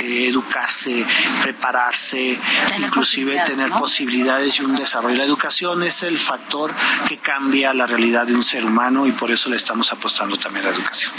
eh, 0.00 0.28
educarse, 0.28 1.04
prepararse, 1.42 2.38
inclusive 2.78 3.40
tener 3.44 3.70
posibilidades 3.70 4.58
y 4.58 4.62
un 4.62 4.76
desarrollo. 4.76 5.16
La 5.16 5.24
educación 5.24 5.82
es 5.82 6.02
el 6.02 6.18
factor 6.18 6.74
que 7.08 7.18
cambia 7.18 7.74
la 7.74 7.86
realidad 7.86 8.26
de 8.26 8.34
un 8.34 8.42
ser 8.42 8.64
humano 8.64 9.06
y 9.06 9.12
por 9.12 9.30
eso 9.30 9.50
le 9.50 9.56
estamos 9.56 9.92
apostando 9.92 10.36
también 10.36 10.66
a 10.66 10.70
la 10.70 10.76
educación. 10.76 11.12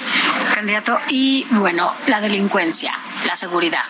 Candidato, 0.53 0.99
y 1.09 1.45
bueno, 1.51 1.93
la 2.07 2.21
delincuencia, 2.21 2.93
la 3.25 3.35
seguridad. 3.35 3.85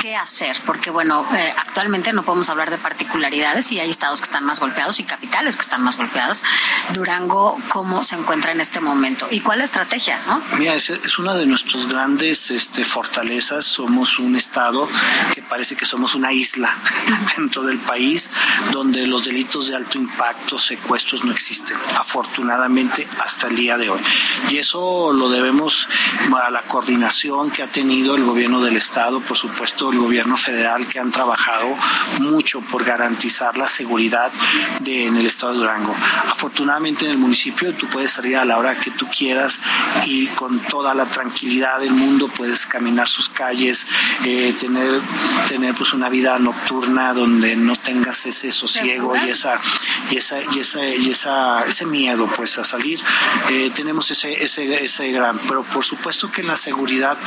¿Qué 0.00 0.16
hacer? 0.16 0.56
Porque 0.64 0.90
bueno, 0.90 1.26
actualmente 1.58 2.12
no 2.12 2.22
podemos 2.22 2.48
hablar 2.48 2.70
de 2.70 2.78
particularidades 2.78 3.70
y 3.72 3.80
hay 3.80 3.90
estados 3.90 4.20
que 4.20 4.24
están 4.24 4.44
más 4.44 4.60
golpeados 4.60 4.98
y 4.98 5.04
capitales 5.04 5.56
que 5.56 5.62
están 5.62 5.79
más 5.80 5.96
golpeadas. 5.96 6.42
Durango, 6.92 7.58
¿cómo 7.68 8.04
se 8.04 8.16
encuentra 8.16 8.52
en 8.52 8.60
este 8.60 8.80
momento? 8.80 9.28
¿Y 9.30 9.40
cuál 9.40 9.60
estrategia? 9.60 10.20
¿no? 10.26 10.42
Mira, 10.58 10.74
es, 10.74 11.18
una 11.18 11.34
de 11.34 11.46
nuestras 11.46 11.86
grandes 11.86 12.50
este, 12.50 12.84
fortalezas. 12.84 13.64
Somos 13.64 14.18
un 14.18 14.36
estado 14.36 14.88
que 15.34 15.42
parece 15.42 15.76
que 15.76 15.84
somos 15.84 16.14
una 16.14 16.32
isla 16.32 16.74
dentro 17.36 17.62
del 17.62 17.78
país 17.78 18.30
donde 18.72 19.06
los 19.06 19.24
delitos 19.24 19.68
de 19.68 19.76
alto 19.76 19.98
impacto, 19.98 20.58
secuestros 20.58 21.24
no 21.24 21.32
existen, 21.32 21.76
afortunadamente 21.98 23.06
hasta 23.18 23.48
el 23.48 23.56
día 23.56 23.76
de 23.76 23.90
hoy. 23.90 24.00
Y 24.48 24.58
eso 24.58 25.12
lo 25.12 25.28
debemos 25.28 25.88
a 26.36 26.50
la 26.50 26.62
coordinación 26.62 27.50
que 27.50 27.62
ha 27.62 27.66
tenido 27.66 28.14
el 28.14 28.24
gobierno 28.24 28.62
del 28.62 28.76
estado, 28.76 29.20
por 29.20 29.36
supuesto 29.36 29.90
el 29.90 29.98
gobierno 29.98 30.36
federal 30.36 30.86
que 30.86 30.98
han 30.98 31.10
trabajado 31.10 31.76
mucho 32.20 32.60
por 32.60 32.84
garantizar 32.84 33.56
la 33.56 33.66
seguridad 33.66 34.32
en 34.84 35.16
el 35.16 35.26
estado 35.26 35.52
de 35.52 35.58
Durango. 35.58 35.69
Afortunadamente 36.28 37.04
en 37.04 37.12
el 37.12 37.18
municipio 37.18 37.74
tú 37.74 37.86
puedes 37.88 38.12
salir 38.12 38.36
a 38.36 38.44
la 38.44 38.58
hora 38.58 38.74
que 38.74 38.90
tú 38.90 39.06
quieras 39.08 39.60
y 40.04 40.26
con 40.28 40.60
toda 40.60 40.94
la 40.94 41.06
tranquilidad 41.06 41.80
del 41.80 41.92
mundo 41.92 42.28
puedes 42.28 42.66
caminar 42.66 43.08
sus 43.08 43.28
calles, 43.28 43.86
eh, 44.24 44.54
tener, 44.58 45.00
tener 45.48 45.74
pues 45.74 45.92
una 45.92 46.08
vida 46.08 46.38
nocturna 46.38 47.14
donde 47.14 47.56
no 47.56 47.76
tengas 47.76 48.26
ese 48.26 48.50
sosiego 48.50 49.14
y 49.16 49.30
esa, 49.30 49.60
y 50.10 50.16
esa, 50.16 50.38
y 50.40 50.60
esa, 50.60 50.84
y 50.84 51.10
esa, 51.10 51.64
ese 51.66 51.86
miedo 51.86 52.26
pues 52.34 52.58
a 52.58 52.64
salir. 52.64 53.00
Eh, 53.48 53.70
tenemos 53.74 54.10
ese, 54.10 54.42
ese, 54.42 54.84
ese 54.84 55.10
gran, 55.12 55.38
pero 55.38 55.62
por 55.62 55.84
supuesto 55.84 56.30
que 56.30 56.42
la 56.42 56.56
seguridad 56.56 57.18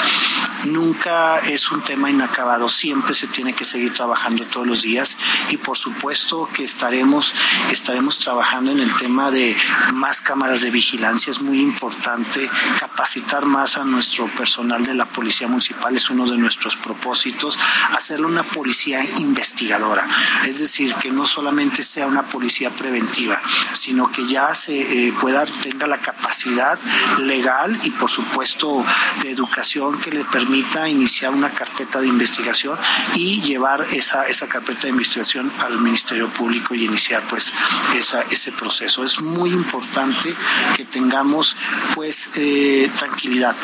nunca 0.66 1.40
es 1.40 1.72
un 1.72 1.82
tema 1.82 2.10
inacabado, 2.10 2.70
siempre 2.70 3.14
se 3.14 3.28
tiene 3.28 3.54
que 3.54 3.64
seguir 3.64 3.94
trabajando 3.94 4.46
todos 4.46 4.68
los 4.68 4.82
días 4.82 5.18
y 5.50 5.58
por 5.58 5.78
supuesto 5.78 6.50
que 6.54 6.64
estaremos, 6.64 7.36
estaremos 7.72 8.20
trabajando 8.20 8.33
en 8.42 8.80
el 8.80 8.94
tema 8.98 9.30
de 9.32 9.56
más 9.94 10.22
cámaras 10.22 10.62
de 10.62 10.72
vigilancia. 10.72 11.32
Es 11.32 11.42
muy 11.42 11.60
importante 11.60 12.50
capacitar 12.80 13.46
más 13.46 13.78
a 13.78 13.84
nuestro 13.84 14.28
personal 14.28 14.84
de 14.84 14.96
la 14.96 15.06
Policía 15.06 15.48
Municipal, 15.48 15.96
es 15.96 16.10
uno 16.10 16.26
de 16.30 16.38
nuestros 16.38 16.76
propósitos, 16.76 17.60
hacerle 17.92 18.26
una 18.26 18.44
policía 18.44 19.04
investigadora. 19.18 20.08
Es 20.46 20.60
decir, 20.60 20.94
que 20.96 21.12
no 21.12 21.26
solamente 21.26 21.84
sea 21.84 22.08
una 22.08 22.24
policía 22.24 22.72
preventiva, 22.72 23.42
sino 23.74 24.12
que 24.12 24.26
ya 24.26 24.54
se 24.56 25.08
eh, 25.08 25.14
pueda, 25.14 25.46
tenga 25.46 25.88
la 25.88 26.00
capacidad 26.00 26.80
legal 27.20 27.80
y 27.84 27.92
por 27.92 28.10
supuesto 28.10 28.84
de 29.22 29.32
educación 29.32 30.00
que 30.00 30.12
le 30.12 30.26
permita 30.26 30.90
iniciar 30.90 31.34
una 31.34 31.52
carpeta 31.52 32.00
de 32.00 32.08
investigación 32.08 32.78
y 33.16 33.42
llevar 33.42 33.88
esa, 33.92 34.28
esa 34.28 34.48
carpeta 34.48 34.84
de 34.84 34.90
investigación 34.90 35.52
al 35.60 35.80
Ministerio 35.80 36.30
Público 36.30 36.74
y 36.76 36.86
iniciar 36.86 37.24
pues 37.30 37.54
esa, 37.96 38.23
ese 38.30 38.52
proceso. 38.52 39.04
Es 39.04 39.22
muy 39.22 39.52
importante 39.52 40.34
que 40.76 40.86
tengamos 40.86 41.56
pues 41.96 42.30
eh, 42.36 42.90
tranquilidad. 42.98 43.56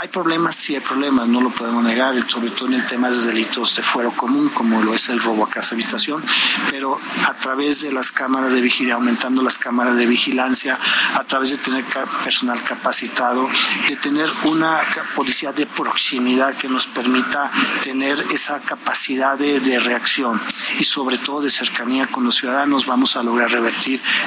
Hay 0.00 0.08
problemas, 0.08 0.56
sí 0.56 0.74
hay 0.74 0.80
problemas, 0.80 1.28
no 1.28 1.40
lo 1.40 1.50
podemos 1.50 1.84
negar, 1.84 2.14
sobre 2.28 2.50
todo 2.50 2.68
en 2.68 2.74
el 2.74 2.86
tema 2.86 3.10
de 3.10 3.18
delitos 3.18 3.76
de 3.76 3.82
fuero 3.82 4.12
común, 4.12 4.48
como 4.48 4.82
lo 4.82 4.94
es 4.94 5.08
el 5.08 5.20
robo 5.20 5.44
a 5.44 5.50
casa 5.50 5.74
habitación, 5.74 6.24
pero 6.70 6.98
a 7.26 7.34
través 7.34 7.82
de 7.82 7.92
las 7.92 8.10
cámaras 8.10 8.52
de 8.52 8.60
vigilancia, 8.60 8.94
aumentando 8.94 9.42
las 9.42 9.58
cámaras 9.58 9.96
de 9.96 10.06
vigilancia, 10.06 10.78
a 11.14 11.24
través 11.24 11.50
de 11.50 11.58
tener 11.58 11.84
personal 12.24 12.62
capacitado, 12.64 13.48
de 13.88 13.96
tener 13.96 14.28
una 14.44 14.80
policía 15.14 15.52
de 15.52 15.66
proximidad 15.66 16.56
que 16.56 16.68
nos 16.68 16.86
permita 16.86 17.50
tener 17.82 18.24
esa 18.32 18.60
capacidad 18.60 19.38
de, 19.38 19.60
de 19.60 19.78
reacción 19.78 20.40
y 20.78 20.84
sobre 20.84 21.18
todo 21.18 21.42
de 21.42 21.50
cercanía 21.50 22.06
con 22.06 22.24
los 22.24 22.36
ciudadanos 22.36 22.86
vamos 22.86 23.16
a 23.16 23.22
lograr 23.22 23.50
revertir 23.50 23.71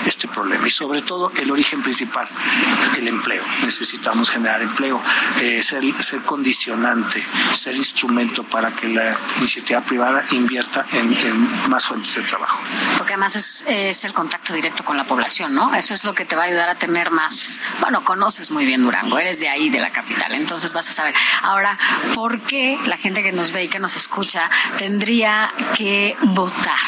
este 0.05 0.27
problema. 0.27 0.67
Y 0.67 0.71
sobre 0.71 1.01
todo 1.01 1.31
el 1.35 1.51
origen 1.51 1.81
principal, 1.81 2.27
el 2.97 3.07
empleo. 3.07 3.43
Necesitamos 3.63 4.29
generar 4.29 4.61
empleo, 4.61 5.01
eh, 5.41 5.61
ser, 5.63 5.83
ser 6.01 6.21
condicionante, 6.21 7.23
ser 7.53 7.75
instrumento 7.75 8.43
para 8.43 8.71
que 8.71 8.87
la 8.87 9.17
iniciativa 9.37 9.81
privada 9.81 10.25
invierta 10.31 10.85
en, 10.91 11.13
en 11.13 11.69
más 11.69 11.85
fuentes 11.85 12.15
de 12.15 12.21
trabajo. 12.23 12.59
Porque 12.97 13.13
además 13.13 13.35
es, 13.35 13.65
es, 13.67 14.03
el 14.05 14.13
contacto 14.13 14.53
directo 14.53 14.83
con 14.83 14.97
la 14.97 15.05
población, 15.05 15.53
¿no? 15.53 15.73
Eso 15.73 15.93
es 15.93 16.03
lo 16.03 16.13
que 16.13 16.25
te 16.25 16.35
va 16.35 16.43
a 16.43 16.45
ayudar 16.45 16.69
a 16.69 16.75
tener 16.75 17.11
más, 17.11 17.59
bueno, 17.79 18.03
conoces 18.03 18.51
muy 18.51 18.65
bien 18.65 18.83
Durango, 18.83 19.17
eres 19.19 19.39
de 19.39 19.49
ahí, 19.49 19.69
de 19.69 19.79
la 19.79 19.91
capital, 19.91 20.33
entonces 20.33 20.73
vas 20.73 20.89
a 20.89 20.93
saber. 20.93 21.13
Ahora, 21.41 21.77
¿por 22.13 22.41
qué 22.41 22.77
la 22.85 22.97
gente 22.97 23.23
que 23.23 23.31
nos 23.31 23.51
ve 23.51 23.65
y 23.65 23.67
que 23.67 23.79
nos 23.79 23.95
escucha 23.95 24.49
tendría 24.77 25.53
que 25.75 26.15
votar 26.21 26.79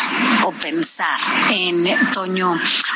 o 0.43 0.51
pensar 0.51 1.19
en 1.49 1.85
Toño 2.11 2.46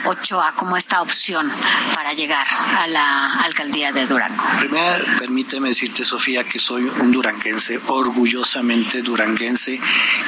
Ochoa 0.05 0.53
como 0.55 0.77
esta 0.77 1.01
opción 1.01 1.51
para 1.93 2.13
llegar 2.13 2.45
a 2.77 2.87
la 2.87 3.33
alcaldía 3.43 3.91
de 3.91 4.05
Durango? 4.05 4.43
Primero, 4.59 5.05
permíteme 5.19 5.69
decirte, 5.69 6.05
Sofía, 6.05 6.43
que 6.43 6.59
soy 6.59 6.83
un 6.83 7.11
duranguense, 7.11 7.79
orgullosamente 7.87 9.01
duranguense, 9.01 9.79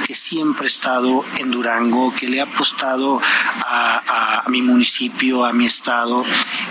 que 0.06 0.14
siempre 0.14 0.66
he 0.66 0.70
estado 0.70 1.26
en 1.38 1.52
Durango, 1.52 2.14
que 2.14 2.28
le 2.28 2.38
he 2.38 2.42
apostado 2.42 3.22
a, 3.66 4.44
mi 4.48 4.62
municipio, 4.62 5.46
a 5.46 5.54
mi 5.54 5.66
estado, 5.66 6.26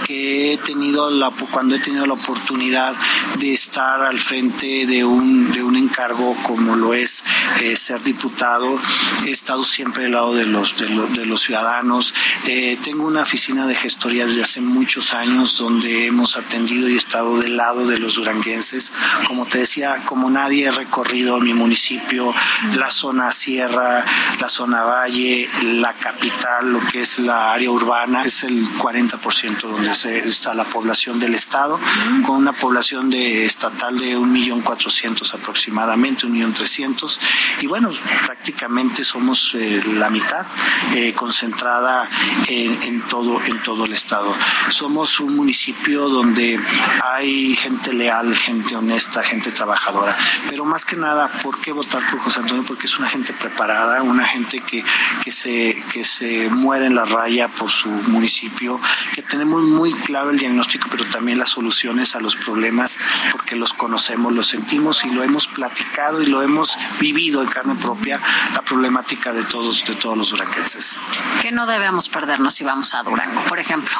que 0.07 0.53
he 0.53 0.59
tenido 0.59 1.11
la, 1.11 1.31
cuando 1.51 1.75
he 1.75 1.79
tenido 1.79 2.07
la 2.07 2.15
oportunidad 2.15 2.95
de 3.39 3.53
estar 3.53 4.03
al 4.03 4.19
frente 4.19 4.87
de 4.87 5.05
un, 5.05 5.51
de 5.53 5.63
un 5.63 5.77
encargo 5.77 6.37
como 6.43 6.77
lo 6.77 6.95
es 6.95 7.25
eh, 7.61 7.77
ser 7.77 8.03
diputado, 8.03 8.79
he 9.27 9.31
estado 9.31 9.65
siempre 9.65 10.07
al 10.07 10.13
lado 10.13 10.35
de 10.35 10.47
los, 10.47 10.77
de, 10.79 10.89
lo, 10.91 11.07
de 11.07 11.27
los 11.27 11.41
ciudadanos. 11.41 12.15
Eh, 12.47 12.79
tengo 12.83 13.07
una 13.07 13.23
oficina 13.23 13.67
de 13.67 13.75
gestoría 13.75 14.27
desde 14.27 14.43
hace 14.43 14.61
muchos 14.61 15.13
años 15.13 15.57
donde 15.59 16.07
hemos 16.07 16.37
atendido 16.37 16.89
y 16.89 16.97
estado 16.97 17.39
del 17.39 17.57
lado 17.57 17.87
de 17.87 17.99
los 17.99 18.15
duranguenses. 18.15 18.93
Como 19.27 19.47
te 19.47 19.59
decía, 19.59 20.03
como 20.05 20.31
nadie 20.31 20.67
he 20.67 20.71
recorrido 20.71 21.39
mi 21.41 21.55
municipio, 21.55 22.35
la 22.75 22.91
zona 22.91 23.31
sierra, 23.33 24.05
la 24.41 24.49
zona 24.49 24.83
valle, 24.83 25.49
la 25.63 25.95
capital, 25.95 26.73
lo 26.73 26.81
que 26.87 27.03
es 27.03 27.19
la 27.19 27.53
área 27.53 27.71
urbana, 27.71 28.23
es 28.25 28.43
el 28.43 28.67
40% 28.79 29.61
donde 29.61 29.95
se, 29.95 30.19
está 30.19 30.55
la 30.55 30.65
población 30.65 31.19
del 31.19 31.35
estado, 31.35 31.79
con 32.25 32.37
una 32.37 32.53
población 32.53 33.11
de 33.11 33.45
estatal 33.45 33.99
de 33.99 34.17
un 34.17 34.33
millón 34.33 34.61
cuatrocientos 34.61 35.35
aproximadamente, 35.35 36.27
un 36.27 36.33
millón 36.33 36.53
trescientos, 36.53 37.21
y 37.61 37.67
bueno, 37.67 37.91
prácticamente 38.27 39.05
somos 39.05 39.55
eh, 39.55 39.83
la 39.95 40.11
mitad 40.11 40.47
eh, 40.95 41.13
concentrada 41.13 42.09
en, 42.49 42.83
en, 42.83 43.01
todo 43.03 43.43
en 43.45 43.63
todo 43.63 43.85
el 43.85 43.93
estado. 43.93 44.35
Somos 44.69 45.21
un 45.21 45.37
municipio 45.37 46.09
donde 46.09 46.61
hay 47.03 47.57
gente 47.57 47.93
leal, 47.93 48.35
gente 48.35 48.77
honesta, 48.77 49.23
gente 49.23 49.51
trabajadora, 49.51 50.17
pero 50.49 50.65
más 50.65 50.85
que 50.85 50.97
nada, 50.97 51.29
¿por 51.43 51.61
qué 51.61 51.73
votar 51.73 52.03
por 52.11 52.21
José 52.21 52.41
Antonio? 52.41 52.65
Porque 52.65 52.87
es 52.87 52.99
una 52.99 53.09
gente 53.09 53.33
preparada, 53.33 54.03
una 54.03 54.27
gente 54.27 54.61
que, 54.61 54.85
que 55.25 55.31
se 55.31 55.83
que 55.93 56.05
se 56.05 56.49
muere 56.49 56.87
en 56.87 56.95
la 56.95 57.05
raya 57.05 57.49
por 57.49 57.71
su 57.71 57.89
municipio, 57.89 58.81
que 59.15 59.23
tenemos 59.23 59.63
muy 59.63 59.93
claro 59.93 60.31
el 60.31 60.39
diagnóstico, 60.39 60.89
pero 60.91 61.05
también 61.07 61.39
las 61.39 61.51
soluciones 61.51 62.15
a 62.15 62.21
los 62.21 62.37
problemas, 62.37 62.99
porque 63.31 63.57
los 63.57 63.73
conocemos, 63.73 64.33
los 64.33 64.49
sentimos 64.49 65.05
y 65.05 65.11
lo 65.11 65.23
hemos 65.23 65.49
platicado 65.49 66.23
y 66.23 66.27
lo 66.27 66.43
hemos 66.43 66.79
vivido 67.01 67.43
en 67.43 67.49
carne 67.49 67.75
propia, 67.75 68.21
la 68.55 68.63
problemática 68.63 69.33
de 69.33 69.45
todos, 69.45 69.85
de 69.85 69.95
todos 69.95 70.17
los 70.17 70.31
duranguenses. 70.31 70.97
¿Qué 71.41 71.53
no 71.53 71.67
debemos 71.67 72.09
perdernos 72.13 72.55
si 72.55 72.63
vamos 72.63 72.95
a 72.95 73.03
Durango, 73.03 73.41
por 73.45 73.59
ejemplo? 73.59 73.97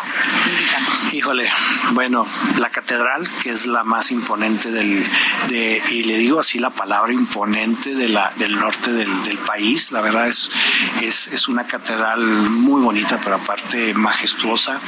Híjole, 1.13 1.51
bueno, 1.93 2.27
la 2.59 2.71
catedral, 2.71 3.29
que 3.43 3.51
es 3.51 3.67
la 3.67 3.83
más 3.83 4.11
imponente 4.11 4.71
del, 4.71 5.05
de, 5.49 5.83
y 5.91 6.05
le 6.05 6.19
digo 6.19 6.39
así 6.39 6.59
la 6.59 6.71
palabra 6.71 7.13
imponente 7.13 7.95
de 7.95 8.09
la, 8.09 8.31
del 8.37 8.59
norte 8.59 8.93
del, 8.93 9.23
del 9.25 9.39
país, 9.39 9.91
la 9.91 10.01
verdad 10.01 10.29
es, 10.29 10.51
es, 11.01 11.27
es 11.29 11.49
una 11.49 11.67
catedral 11.67 12.23
muy 12.25 12.81
bonita, 12.83 13.19
pero 13.23 13.37
aparte 13.37 13.95
majestuosa. 13.95 14.81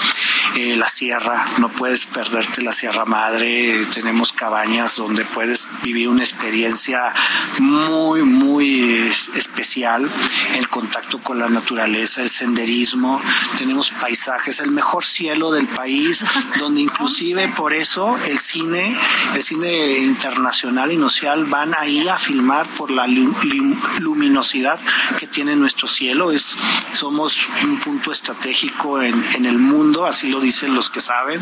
Eh, 0.57 0.77
la 0.77 0.87
sierra, 0.87 1.47
no 1.59 1.69
puedes 1.69 2.07
perderte 2.07 2.63
la 2.63 2.73
Sierra 2.73 3.05
Madre, 3.05 3.87
tenemos 3.87 4.33
cabañas 4.33 4.97
donde 4.97 5.25
puedes 5.25 5.67
vivir 5.83 6.09
una 6.09 6.23
experiencia 6.23 7.13
muy, 7.59 8.23
muy 8.23 9.11
especial, 9.35 10.09
el 10.55 10.69
contacto 10.69 11.21
con 11.21 11.39
la 11.39 11.49
naturaleza, 11.49 12.23
el 12.23 12.31
senderismo, 12.31 13.14
tenemos 13.59 13.91
paisajes, 13.91 14.61
el 14.61 14.71
mejor 14.71 15.05
cielo 15.05 15.51
del 15.51 15.67
país, 15.67 16.25
donde 16.59 16.81
inclusive 16.81 17.49
por 17.49 17.75
eso 17.75 18.17
el 18.27 18.39
cine, 18.39 18.97
el 19.35 19.43
cine 19.43 19.99
internacional 19.99 20.93
y 20.93 20.97
nacional 20.97 21.45
van 21.45 21.75
ahí 21.75 22.09
a 22.09 22.19
filmar 22.19 22.67
por 22.69 22.91
la 22.91 23.07
luminosidad 23.07 24.81
que 25.19 25.27
tiene 25.27 25.57
nuestro 25.57 25.87
cielo, 25.87 26.33
es, 26.33 26.57
somos 26.93 27.47
un 27.63 27.79
punto 27.81 28.13
estratégico 28.13 29.03
en, 29.03 29.25
en 29.35 29.47
el 29.47 29.59
mundo, 29.59 30.07
así 30.07 30.29
lo 30.29 30.41
dicen 30.41 30.75
los 30.75 30.91
que 30.91 31.01
saben, 31.01 31.41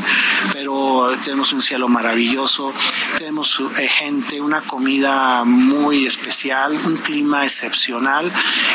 pero 0.53 1.11
tenemos 1.25 1.53
un 1.53 1.63
cielo 1.63 1.89
maravilloso, 1.89 2.73
tenemos 3.19 3.63
eh, 3.79 3.89
gente, 3.89 4.41
una 4.41 4.63
comida 4.63 5.45
muy 5.45 6.07
especial, 6.07 6.79
un 6.85 6.97
clima 6.97 7.45
excepcional, 7.45 8.31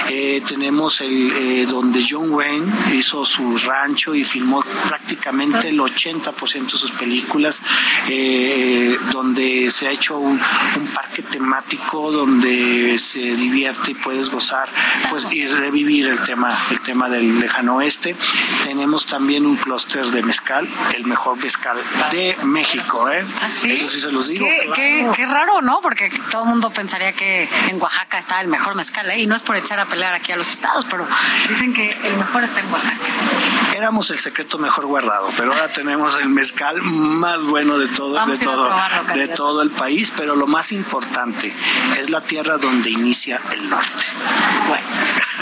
eh, 0.09 0.41
tenemos 0.47 1.01
el 1.01 1.31
eh, 1.31 1.65
donde 1.67 2.05
John 2.07 2.31
Wayne 2.31 2.71
hizo 2.93 3.25
su 3.25 3.57
rancho 3.57 4.15
y 4.15 4.23
filmó 4.23 4.63
prácticamente 4.87 5.69
el 5.69 5.79
80% 5.79 6.71
de 6.71 6.77
sus 6.77 6.91
películas, 6.91 7.61
eh, 8.07 8.97
donde 9.11 9.69
se 9.71 9.87
ha 9.87 9.91
hecho 9.91 10.17
un, 10.17 10.39
un, 10.77 10.87
parque 10.93 11.21
temático 11.21 12.11
donde 12.11 12.97
se 12.97 13.19
divierte 13.19 13.91
y 13.91 13.93
puedes 13.93 14.29
gozar 14.29 14.69
pues 15.09 15.27
y 15.31 15.45
revivir 15.45 16.07
el 16.07 16.19
tema 16.21 16.57
el 16.71 16.81
tema 16.81 17.09
del 17.09 17.39
lejano 17.39 17.75
oeste 17.75 18.15
tenemos 18.63 19.05
también 19.05 19.45
un 19.45 19.57
clúster 19.57 20.05
de 20.07 20.23
mezcal 20.23 20.67
el 20.95 21.05
mejor 21.05 21.37
mezcal 21.37 21.77
de 22.11 22.35
México 22.43 23.11
¿eh? 23.11 23.25
¿Así? 23.43 23.73
eso 23.73 23.87
sí 23.87 23.99
se 23.99 24.11
los 24.11 24.27
digo 24.27 24.45
¿Qué, 24.45 24.59
claro. 24.59 24.73
qué, 24.75 25.09
qué 25.15 25.25
raro 25.25 25.61
no 25.61 25.81
porque 25.81 26.09
todo 26.31 26.43
el 26.43 26.49
mundo 26.49 26.69
pensaría 26.71 27.13
que 27.13 27.47
en 27.67 27.81
Oaxaca 27.81 28.17
está 28.17 28.41
el 28.41 28.47
mejor 28.47 28.75
mezcal 28.75 29.09
¿eh? 29.11 29.19
y 29.19 29.27
no 29.27 29.35
es 29.35 29.43
por 29.43 29.55
echar 29.55 29.79
a 29.79 29.85
pelear 29.85 30.13
aquí 30.13 30.31
a 30.31 30.37
los 30.37 30.49
estados 30.49 30.85
pero 30.85 31.05
dicen 31.49 31.73
que 31.73 31.91
el 32.03 32.15
mejor 32.17 32.43
está 32.43 32.61
en 32.61 32.71
Oaxaca 32.71 32.76
éramos 33.77 34.09
el 34.09 34.17
secreto 34.17 34.57
mejor 34.57 34.85
guardado, 34.87 35.29
pero 35.37 35.53
ahora 35.53 35.67
tenemos 35.67 36.17
el 36.17 36.29
mezcal 36.29 36.81
más 36.81 37.43
bueno 37.45 37.77
de 37.77 37.87
todo, 37.87 38.13
Vamos 38.15 38.39
de 38.39 38.45
todo, 38.45 38.67
probarlo, 38.67 39.13
de 39.13 39.27
todo 39.27 39.61
el 39.61 39.69
país, 39.69 40.11
pero 40.15 40.35
lo 40.35 40.47
más 40.47 40.71
importante 40.71 41.53
es 41.97 42.09
la 42.09 42.21
tierra 42.21 42.57
donde 42.57 42.89
inicia 42.89 43.39
el 43.51 43.69
norte. 43.69 44.03
Bueno, 44.67 44.87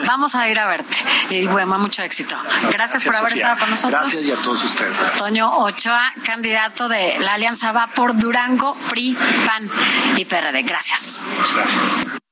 vamos 0.05 0.35
a 0.35 0.49
ir 0.49 0.59
a 0.59 0.67
verte. 0.67 0.95
Y 1.29 1.47
bueno, 1.47 1.77
mucho 1.79 2.03
éxito. 2.03 2.35
Gracias, 2.71 3.03
por 3.03 3.15
haber 3.15 3.31
Sofía. 3.31 3.45
estado 3.45 3.59
con 3.61 3.69
nosotros. 3.71 4.01
Gracias 4.01 4.23
y 4.25 4.31
a 4.31 4.35
todos 4.37 4.63
ustedes. 4.63 4.99
Gracias. 4.99 5.19
Toño 5.19 5.57
Ochoa, 5.57 6.13
candidato 6.23 6.89
de 6.89 7.17
la 7.19 7.33
Alianza 7.33 7.71
Va 7.71 7.87
por 7.87 8.17
Durango, 8.17 8.75
PRI, 8.89 9.17
PAN 9.45 9.69
y 10.17 10.25
PRD. 10.25 10.63
Gracias. 10.63 11.21
Gracias. 11.55 12.24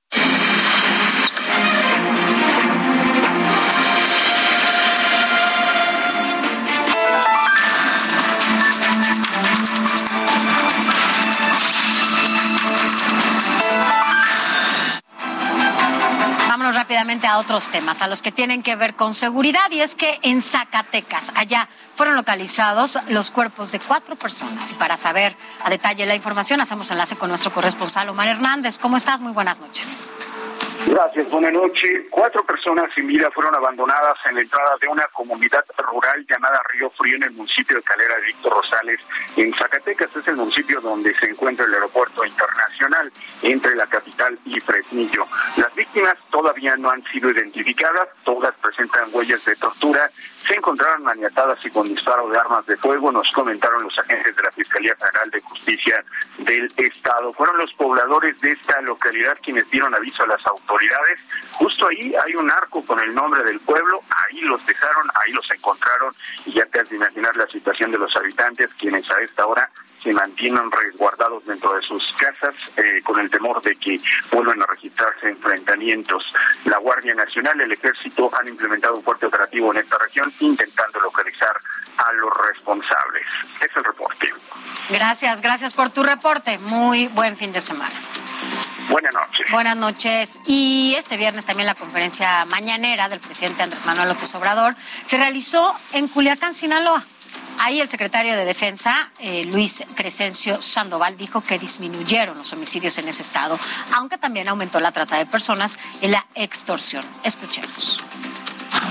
Rápidamente 16.71 17.27
a 17.27 17.37
otros 17.37 17.67
temas, 17.67 18.01
a 18.01 18.07
los 18.07 18.21
que 18.21 18.31
tienen 18.31 18.63
que 18.63 18.75
ver 18.75 18.95
con 18.95 19.13
seguridad. 19.13 19.69
Y 19.71 19.81
es 19.81 19.95
que 19.95 20.19
en 20.21 20.41
Zacatecas, 20.41 21.33
allá 21.35 21.67
fueron 21.95 22.15
localizados 22.15 22.97
los 23.09 23.31
cuerpos 23.31 23.71
de 23.71 23.79
cuatro 23.79 24.15
personas. 24.15 24.71
Y 24.71 24.75
para 24.75 24.97
saber 24.97 25.35
a 25.63 25.69
detalle 25.69 26.05
la 26.05 26.15
información, 26.15 26.61
hacemos 26.61 26.89
enlace 26.91 27.15
con 27.15 27.29
nuestro 27.29 27.51
corresponsal 27.51 28.09
Omar 28.09 28.27
Hernández. 28.27 28.77
¿Cómo 28.79 28.97
estás? 28.97 29.19
Muy 29.19 29.33
buenas 29.33 29.59
noches. 29.59 30.09
Gracias, 30.85 31.29
buenas 31.29 31.53
noches. 31.53 32.03
Cuatro 32.09 32.43
personas 32.45 32.91
sin 32.93 33.07
vida 33.07 33.31
fueron 33.31 33.55
abandonadas 33.55 34.15
en 34.25 34.35
la 34.35 34.41
entrada 34.41 34.75
de 34.81 34.87
una 34.87 35.07
comunidad 35.13 35.63
rural 35.77 36.25
llamada 36.27 36.61
Río 36.73 36.89
Frío 36.89 37.15
en 37.15 37.23
el 37.23 37.31
municipio 37.31 37.77
de 37.77 37.83
Calera 37.83 38.15
de 38.17 38.25
Víctor 38.25 38.53
Rosales, 38.53 38.99
en 39.37 39.53
Zacatecas. 39.53 40.13
Es 40.13 40.27
el 40.27 40.35
municipio 40.35 40.81
donde 40.81 41.15
se 41.19 41.27
encuentra 41.27 41.65
el 41.65 41.73
aeropuerto 41.73 42.25
internacional 42.25 43.11
entre 43.43 43.75
la 43.75 43.87
capital 43.87 44.37
y 44.45 44.59
Fresnillo. 44.59 45.25
Las 45.55 45.72
víctimas 45.83 46.15
todavía 46.31 46.77
no 46.77 46.89
han 46.89 47.03
sido 47.11 47.29
identificadas, 47.29 48.07
todas 48.23 48.55
presentan 48.61 49.09
huellas 49.11 49.43
de 49.43 49.55
tortura 49.57 50.09
se 50.45 50.55
encontraron 50.55 51.03
maniatadas 51.03 51.57
y 51.65 51.69
con 51.69 51.87
disparo 51.87 52.29
de 52.29 52.37
armas 52.37 52.65
de 52.65 52.75
fuego, 52.77 53.11
nos 53.11 53.29
comentaron 53.31 53.83
los 53.83 53.97
agentes 53.97 54.35
de 54.35 54.43
la 54.43 54.51
Fiscalía 54.51 54.95
General 54.97 55.29
de 55.31 55.41
Justicia 55.41 56.03
del 56.39 56.71
Estado. 56.75 57.31
Fueron 57.33 57.57
los 57.57 57.71
pobladores 57.73 58.39
de 58.41 58.49
esta 58.49 58.81
localidad 58.81 59.37
quienes 59.41 59.69
dieron 59.71 59.95
aviso 59.95 60.23
a 60.23 60.27
las 60.27 60.45
autoridades. 60.45 61.21
Justo 61.53 61.87
ahí 61.87 62.13
hay 62.25 62.35
un 62.35 62.51
arco 62.51 62.83
con 62.83 62.99
el 62.99 63.15
nombre 63.15 63.43
del 63.43 63.59
pueblo, 63.61 63.99
ahí 64.27 64.41
los 64.41 64.65
dejaron, 64.65 65.07
ahí 65.23 65.31
los 65.31 65.49
encontraron 65.51 66.13
y 66.45 66.53
ya 66.53 66.65
te 66.65 66.81
has 66.81 66.89
de 66.89 66.97
imaginar 66.97 67.35
la 67.37 67.47
situación 67.47 67.91
de 67.91 67.97
los 67.97 68.13
habitantes 68.15 68.71
quienes 68.73 69.09
a 69.09 69.21
esta 69.21 69.45
hora 69.45 69.69
se 69.97 70.11
mantienen 70.11 70.69
resguardados 70.69 71.45
dentro 71.45 71.73
de 71.73 71.81
sus 71.81 72.11
casas 72.13 72.53
eh, 72.75 72.99
con 73.05 73.19
el 73.21 73.29
temor 73.29 73.61
de 73.61 73.73
que 73.75 73.97
vuelvan 74.31 74.61
a 74.61 74.65
registrarse 74.65 75.29
enfrentamientos. 75.73 76.23
La 76.65 76.77
Guardia 76.77 77.13
Nacional, 77.13 77.59
el 77.61 77.71
Ejército 77.71 78.29
han 78.39 78.47
implementado 78.47 78.97
un 78.97 79.03
fuerte 79.03 79.25
operativo 79.25 79.71
en 79.71 79.79
esta 79.79 79.97
región 79.97 80.31
intentando 80.39 80.99
localizar 80.99 81.55
a 81.97 82.13
los 82.13 82.29
responsables. 82.49 83.23
Es 83.61 83.69
el 83.75 83.83
reporte. 83.83 84.33
Gracias, 84.89 85.41
gracias 85.41 85.73
por 85.73 85.89
tu 85.89 86.03
reporte. 86.03 86.57
Muy 86.59 87.07
buen 87.09 87.37
fin 87.37 87.51
de 87.51 87.61
semana. 87.61 87.95
Buenas 88.89 89.13
noches. 89.13 89.51
Buenas 89.51 89.77
noches. 89.77 90.39
Y 90.45 90.95
este 90.97 91.17
viernes 91.17 91.45
también 91.45 91.65
la 91.67 91.75
conferencia 91.75 92.45
mañanera 92.45 93.09
del 93.09 93.19
presidente 93.19 93.63
Andrés 93.63 93.85
Manuel 93.85 94.09
López 94.09 94.33
Obrador 94.35 94.75
se 95.05 95.17
realizó 95.17 95.73
en 95.93 96.07
Culiacán, 96.07 96.53
Sinaloa. 96.53 97.03
Ahí 97.61 97.79
el 97.79 97.87
secretario 97.87 98.35
de 98.35 98.45
Defensa, 98.45 99.11
eh, 99.19 99.45
Luis 99.45 99.83
Crescencio 99.95 100.61
Sandoval, 100.61 101.15
dijo 101.17 101.41
que 101.41 101.57
disminuyeron 101.57 102.37
los 102.37 102.51
homicidios 102.53 102.97
en 102.97 103.07
ese 103.07 103.21
estado, 103.21 103.57
aunque 103.93 104.17
también 104.17 104.49
aumentó 104.49 104.79
la 104.79 104.91
trata 104.91 105.17
de 105.17 105.25
personas 105.25 105.79
y 106.01 106.07
la 106.07 106.25
extorsión. 106.35 107.05
Escuchemos. 107.23 107.99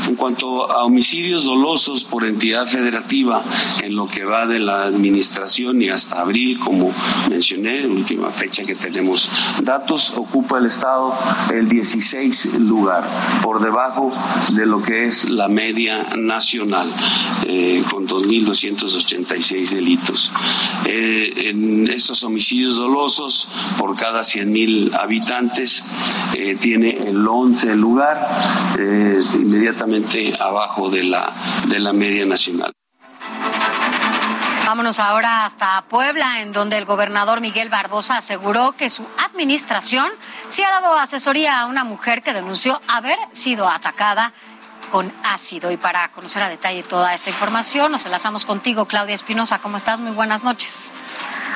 En 0.08 0.16
cuanto 0.16 0.70
a 0.70 0.84
homicidios 0.84 1.44
dolosos 1.44 2.04
por 2.04 2.24
entidad 2.24 2.66
federativa, 2.66 3.42
en 3.82 3.94
lo 3.94 4.08
que 4.08 4.24
va 4.24 4.46
de 4.46 4.58
la 4.58 4.84
administración 4.84 5.80
y 5.80 5.88
hasta 5.88 6.20
abril, 6.20 6.58
como 6.58 6.92
mencioné, 7.30 7.86
última 7.86 8.30
fecha 8.30 8.64
que 8.64 8.74
tenemos 8.74 9.28
datos, 9.62 10.12
ocupa 10.16 10.58
el 10.58 10.66
Estado 10.66 11.14
el 11.52 11.68
16 11.68 12.58
lugar, 12.60 13.08
por 13.42 13.62
debajo 13.62 14.12
de 14.54 14.66
lo 14.66 14.82
que 14.82 15.06
es 15.06 15.30
la 15.30 15.48
media 15.48 16.14
nacional, 16.16 16.92
eh, 17.46 17.82
con 17.90 18.06
2.286 18.06 19.70
delitos. 19.70 20.32
Eh, 20.84 21.50
en 21.50 21.88
estos 21.88 22.22
homicidios 22.24 22.76
dolosos, 22.76 23.48
por 23.78 23.96
cada 23.96 24.22
100.000 24.22 24.94
habitantes, 24.94 25.84
eh, 26.34 26.56
tiene 26.58 26.90
el 27.06 27.26
11 27.26 27.76
lugar, 27.76 28.28
inmediatamente 29.34 29.91
abajo 30.40 30.88
de 30.88 31.04
la, 31.04 31.92
media 31.92 32.24
nacional. 32.24 32.72
Vámonos 34.66 35.00
ahora 35.00 35.44
hasta 35.44 35.84
Puebla, 35.88 36.40
en 36.40 36.52
donde 36.52 36.78
el 36.78 36.86
gobernador 36.86 37.40
Miguel 37.40 37.68
Barbosa 37.68 38.16
aseguró 38.16 38.72
que 38.72 38.88
su 38.88 39.06
administración 39.18 40.06
sí 40.48 40.62
ha 40.62 40.70
dado 40.70 40.94
asesoría 40.94 41.60
a 41.60 41.66
una 41.66 41.84
mujer 41.84 42.22
que 42.22 42.32
denunció 42.32 42.80
haber 42.88 43.18
sido 43.32 43.68
atacada 43.68 44.32
con 44.90 45.12
ácido. 45.24 45.70
Y 45.70 45.76
para 45.76 46.10
conocer 46.12 46.42
a 46.42 46.48
detalle 46.48 46.82
toda 46.82 47.12
esta 47.12 47.28
información, 47.28 47.92
nos 47.92 48.06
enlazamos 48.06 48.46
contigo, 48.46 48.86
Claudia 48.86 49.14
Espinosa. 49.14 49.58
¿Cómo 49.58 49.76
estás? 49.76 50.00
Muy 50.00 50.12
buenas 50.12 50.42
noches. 50.42 50.90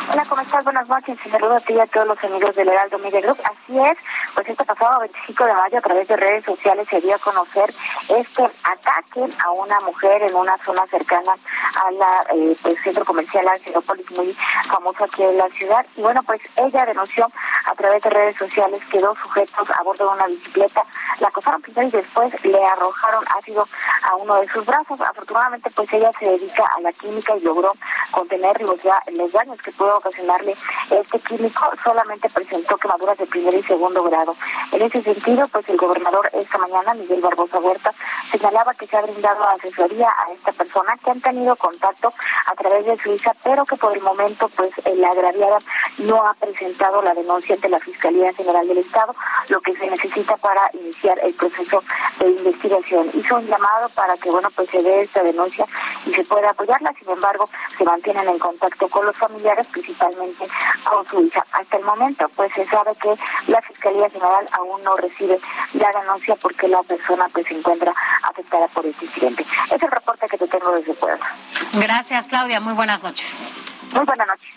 Hola, 0.09 0.25
¿cómo 0.29 0.41
estás? 0.41 0.63
Buenas 0.63 0.89
noches. 0.89 1.19
Un 1.25 1.33
saludo 1.33 1.57
a 1.57 1.61
ti 1.61 1.75
y 1.75 1.81
a 1.81 1.87
todos 1.87 2.07
los 2.07 2.23
amigos 2.23 2.55
del 2.55 2.69
Heraldo 2.69 2.97
Media 2.99 3.21
Group. 3.21 3.39
Así 3.43 3.77
es, 3.77 3.99
pues 4.35 4.49
este 4.49 4.65
pasado 4.65 5.01
25 5.01 5.45
de 5.45 5.55
mayo 5.55 5.79
a 5.79 5.81
través 5.81 6.07
de 6.07 6.17
redes 6.17 6.45
sociales 6.45 6.87
se 6.89 7.01
dio 7.01 7.17
a 7.17 7.19
conocer 7.19 7.75
este 8.09 8.45
ataque 8.45 9.27
a 9.45 9.51
una 9.51 9.81
mujer 9.81 10.23
en 10.23 10.35
una 10.37 10.57
zona 10.65 10.87
cercana 10.87 11.33
a 11.33 11.91
la 11.91 12.27
eh, 12.35 12.57
pues, 12.63 12.81
centro 12.83 13.05
comercial 13.05 13.49
Angelópolis, 13.49 14.11
muy 14.13 14.33
famoso 14.69 15.05
aquí 15.05 15.25
en 15.25 15.39
la 15.39 15.49
ciudad. 15.49 15.85
Y 15.97 16.03
bueno, 16.03 16.23
pues 16.23 16.41
ella 16.57 16.87
denunció 16.87 17.27
a 17.65 17.75
través 17.75 18.01
de 18.03 18.11
redes 18.11 18.37
sociales 18.37 18.81
que 18.89 19.01
dos 19.01 19.19
sujetos 19.19 19.69
a 19.77 19.83
bordo 19.83 20.07
de 20.07 20.15
una 20.15 20.27
bicicleta 20.27 20.85
la 21.19 21.29
acosaron 21.29 21.61
primero 21.63 21.89
y 21.89 21.91
después 21.91 22.45
le 22.45 22.65
arrojaron 22.65 23.25
ácido 23.37 23.67
a 24.03 24.15
uno 24.17 24.37
de 24.37 24.49
sus 24.53 24.65
brazos. 24.65 25.01
Afortunadamente, 25.01 25.69
pues 25.71 25.93
ella 25.93 26.11
se 26.19 26.27
dedica 26.31 26.65
a 26.77 26.81
la 26.81 26.93
química 26.93 27.37
y 27.37 27.41
logró 27.41 27.73
contener 28.13 28.61
los, 28.63 28.81
los 29.13 29.33
daños 29.33 29.61
que 29.63 29.73
pudo 29.73 29.96
ocasionarle 29.97 30.55
este 30.91 31.19
químico, 31.21 31.69
solamente 31.83 32.29
presentó 32.31 32.77
quemaduras 32.77 33.19
de 33.19 33.27
primer 33.27 33.55
y 33.55 33.63
segundo 33.63 34.03
grado. 34.05 34.35
En 34.73 34.83
ese 34.83 35.03
sentido, 35.03 35.47
pues 35.49 35.69
el 35.69 35.77
gobernador 35.77 36.29
esta 36.33 36.59
mañana, 36.59 36.95
Miguel 36.95 37.21
Barbosa 37.21 37.59
Huerta, 37.59 37.93
señalaba 38.31 38.75
que 38.75 38.87
se 38.87 38.97
ha 38.97 39.03
brindado 39.03 39.49
asesoría 39.49 40.09
a 40.09 40.33
esta 40.33 40.53
persona 40.53 40.97
que 41.03 41.11
han 41.11 41.21
tenido 41.21 41.57
contacto 41.57 42.13
a 42.47 42.55
través 42.55 42.87
de 42.87 42.97
Suiza, 42.97 43.33
pero 43.43 43.65
que 43.65 43.77
por 43.77 43.95
el 43.97 44.03
momento, 44.03 44.49
pues 44.57 44.71
la 44.97 45.09
agraviada 45.09 45.59
no 45.99 46.27
ha 46.27 46.35
presentado 46.35 47.03
la 47.03 47.15
denuncia 47.15 47.55
ante 47.55 47.69
la 47.69 47.79
Fiscalía 47.79 48.33
General 48.35 48.67
del 48.67 48.79
Estado, 48.79 49.15
lo 49.49 49.61
que 49.61 49.73
se 49.73 49.89
necesita 49.89 50.37
para 50.37 50.71
iniciar 50.75 51.19
el 51.23 51.35
proceso 51.35 51.83
de 52.19 52.31
investigación. 52.31 53.09
Hizo 53.15 53.37
un 53.37 53.47
llamado 53.47 53.89
para 53.91 54.17
que, 54.17 54.31
bueno, 54.31 54.49
pues 54.55 54.71
se 54.71 54.83
dé 54.83 55.01
esta 55.01 55.23
denuncia 55.23 55.65
y 56.05 56.13
se 56.13 56.25
pueda 56.25 56.51
apoyarla, 56.51 56.93
sin 56.99 57.11
embargo, 57.11 57.49
se 57.77 57.85
mantienen 57.85 58.29
en 58.29 58.39
contacto 58.39 58.89
con 58.89 59.07
los 59.07 59.17
familiares, 59.17 59.67
principalmente 59.87 60.47
con 60.85 61.09
su 61.09 61.21
hija. 61.21 61.45
Hasta 61.53 61.77
el 61.77 61.85
momento, 61.85 62.27
pues 62.35 62.53
se 62.55 62.67
sabe 62.67 62.95
que 62.97 63.15
la 63.47 63.63
Fiscalía 63.63 64.11
General 64.11 64.47
aún 64.53 64.83
no 64.83 64.97
recibe 64.97 65.39
la 65.75 65.91
denuncia 66.01 66.35
porque 66.37 66.69
la 66.69 66.83
persona 66.83 67.29
pues 67.33 67.47
se 67.47 67.55
encuentra 67.55 67.93
afectada 68.23 68.67
por 68.69 68.85
este 68.85 69.05
incidente. 69.05 69.45
Es 69.71 69.83
el 69.83 69.91
reporte 69.91 70.27
que 70.29 70.39
te 70.39 70.49
tengo 70.49 70.73
desde 70.73 70.95
Puebla. 70.95 71.35
Gracias, 71.75 72.27
Claudia. 72.29 72.61
Muy 72.61 72.75
buenas 72.75 73.03
noches. 73.03 73.53
Muy 73.95 74.05
buenas 74.05 74.27
noches. 74.27 74.56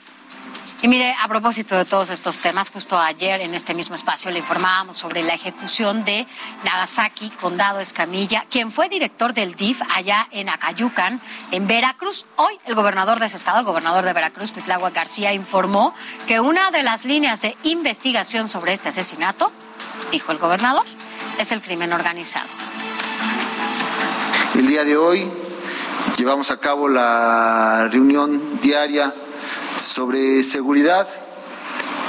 Y 0.82 0.88
mire, 0.88 1.14
a 1.22 1.28
propósito 1.28 1.76
de 1.76 1.84
todos 1.84 2.10
estos 2.10 2.40
temas, 2.40 2.72
justo 2.72 2.98
ayer 2.98 3.42
en 3.42 3.54
este 3.54 3.74
mismo 3.74 3.96
espacio 3.96 4.32
le 4.32 4.40
informábamos 4.40 4.98
sobre 4.98 5.24
la 5.24 5.34
ejecución 5.34 6.06
de 6.06 6.26
Nagasaki 6.64 7.32
Condado 7.32 7.82
Escamilla, 7.82 8.46
quien 8.50 8.72
fue 8.72 8.88
director 8.88 9.34
del 9.34 9.56
DIF 9.56 9.82
allá 9.94 10.30
en 10.32 10.48
Acayucan, 10.48 11.20
en 11.52 11.68
Veracruz. 11.68 12.26
Hoy 12.38 12.58
el 12.64 12.76
gobernador 12.76 13.20
de 13.20 13.26
ese 13.26 13.36
estado, 13.36 13.60
el 13.60 13.66
gobernador 13.66 14.06
de 14.06 14.14
Veracruz, 14.14 14.54
Cuitlagua 14.54 14.92
García, 14.92 15.34
informó 15.34 15.94
que 16.28 16.40
una 16.40 16.72
de 16.72 16.82
las 16.82 17.04
líneas 17.04 17.42
de 17.42 17.58
investigación 17.64 18.48
sobre 18.48 18.72
este 18.72 18.88
asesinato, 18.88 19.52
dijo 20.14 20.32
el 20.32 20.38
gobernador, 20.38 20.86
es 21.40 21.52
el 21.52 21.62
crimen 21.62 21.92
organizado. 21.92 22.48
El 24.56 24.66
día 24.66 24.86
de 24.86 24.96
hoy 24.96 25.30
llevamos 26.18 26.52
a 26.52 26.60
cabo 26.62 26.88
la 26.88 27.90
reunión 27.92 28.62
diaria 28.62 29.14
sobre 29.80 30.44
seguridad 30.44 31.08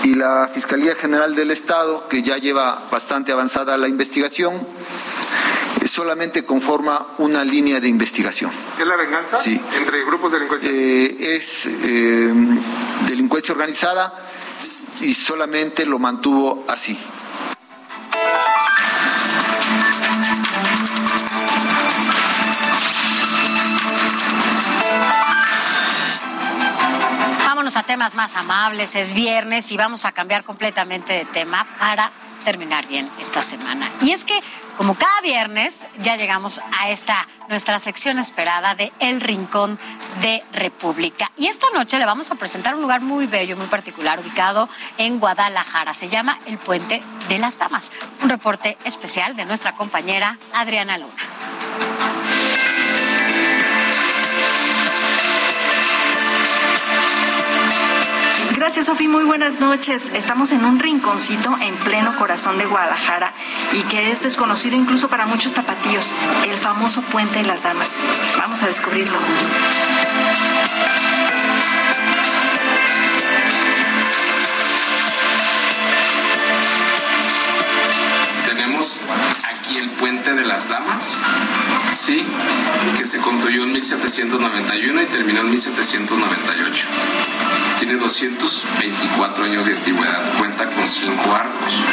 y 0.02 0.14
la 0.14 0.48
Fiscalía 0.52 0.94
General 0.94 1.34
del 1.34 1.50
Estado, 1.50 2.08
que 2.08 2.22
ya 2.22 2.38
lleva 2.38 2.88
bastante 2.90 3.32
avanzada 3.32 3.76
la 3.76 3.88
investigación, 3.88 4.66
solamente 5.90 6.44
conforma 6.44 7.14
una 7.18 7.44
línea 7.44 7.80
de 7.80 7.88
investigación. 7.88 8.50
¿Es 8.78 8.86
la 8.86 8.96
venganza? 8.96 9.36
Sí. 9.36 9.60
¿Entre 9.76 10.04
grupos 10.04 10.32
delincuenciales? 10.32 10.80
Eh, 10.80 11.36
es 11.36 11.66
eh, 11.66 12.32
delincuencia 13.06 13.52
organizada 13.52 14.14
y 15.02 15.14
solamente 15.14 15.84
lo 15.84 15.98
mantuvo 15.98 16.64
así. 16.68 16.96
A 27.76 27.82
temas 27.82 28.14
más 28.14 28.36
amables, 28.36 28.94
es 28.94 29.12
viernes 29.12 29.70
y 29.70 29.76
vamos 29.76 30.04
a 30.04 30.12
cambiar 30.12 30.44
completamente 30.44 31.12
de 31.12 31.24
tema 31.24 31.66
para 31.78 32.10
terminar 32.44 32.86
bien 32.86 33.08
esta 33.18 33.42
semana. 33.42 33.90
Y 34.00 34.12
es 34.12 34.24
que, 34.24 34.38
como 34.76 34.94
cada 34.94 35.20
viernes, 35.20 35.86
ya 35.98 36.16
llegamos 36.16 36.60
a 36.78 36.88
esta 36.90 37.28
nuestra 37.48 37.78
sección 37.78 38.18
esperada 38.18 38.74
de 38.74 38.92
El 38.98 39.20
Rincón 39.20 39.78
de 40.20 40.42
República. 40.52 41.30
Y 41.36 41.48
esta 41.48 41.66
noche 41.74 41.98
le 41.98 42.06
vamos 42.06 42.30
a 42.30 42.34
presentar 42.36 42.74
un 42.74 42.82
lugar 42.82 43.02
muy 43.02 43.26
bello, 43.26 43.56
muy 43.56 43.66
particular, 43.66 44.18
ubicado 44.18 44.68
en 44.98 45.20
Guadalajara. 45.20 45.92
Se 45.94 46.08
llama 46.08 46.38
El 46.46 46.58
Puente 46.58 47.02
de 47.28 47.38
las 47.38 47.58
Damas. 47.58 47.92
Un 48.22 48.30
reporte 48.30 48.78
especial 48.84 49.36
de 49.36 49.44
nuestra 49.44 49.76
compañera 49.76 50.38
Adriana 50.54 50.98
Luna. 50.98 52.09
Gracias. 58.70 58.86
Sofi. 58.86 59.08
Muy 59.08 59.24
buenas 59.24 59.58
noches. 59.58 60.12
Estamos 60.14 60.52
en 60.52 60.64
un 60.64 60.78
rinconcito 60.78 61.58
en 61.60 61.74
pleno 61.78 62.14
corazón 62.14 62.56
de 62.56 62.66
Guadalajara 62.66 63.32
y 63.72 63.82
que 63.82 64.12
es 64.12 64.22
desconocido 64.22 64.76
incluso 64.76 65.08
para 65.08 65.26
muchos 65.26 65.54
tapatíos, 65.54 66.14
el 66.46 66.56
famoso 66.56 67.02
Puente 67.02 67.40
de 67.40 67.46
las 67.46 67.64
Damas. 67.64 67.90
Vamos 68.38 68.62
a 68.62 68.68
descubrirlo. 68.68 69.18
Tenemos 78.46 79.00
aquí 79.70 79.78
el 79.78 79.90
Puente 79.90 80.32
de 80.32 80.44
las 80.44 80.68
Damas, 80.68 81.16
sí, 81.96 82.26
que 82.98 83.04
se 83.06 83.18
construyó 83.18 83.62
en 83.62 83.72
1791 83.72 85.02
y 85.02 85.06
terminó 85.06 85.40
en 85.42 85.50
1798. 85.50 86.86
Tiene 87.78 87.94
224 87.94 89.44
años 89.44 89.66
de 89.66 89.74
antigüedad, 89.74 90.38
cuenta 90.38 90.68
con 90.70 90.86
cinco 90.86 91.32
arcos 91.32 91.84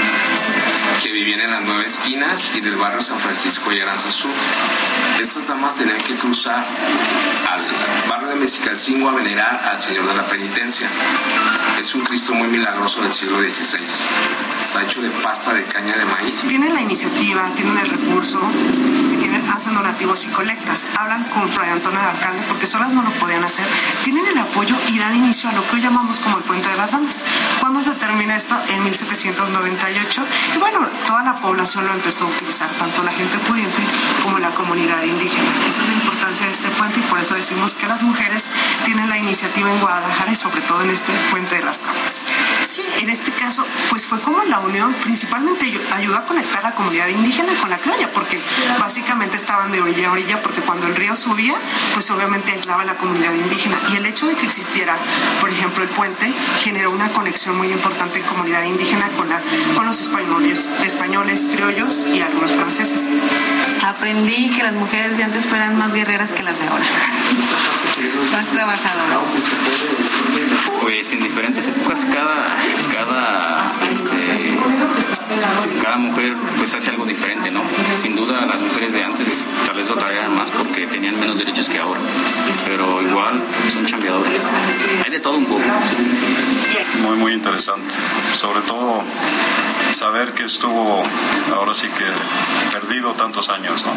que 1.04 1.12
vivían 1.12 1.42
en 1.42 1.52
las 1.52 1.62
nueve 1.64 1.86
esquinas 1.86 2.56
y 2.56 2.62
del 2.62 2.76
barrio 2.78 3.00
San 3.00 3.20
Francisco 3.20 3.72
y 3.72 3.80
Aranzazú. 3.80 4.28
Estas 5.20 5.48
damas 5.48 5.76
tenían 5.76 6.00
que 6.00 6.16
cruzar 6.16 6.66
al 7.48 7.62
barrio 8.10 8.30
de 8.30 8.36
Mexicalcingo 8.38 9.10
a 9.10 9.14
venerar 9.14 9.62
al 9.70 9.78
Señor 9.78 10.08
de 10.08 10.16
la 10.16 10.24
Penitencia. 10.24 10.88
Es 11.80 11.94
un 11.94 12.02
Cristo 12.02 12.34
muy 12.34 12.48
milagroso 12.48 13.04
del 13.04 13.12
siglo 13.12 13.38
XVI. 13.40 14.47
Hecho 14.82 15.02
de 15.02 15.10
pasta 15.10 15.54
de 15.54 15.64
caña 15.64 15.98
de 15.98 16.06
maíz. 16.06 16.42
Tienen 16.42 16.74
la 16.74 16.82
iniciativa, 16.82 17.50
tienen 17.56 17.78
el 17.78 17.90
recurso, 17.90 18.40
hacen 19.58 19.74
donativos 19.74 20.26
y 20.26 20.28
colectas. 20.30 20.88
Hablan 20.96 21.24
con 21.26 21.50
Fray 21.50 21.72
Antonio 21.72 22.00
de 22.00 22.06
Alcalde 22.06 22.44
porque 22.48 22.66
solas 22.66 22.94
no 22.94 23.02
lo 23.02 23.12
podían 23.12 23.44
hacer. 23.44 23.66
Tienen 24.04 24.26
el 24.28 24.38
apoyo 24.38 24.76
y 24.90 25.00
dan 25.00 25.16
inicio 25.16 25.50
a 25.50 25.54
lo 25.54 25.66
que 25.68 25.78
hoy 25.78 25.82
llamamos 25.82 26.20
como 26.20 26.38
el 26.38 26.44
Puente 26.44 26.70
de 26.70 26.78
las 26.78 26.92
Damas. 26.92 27.24
¿Cuándo 27.60 27.82
se 27.82 27.92
termina 27.92 28.36
esto? 28.36 28.56
En 28.70 28.84
1798. 28.84 30.26
Y 30.56 30.60
bueno, 30.60 30.88
toda 31.06 31.24
la 31.24 31.36
población 31.36 31.88
lo 31.88 31.94
empezó 31.94 32.26
a 32.26 32.28
utilizar, 32.28 32.70
tanto 32.72 33.04
la 33.04 33.12
gente 33.12 33.38
pudiente 33.40 33.82
como 34.24 34.38
la 34.40 34.52
comunidad 34.52 35.04
indígena. 35.04 35.50
Esa 35.68 35.82
es 35.82 35.88
la 35.88 35.94
importancia 36.28 36.48
de 36.48 36.52
este 36.52 36.70
puente 36.78 37.00
y 37.00 37.04
por 37.04 37.20
eso 37.20 37.36
decimos 37.36 37.76
que 37.76 37.88
las 37.88 38.04
mujeres 38.04 38.52
tienen 38.84 39.08
la 39.08 39.18
iniciativa 39.18 39.72
en 39.72 39.80
Guadalajara 39.80 40.30
y 40.30 40.36
sobre 40.36 40.60
todo 40.62 40.82
en 40.84 40.90
este 40.90 41.14
Puente 41.32 41.56
de 41.56 41.64
las 41.64 41.82
Damas. 41.82 42.26
Sí, 42.64 42.84
en 43.00 43.10
este 43.10 43.32
caso, 43.32 43.66
pues 43.90 44.06
fue 44.06 44.20
como 44.20 44.44
la 44.44 44.60
unión, 44.60 44.94
principalmente 44.96 45.74
ayudó 45.94 46.18
a 46.18 46.26
conectar 46.26 46.66
a 46.66 46.70
la 46.70 46.76
comunidad 46.76 47.08
indígena 47.08 47.54
con 47.62 47.70
la 47.70 47.78
criolla, 47.78 48.12
porque 48.12 48.42
básicamente 48.78 49.38
estaban 49.38 49.72
de 49.72 49.82
orilla 49.82 50.10
a 50.10 50.12
orilla, 50.12 50.42
porque 50.42 50.60
cuando 50.62 50.88
el 50.88 50.96
río 50.96 51.16
subía, 51.16 51.56
pues 51.94 52.12
obviamente 52.12 52.52
aislaba 52.52 52.82
a 52.82 52.86
la 52.86 52.98
comunidad 52.98 53.34
indígena. 53.34 53.78
Y 53.94 53.96
el 53.96 54.06
hecho 54.06 54.28
de 54.28 54.36
que 54.36 54.46
existiera, 54.46 54.98
por 55.40 55.50
ejemplo, 55.50 55.84
el 55.84 55.90
puente, 55.90 56.34
generó 56.62 56.92
una 56.92 57.08
conexión 57.10 57.58
muy 57.58 57.72
importante 57.72 58.20
en 58.20 58.26
comunidad 58.26 58.64
indígena 58.64 59.08
con, 59.16 59.30
la, 59.30 59.42
con 59.76 59.86
los 59.86 60.02
españoles, 60.02 60.74
españoles, 60.84 61.48
criollos 61.50 62.06
y 62.14 62.20
algunos 62.20 62.52
franceses. 62.52 63.12
Aprendí 63.86 64.50
que 64.50 64.64
las 64.64 64.74
mujeres 64.74 65.18
de 65.18 65.24
antes 65.24 65.46
fueran 65.46 65.78
más 65.78 65.94
guerreras 65.94 66.17
que 66.18 66.42
las 66.42 66.60
de 66.60 66.68
ahora, 66.68 66.84
más 68.32 68.48
trabajadoras. 68.48 69.38
Pues 70.82 71.12
en 71.12 71.20
diferentes 71.20 71.68
épocas 71.68 72.06
cada, 72.12 72.58
cada, 72.92 73.66
este, 73.88 74.58
cada 75.80 75.98
mujer 75.98 76.34
pues 76.58 76.74
hace 76.74 76.90
algo 76.90 77.06
diferente, 77.06 77.52
¿no? 77.52 77.62
Sin 78.02 78.16
duda 78.16 78.48
las 78.48 78.60
mujeres 78.60 78.94
de 78.94 79.04
antes 79.04 79.48
tal 79.68 79.76
vez 79.76 79.88
batallaban 79.88 80.36
más 80.36 80.50
porque 80.50 80.88
tenían 80.88 81.20
menos 81.20 81.38
derechos 81.38 81.70
que 81.70 81.78
ahora, 81.78 82.00
pero 82.66 83.00
igual 83.04 83.44
son 83.72 83.86
chambeadoras. 83.86 84.48
Hay 85.06 85.12
de 85.12 85.20
todo 85.20 85.38
un 85.38 85.46
poco. 85.46 85.62
Muy, 87.04 87.16
muy 87.18 87.34
interesante. 87.34 87.94
Sobre 88.36 88.62
todo 88.62 89.04
saber 89.94 90.34
que 90.34 90.44
estuvo 90.44 91.04
ahora 91.56 91.74
sí 91.74 91.88
que 91.90 92.06
perdido 92.72 93.14
tantos 93.14 93.50
años, 93.50 93.86
¿no? 93.86 93.94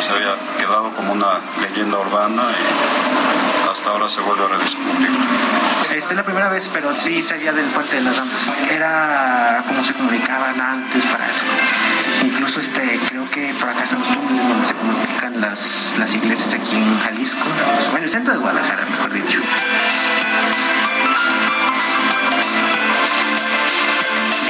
Se 0.00 0.10
había 0.10 0.34
quedado 0.58 0.92
como 0.92 1.12
una 1.12 1.38
leyenda 1.60 1.98
urbana 1.98 2.42
y 2.50 3.70
hasta 3.70 3.90
ahora 3.90 4.08
se 4.08 4.20
vuelve 4.20 4.44
a 4.44 4.48
redescubrir. 4.48 5.10
Esta 5.94 6.10
es 6.10 6.16
la 6.16 6.24
primera 6.24 6.48
vez, 6.48 6.70
pero 6.72 6.94
sí 6.94 7.22
sabía 7.22 7.52
del 7.52 7.66
Puente 7.66 7.96
de 7.96 8.02
las 8.02 8.16
Damas. 8.16 8.52
Era 8.70 9.64
como 9.66 9.82
se 9.84 9.94
comunicaban 9.94 10.60
antes 10.60 11.04
para 11.06 11.30
eso. 11.30 11.44
Incluso 12.24 12.60
este, 12.60 12.98
creo 13.08 13.28
que 13.30 13.54
por 13.54 13.68
acá 13.68 13.84
están 13.84 14.00
los 14.00 14.08
túneles 14.08 14.48
donde 14.48 14.66
se 14.66 14.74
comunican 14.74 15.40
las, 15.40 15.94
las 15.98 16.14
iglesias 16.14 16.54
aquí 16.54 16.76
en 16.76 17.00
Jalisco, 17.00 17.46
o 17.92 17.96
en 17.96 18.02
el 18.02 18.10
centro 18.10 18.32
de 18.32 18.38
Guadalajara, 18.38 18.86
mejor 18.86 19.12
dicho. 19.12 19.40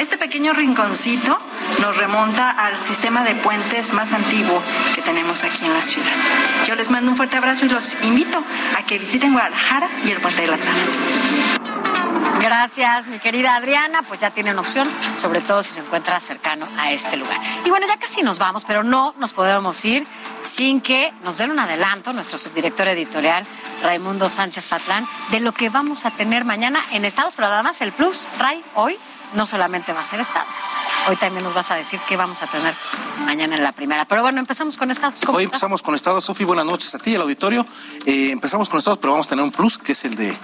Este 0.00 0.16
pequeño 0.16 0.54
rinconcito 0.54 1.38
nos 1.82 1.94
remonta 1.98 2.50
al 2.52 2.80
sistema 2.80 3.22
de 3.22 3.34
puentes 3.34 3.92
más 3.92 4.14
antiguo 4.14 4.62
que 4.94 5.02
tenemos 5.02 5.44
aquí 5.44 5.66
en 5.66 5.74
la 5.74 5.82
ciudad. 5.82 6.14
Yo 6.66 6.74
les 6.74 6.88
mando 6.88 7.10
un 7.10 7.18
fuerte 7.18 7.36
abrazo 7.36 7.66
y 7.66 7.68
los 7.68 8.02
invito 8.02 8.42
a 8.78 8.82
que 8.86 8.98
visiten 8.98 9.34
Guadalajara 9.34 9.90
y 10.06 10.10
el 10.10 10.16
Puente 10.16 10.40
de 10.40 10.48
las 10.48 10.64
Damas. 10.64 10.88
Gracias, 12.40 13.08
mi 13.08 13.18
querida 13.18 13.56
Adriana. 13.56 14.00
Pues 14.00 14.20
ya 14.20 14.30
tienen 14.30 14.58
opción, 14.58 14.90
sobre 15.18 15.42
todo 15.42 15.62
si 15.62 15.74
se 15.74 15.80
encuentra 15.80 16.18
cercano 16.18 16.66
a 16.78 16.90
este 16.90 17.18
lugar. 17.18 17.38
Y 17.66 17.68
bueno, 17.68 17.86
ya 17.86 17.98
casi 17.98 18.22
nos 18.22 18.38
vamos, 18.38 18.64
pero 18.64 18.82
no 18.82 19.12
nos 19.18 19.34
podemos 19.34 19.84
ir 19.84 20.06
sin 20.42 20.80
que 20.80 21.12
nos 21.24 21.36
den 21.36 21.50
un 21.50 21.58
adelanto 21.58 22.14
nuestro 22.14 22.38
subdirector 22.38 22.88
editorial, 22.88 23.44
Raimundo 23.82 24.30
Sánchez 24.30 24.66
Patlán, 24.66 25.06
de 25.28 25.40
lo 25.40 25.52
que 25.52 25.68
vamos 25.68 26.06
a 26.06 26.10
tener 26.10 26.46
mañana 26.46 26.80
en 26.92 27.04
Estados, 27.04 27.34
pero 27.36 27.48
además 27.48 27.82
el 27.82 27.92
Plus, 27.92 28.30
Ray, 28.38 28.64
hoy 28.76 28.96
no 29.34 29.46
solamente 29.46 29.92
va 29.92 30.00
a 30.00 30.04
ser 30.04 30.20
Estados. 30.20 30.48
Hoy 31.08 31.16
también 31.16 31.44
nos 31.44 31.54
vas 31.54 31.70
a 31.70 31.74
decir 31.74 32.00
qué 32.08 32.16
vamos 32.16 32.42
a 32.42 32.46
tener 32.46 32.74
mañana 33.24 33.56
en 33.56 33.62
la 33.62 33.72
primera. 33.72 34.04
Pero 34.04 34.22
bueno, 34.22 34.40
empezamos 34.40 34.76
con 34.76 34.90
Estados. 34.90 35.20
Hoy 35.28 35.44
empezamos 35.44 35.82
con 35.82 35.94
Estados, 35.94 36.24
Sofi. 36.24 36.44
Buenas 36.44 36.66
noches 36.66 36.94
a 36.94 36.98
ti, 36.98 37.14
al 37.14 37.22
auditorio. 37.22 37.66
Eh, 38.06 38.30
empezamos 38.30 38.68
con 38.68 38.78
Estados, 38.78 38.98
pero 38.98 39.12
vamos 39.12 39.26
a 39.26 39.30
tener 39.30 39.44
un 39.44 39.50
plus, 39.50 39.78
que 39.78 39.92
es 39.92 40.04
el 40.04 40.16
de, 40.16 40.36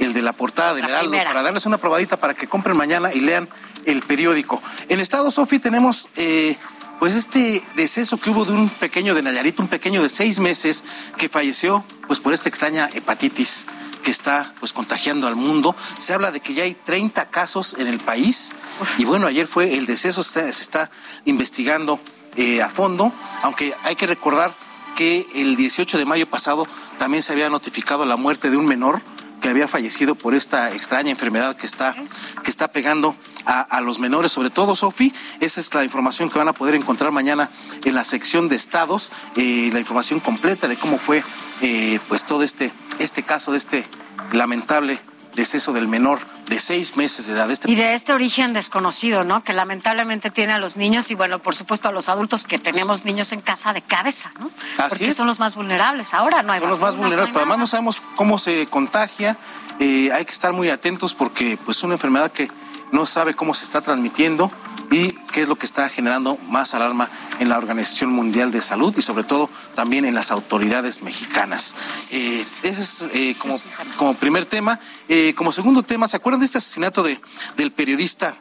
el 0.00 0.12
de 0.12 0.22
la 0.22 0.32
portada 0.32 0.74
del 0.74 0.84
Heraldo, 0.84 1.12
para 1.12 1.42
darles 1.42 1.66
una 1.66 1.78
probadita 1.78 2.18
para 2.18 2.34
que 2.34 2.46
compren 2.46 2.76
mañana 2.76 3.12
y 3.12 3.20
lean 3.20 3.48
el 3.86 4.02
periódico. 4.02 4.62
En 4.88 5.00
Estados, 5.00 5.34
Sofi, 5.34 5.58
tenemos... 5.58 6.10
Eh, 6.16 6.56
pues 7.00 7.16
este 7.16 7.62
deceso 7.74 8.18
que 8.18 8.30
hubo 8.30 8.44
de 8.44 8.52
un 8.52 8.68
pequeño 8.68 9.14
de 9.14 9.22
Nayarit, 9.22 9.58
un 9.60 9.68
pequeño 9.68 10.02
de 10.02 10.08
seis 10.08 10.38
meses 10.38 10.84
que 11.18 11.28
falleció 11.28 11.84
pues 12.06 12.20
por 12.20 12.32
esta 12.32 12.48
extraña 12.48 12.88
hepatitis 12.94 13.66
que 14.04 14.12
está 14.12 14.54
pues 14.60 14.72
contagiando 14.72 15.26
al 15.26 15.34
mundo. 15.34 15.74
Se 15.98 16.14
habla 16.14 16.30
de 16.30 16.38
que 16.38 16.54
ya 16.54 16.62
hay 16.62 16.74
30 16.74 17.30
casos 17.30 17.74
en 17.78 17.88
el 17.88 17.98
país. 17.98 18.54
Y 18.98 19.04
bueno, 19.04 19.26
ayer 19.26 19.48
fue 19.48 19.76
el 19.76 19.86
deceso, 19.86 20.22
se 20.22 20.48
está, 20.48 20.90
investigando 21.24 21.98
eh, 22.36 22.62
a 22.62 22.68
fondo, 22.68 23.12
aunque 23.42 23.74
hay 23.82 23.96
que 23.96 24.06
recordar 24.06 24.54
que 24.94 25.26
el 25.34 25.56
18 25.56 25.98
de 25.98 26.04
mayo 26.04 26.28
pasado 26.28 26.68
también 26.98 27.22
se 27.22 27.32
había 27.32 27.48
notificado 27.48 28.06
la 28.06 28.16
muerte 28.16 28.50
de 28.50 28.56
un 28.56 28.66
menor 28.66 29.02
que 29.44 29.50
había 29.50 29.68
fallecido 29.68 30.14
por 30.14 30.34
esta 30.34 30.70
extraña 30.70 31.10
enfermedad 31.10 31.54
que 31.54 31.66
está, 31.66 31.94
que 32.42 32.50
está 32.50 32.72
pegando 32.72 33.14
a, 33.44 33.82
los 33.82 33.98
menores, 33.98 34.32
sobre 34.32 34.48
todo, 34.48 34.74
Sofi. 34.74 35.12
Esa 35.38 35.60
es 35.60 35.74
la 35.74 35.84
información 35.84 36.30
que 36.30 36.38
van 36.38 36.48
a 36.48 36.54
poder 36.54 36.74
encontrar 36.74 37.12
mañana 37.12 37.50
en 37.84 37.94
la 37.94 38.04
sección 38.04 38.48
de 38.48 38.56
estados, 38.56 39.12
eh, 39.36 39.68
la 39.70 39.80
información 39.80 40.20
completa 40.20 40.66
de 40.66 40.78
cómo 40.78 40.96
fue 40.96 41.22
eh, 41.60 42.00
pues 42.08 42.24
todo 42.24 42.42
este, 42.42 42.72
este 42.98 43.22
caso 43.22 43.52
de 43.52 43.58
este 43.58 43.86
lamentable 44.32 44.98
deceso 45.34 45.72
del 45.72 45.88
menor 45.88 46.18
de 46.46 46.58
seis 46.58 46.96
meses 46.96 47.26
de 47.26 47.32
edad. 47.32 47.50
Este... 47.50 47.70
Y 47.70 47.74
de 47.74 47.94
este 47.94 48.12
origen 48.12 48.52
desconocido, 48.52 49.24
¿no? 49.24 49.42
Que 49.42 49.52
lamentablemente 49.52 50.30
tiene 50.30 50.52
a 50.52 50.58
los 50.58 50.76
niños 50.76 51.10
y, 51.10 51.14
bueno, 51.14 51.40
por 51.40 51.54
supuesto 51.54 51.88
a 51.88 51.92
los 51.92 52.08
adultos 52.08 52.44
que 52.44 52.58
tenemos 52.58 53.04
niños 53.04 53.32
en 53.32 53.40
casa 53.40 53.72
de 53.72 53.82
cabeza, 53.82 54.32
¿no? 54.38 54.46
Así 54.78 54.98
Porque 54.98 55.14
son 55.14 55.26
los 55.26 55.40
más 55.40 55.56
vulnerables. 55.56 56.14
Ahora 56.14 56.42
no 56.42 56.52
hay 56.52 56.60
Son 56.60 56.70
los 56.70 56.80
más 56.80 56.96
vulnerables, 56.96 57.30
pero 57.30 57.40
además 57.40 57.58
no 57.58 57.66
sabemos 57.66 58.02
cómo 58.14 58.38
se 58.38 58.66
contagia. 58.66 59.36
Eh, 59.80 60.10
hay 60.12 60.24
que 60.24 60.32
estar 60.32 60.52
muy 60.52 60.70
atentos 60.70 61.14
porque, 61.14 61.58
pues, 61.64 61.78
es 61.78 61.84
una 61.84 61.94
enfermedad 61.94 62.30
que 62.30 62.48
no 62.94 63.06
sabe 63.06 63.34
cómo 63.34 63.54
se 63.54 63.64
está 63.64 63.80
transmitiendo 63.80 64.50
y 64.90 65.10
qué 65.32 65.42
es 65.42 65.48
lo 65.48 65.56
que 65.56 65.66
está 65.66 65.88
generando 65.88 66.38
más 66.48 66.74
alarma 66.74 67.10
en 67.40 67.48
la 67.48 67.58
Organización 67.58 68.12
Mundial 68.12 68.52
de 68.52 68.60
Salud 68.60 68.94
y 68.96 69.02
sobre 69.02 69.24
todo 69.24 69.50
también 69.74 70.04
en 70.04 70.14
las 70.14 70.30
autoridades 70.30 71.02
mexicanas. 71.02 71.74
Eh, 72.12 72.38
ese 72.38 72.68
es 72.68 73.08
eh, 73.12 73.34
como, 73.36 73.60
como 73.96 74.14
primer 74.14 74.46
tema. 74.46 74.78
Eh, 75.08 75.34
como 75.36 75.50
segundo 75.50 75.82
tema, 75.82 76.06
¿se 76.06 76.16
acuerdan 76.16 76.40
de 76.40 76.46
este 76.46 76.58
asesinato 76.58 77.02
de, 77.02 77.20
del 77.56 77.72
periodista 77.72 78.36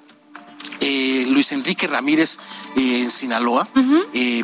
Luis 0.80 1.52
Enrique 1.52 1.88
Ramírez 1.88 2.38
en 2.76 3.10
Sinaloa? 3.10 3.68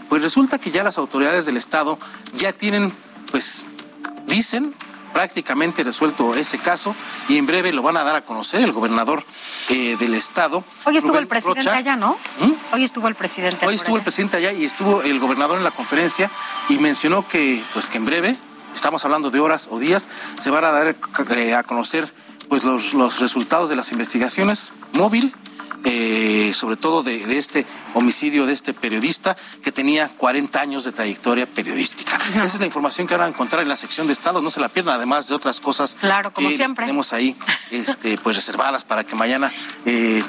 pues 0.09 0.23
resulta 0.23 0.57
que 0.57 0.71
ya 0.71 0.83
las 0.83 0.97
autoridades 0.97 1.45
del 1.45 1.57
Estado 1.57 1.99
ya 2.35 2.53
tienen, 2.53 2.91
pues, 3.31 3.67
dicen, 4.25 4.73
prácticamente 5.13 5.83
resuelto 5.83 6.35
ese 6.35 6.57
caso 6.57 6.95
y 7.27 7.37
en 7.37 7.45
breve 7.45 7.73
lo 7.73 7.81
van 7.81 7.97
a 7.97 8.03
dar 8.03 8.15
a 8.15 8.25
conocer 8.25 8.61
el 8.61 8.71
gobernador 8.71 9.23
eh, 9.69 9.97
del 9.99 10.15
estado. 10.15 10.63
Hoy 10.85 10.97
estuvo 10.97 11.17
el 11.17 11.27
presidente 11.27 11.69
allá, 11.69 11.95
¿no? 11.95 12.17
¿Mm? 12.39 12.73
Hoy 12.73 12.83
estuvo 12.83 13.07
el 13.07 13.15
presidente. 13.15 13.65
Hoy 13.65 13.75
estuvo 13.75 13.97
el 13.97 14.03
presidente 14.03 14.37
allá 14.37 14.51
y 14.51 14.65
estuvo 14.65 15.01
el 15.01 15.19
gobernador 15.19 15.57
en 15.57 15.63
la 15.63 15.71
conferencia 15.71 16.31
y 16.69 16.77
mencionó 16.79 17.27
que, 17.27 17.61
pues 17.73 17.87
que 17.87 17.97
en 17.97 18.05
breve, 18.05 18.35
estamos 18.73 19.03
hablando 19.05 19.31
de 19.31 19.39
horas 19.39 19.67
o 19.71 19.79
días, 19.79 20.09
se 20.39 20.49
van 20.49 20.63
a 20.65 20.71
dar 20.71 20.95
eh, 21.35 21.53
a 21.53 21.63
conocer 21.63 22.11
pues 22.47 22.63
los, 22.63 22.93
los 22.93 23.19
resultados 23.19 23.69
de 23.69 23.75
las 23.75 23.91
investigaciones 23.91 24.73
móvil 24.93 25.33
eh, 25.85 26.51
sobre 26.53 26.75
todo 26.75 27.03
de, 27.03 27.37
este 27.37 27.65
homicidio 27.93 28.45
de 28.45 28.53
este 28.53 28.73
periodista 28.73 29.35
que 29.63 29.71
tenía 29.71 30.09
40 30.09 30.59
años 30.59 30.83
de 30.83 30.91
trayectoria 30.91 31.45
periodística. 31.45 32.17
Esa 32.31 32.45
es 32.45 32.59
la 32.59 32.65
información 32.65 33.07
que 33.07 33.15
van 33.15 33.27
a 33.27 33.29
encontrar 33.29 33.61
en 33.61 33.69
la 33.69 33.75
sección 33.75 34.07
de 34.07 34.13
Estado, 34.13 34.41
no 34.41 34.49
se 34.49 34.59
la 34.59 34.69
pierdan, 34.69 34.95
además 34.95 35.27
de 35.27 35.35
otras 35.35 35.59
cosas 35.59 35.95
claro, 35.99 36.33
como 36.33 36.49
que 36.49 36.55
siempre. 36.55 36.85
tenemos 36.85 37.13
ahí 37.13 37.35
este, 37.71 38.17
pues 38.17 38.35
reservadas 38.35 38.83
para 38.83 39.03
que 39.03 39.15
mañana 39.15 39.51
eh, 39.85 40.23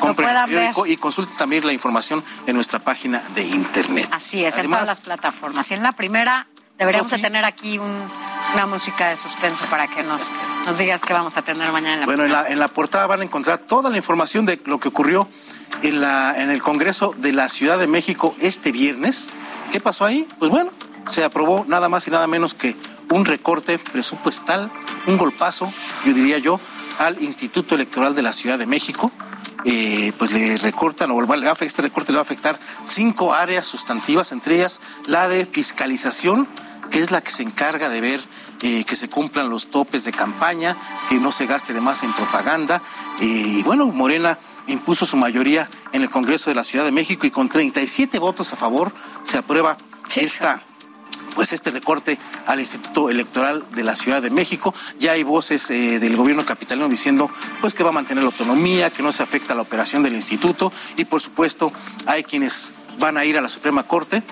compren 0.00 0.28
el 0.28 0.44
periódico 0.44 0.86
y 0.86 0.96
consulten 0.96 1.36
también 1.36 1.66
la 1.66 1.72
información 1.72 2.22
en 2.46 2.54
nuestra 2.54 2.78
página 2.78 3.22
de 3.34 3.42
internet. 3.42 4.08
Así 4.10 4.44
es, 4.44 4.56
en 4.58 4.66
todas 4.66 4.88
las 4.88 5.00
plataformas. 5.00 5.70
Y 5.70 5.74
en 5.74 5.82
la 5.82 5.92
primera 5.92 6.46
deberíamos 6.78 7.12
tener 7.12 7.44
aquí 7.44 7.78
una 7.78 8.66
música 8.66 9.10
de 9.10 9.16
suspenso 9.16 9.66
para 9.66 9.86
que 9.86 10.02
nos, 10.02 10.32
nos 10.66 10.78
digas 10.78 11.00
qué 11.00 11.12
vamos 11.12 11.36
a 11.36 11.42
tener 11.42 11.70
mañana. 11.72 11.94
En 11.94 12.00
la 12.00 12.06
bueno, 12.06 12.24
en 12.24 12.32
la, 12.32 12.48
en 12.48 12.58
la 12.58 12.68
portada 12.68 13.06
van 13.06 13.20
a 13.20 13.24
encontrar 13.24 13.58
toda 13.58 13.90
la 13.90 13.96
información 13.96 14.44
de 14.46 14.60
lo 14.64 14.80
que 14.80 14.88
ocurrió 14.88 15.28
en, 15.82 16.00
la, 16.00 16.34
en 16.36 16.50
el 16.50 16.62
Congreso 16.62 17.14
de 17.16 17.32
la 17.32 17.48
Ciudad 17.48 17.78
de 17.78 17.86
México 17.86 18.34
este 18.40 18.72
viernes. 18.72 19.28
¿Qué 19.72 19.80
pasó 19.80 20.04
ahí? 20.04 20.26
Pues 20.38 20.50
bueno, 20.50 20.70
se 21.10 21.24
aprobó 21.24 21.64
nada 21.68 21.88
más 21.88 22.06
y 22.08 22.10
nada 22.10 22.26
menos 22.26 22.54
que 22.54 22.76
un 23.10 23.24
recorte 23.24 23.78
presupuestal, 23.78 24.70
un 25.06 25.18
golpazo, 25.18 25.72
yo 26.04 26.12
diría 26.12 26.38
yo, 26.38 26.60
al 26.98 27.22
Instituto 27.22 27.74
Electoral 27.74 28.14
de 28.14 28.22
la 28.22 28.32
Ciudad 28.32 28.58
de 28.58 28.66
México. 28.66 29.12
Eh, 29.64 30.12
pues 30.18 30.32
le 30.32 30.56
recortan 30.58 31.10
o 31.10 31.22
este 31.60 31.82
recorte 31.82 32.12
le 32.12 32.16
va 32.16 32.20
a 32.20 32.22
afectar 32.22 32.60
cinco 32.84 33.32
áreas 33.32 33.66
sustantivas, 33.66 34.32
entre 34.32 34.56
ellas 34.56 34.80
la 35.06 35.28
de 35.28 35.46
fiscalización, 35.46 36.46
que 36.90 37.00
es 37.00 37.10
la 37.10 37.22
que 37.22 37.30
se 37.30 37.42
encarga 37.42 37.88
de 37.88 38.00
ver 38.00 38.20
eh, 38.62 38.84
que 38.84 38.96
se 38.96 39.08
cumplan 39.08 39.48
los 39.48 39.68
topes 39.68 40.04
de 40.04 40.12
campaña, 40.12 40.76
que 41.08 41.16
no 41.16 41.32
se 41.32 41.46
gaste 41.46 41.72
de 41.72 41.80
más 41.80 42.02
en 42.02 42.12
propaganda. 42.12 42.82
Y 43.20 43.62
bueno, 43.62 43.86
Morena 43.86 44.38
impuso 44.66 45.06
su 45.06 45.16
mayoría 45.16 45.68
en 45.92 46.02
el 46.02 46.10
Congreso 46.10 46.50
de 46.50 46.56
la 46.56 46.64
Ciudad 46.64 46.84
de 46.84 46.92
México 46.92 47.26
y 47.26 47.30
con 47.30 47.48
37 47.48 48.18
votos 48.18 48.52
a 48.52 48.56
favor 48.56 48.92
se 49.22 49.38
aprueba 49.38 49.76
esta 50.16 50.62
pues 51.34 51.52
este 51.52 51.70
recorte 51.70 52.18
al 52.46 52.60
Instituto 52.60 53.10
Electoral 53.10 53.64
de 53.72 53.82
la 53.82 53.94
Ciudad 53.94 54.22
de 54.22 54.30
México. 54.30 54.74
Ya 54.98 55.12
hay 55.12 55.22
voces 55.22 55.70
eh, 55.70 55.98
del 55.98 56.16
gobierno 56.16 56.44
capitalino 56.44 56.88
diciendo 56.88 57.28
pues 57.60 57.74
que 57.74 57.82
va 57.82 57.90
a 57.90 57.92
mantener 57.92 58.22
la 58.22 58.30
autonomía, 58.30 58.90
que 58.90 59.02
no 59.02 59.12
se 59.12 59.22
afecta 59.22 59.54
la 59.54 59.62
operación 59.62 60.02
del 60.02 60.14
instituto 60.14 60.72
y 60.96 61.04
por 61.04 61.20
supuesto 61.20 61.72
hay 62.06 62.22
quienes 62.22 62.72
van 62.98 63.16
a 63.16 63.24
ir 63.24 63.36
a 63.38 63.40
la 63.40 63.48
Suprema 63.48 63.86
Corte. 63.86 64.22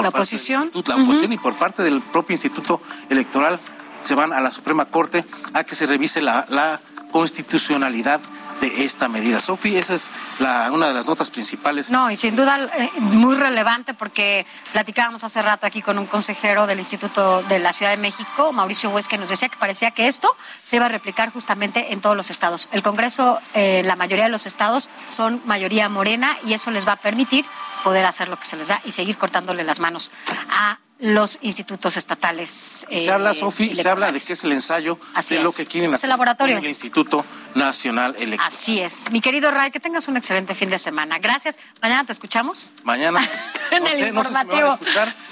la 0.00 0.08
oposición. 0.08 0.70
La 0.86 0.96
oposición 0.96 1.32
y 1.32 1.38
por 1.38 1.54
parte 1.56 1.82
del 1.82 2.00
propio 2.00 2.34
Instituto 2.34 2.80
Electoral 3.08 3.60
se 4.02 4.14
van 4.14 4.32
a 4.32 4.40
la 4.40 4.50
Suprema 4.50 4.86
Corte 4.86 5.24
a 5.54 5.64
que 5.64 5.74
se 5.74 5.86
revise 5.86 6.20
la, 6.20 6.80
constitucionalidad 7.10 8.20
de 8.60 8.84
esta 8.84 9.08
medida. 9.08 9.40
Sofi, 9.40 9.76
esa 9.76 9.94
es 9.94 10.12
la, 10.38 10.70
una 10.70 10.86
de 10.86 10.94
las 10.94 11.06
notas 11.06 11.28
principales. 11.28 11.90
No, 11.90 12.08
y 12.08 12.14
sin 12.14 12.36
duda 12.36 12.70
eh, 12.78 12.88
muy 13.00 13.34
relevante 13.34 13.94
porque 13.94 14.46
platicábamos 14.70 15.24
hace 15.24 15.42
rato 15.42 15.66
aquí 15.66 15.82
con 15.82 15.98
un 15.98 16.06
consejero 16.06 16.68
del 16.68 16.78
Instituto 16.78 17.42
de 17.42 17.58
la 17.58 17.72
Ciudad 17.72 17.90
de 17.90 17.96
México, 17.96 18.52
Mauricio 18.52 18.90
Hues, 18.90 19.08
que 19.08 19.18
nos 19.18 19.28
decía 19.28 19.48
que 19.48 19.56
parecía 19.56 19.90
que 19.90 20.06
esto 20.06 20.28
se 20.64 20.76
iba 20.76 20.86
a 20.86 20.88
replicar 20.88 21.32
justamente 21.32 21.92
en 21.92 22.00
todos 22.00 22.16
los 22.16 22.30
estados. 22.30 22.68
El 22.70 22.84
Congreso, 22.84 23.40
eh, 23.54 23.82
la 23.84 23.96
mayoría 23.96 24.26
de 24.26 24.30
los 24.30 24.46
estados 24.46 24.88
son 25.10 25.42
mayoría 25.46 25.88
morena 25.88 26.38
y 26.44 26.52
eso 26.52 26.70
les 26.70 26.86
va 26.86 26.92
a 26.92 26.96
permitir 26.96 27.44
poder 27.82 28.04
hacer 28.04 28.28
lo 28.28 28.38
que 28.38 28.44
se 28.44 28.56
les 28.56 28.68
da 28.68 28.80
y 28.84 28.92
seguir 28.92 29.16
cortándole 29.16 29.64
las 29.64 29.80
manos 29.80 30.12
a 30.48 30.78
los 31.00 31.38
institutos 31.40 31.96
estatales. 31.96 32.86
se 32.90 33.10
habla, 33.10 33.34
Sofi, 33.34 33.74
se 33.74 33.88
habla 33.88 34.12
de 34.12 34.20
que 34.20 34.32
es 34.34 34.44
el 34.44 34.52
ensayo 34.52 34.98
de 35.28 35.42
lo 35.42 35.52
que 35.52 35.66
quieren 35.66 35.94
hacer 35.94 36.08
el 36.08 36.10
laboratorio. 36.10 36.58
el 36.58 36.66
Instituto 36.66 37.24
Nacional 37.54 38.14
Electoral. 38.18 38.52
Así 38.52 38.80
es. 38.80 39.10
Mi 39.10 39.20
querido 39.20 39.50
Ray, 39.50 39.70
que 39.70 39.80
tengas 39.80 40.08
un 40.08 40.16
excelente 40.16 40.54
fin 40.54 40.70
de 40.70 40.78
semana. 40.78 41.18
Gracias. 41.18 41.56
Mañana 41.82 42.04
te 42.04 42.12
escuchamos. 42.12 42.74
Mañana. 42.84 43.20
en 43.70 43.86
el 43.86 44.08
informativo. 44.08 44.78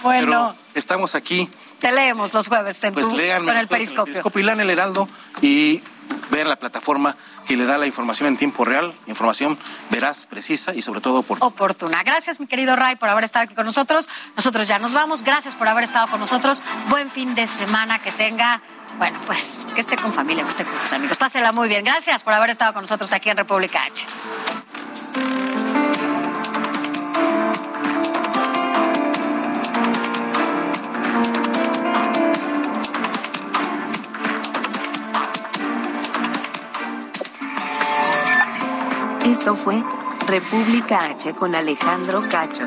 bueno. 0.03 0.57
estamos 0.75 1.15
aquí. 1.15 1.49
Te 1.81 1.93
leemos 1.93 2.35
los 2.35 2.49
jueves 2.49 2.83
en 2.85 2.95
pues 2.95 3.07
tu, 3.07 3.13
con 3.13 3.57
el 3.57 3.69
periscopio. 3.69 4.15
El 4.17 4.23
periscopio 4.23 4.41
y 4.41 4.61
el 4.61 4.71
Heraldo 4.71 5.09
y 5.43 5.83
vean 6.31 6.49
la 6.49 6.57
plataforma 6.57 7.17
que 7.49 7.57
le 7.57 7.65
da 7.65 7.79
la 7.79 7.87
información 7.87 8.29
en 8.29 8.37
tiempo 8.37 8.65
real, 8.67 8.95
información 9.07 9.59
veraz, 9.91 10.27
precisa 10.27 10.75
y 10.75 10.83
sobre 10.83 11.01
todo 11.01 11.21
oportuna. 11.21 11.47
Oportuna. 11.47 12.03
Gracias, 12.03 12.41
mi 12.41 12.47
querido 12.47 12.77
Ray, 12.77 12.97
por 12.97 13.09
haber 13.09 13.25
estado 13.25 13.45
aquí 13.45 13.55
con 13.55 13.65
nosotros. 13.65 14.09
Nosotros 14.37 14.69
ya 14.69 14.79
nos 14.79 14.93
vamos. 14.93 15.23
Gracias 15.23 15.55
por 15.59 15.69
haber 15.69 15.85
estado 15.85 16.07
con 16.09 16.21
nosotros. 16.21 16.63
Buen 16.89 17.11
fin 17.11 17.35
de 17.35 17.47
semana 17.47 17.99
que 17.99 18.13
tenga. 18.13 18.63
Bueno, 18.97 19.19
pues 19.27 19.67
que 19.75 19.81
esté 19.81 19.97
con 19.97 20.13
familia, 20.13 20.45
que 20.45 20.51
esté 20.51 20.65
con 20.65 20.79
sus 20.81 20.93
amigos. 20.93 21.19
Pásela 21.19 21.53
muy 21.53 21.69
bien. 21.69 21.85
Gracias 21.85 22.23
por 22.23 22.33
haber 22.33 22.51
estado 22.51 22.73
con 22.73 22.83
nosotros 22.83 23.13
aquí 23.13 23.29
en 23.29 23.37
República 23.37 23.83
H. 23.85 24.07
Esto 39.25 39.55
fue 39.55 39.83
República 40.27 41.05
H 41.05 41.35
con 41.35 41.55
Alejandro 41.55 42.23
Cacho. 42.29 42.67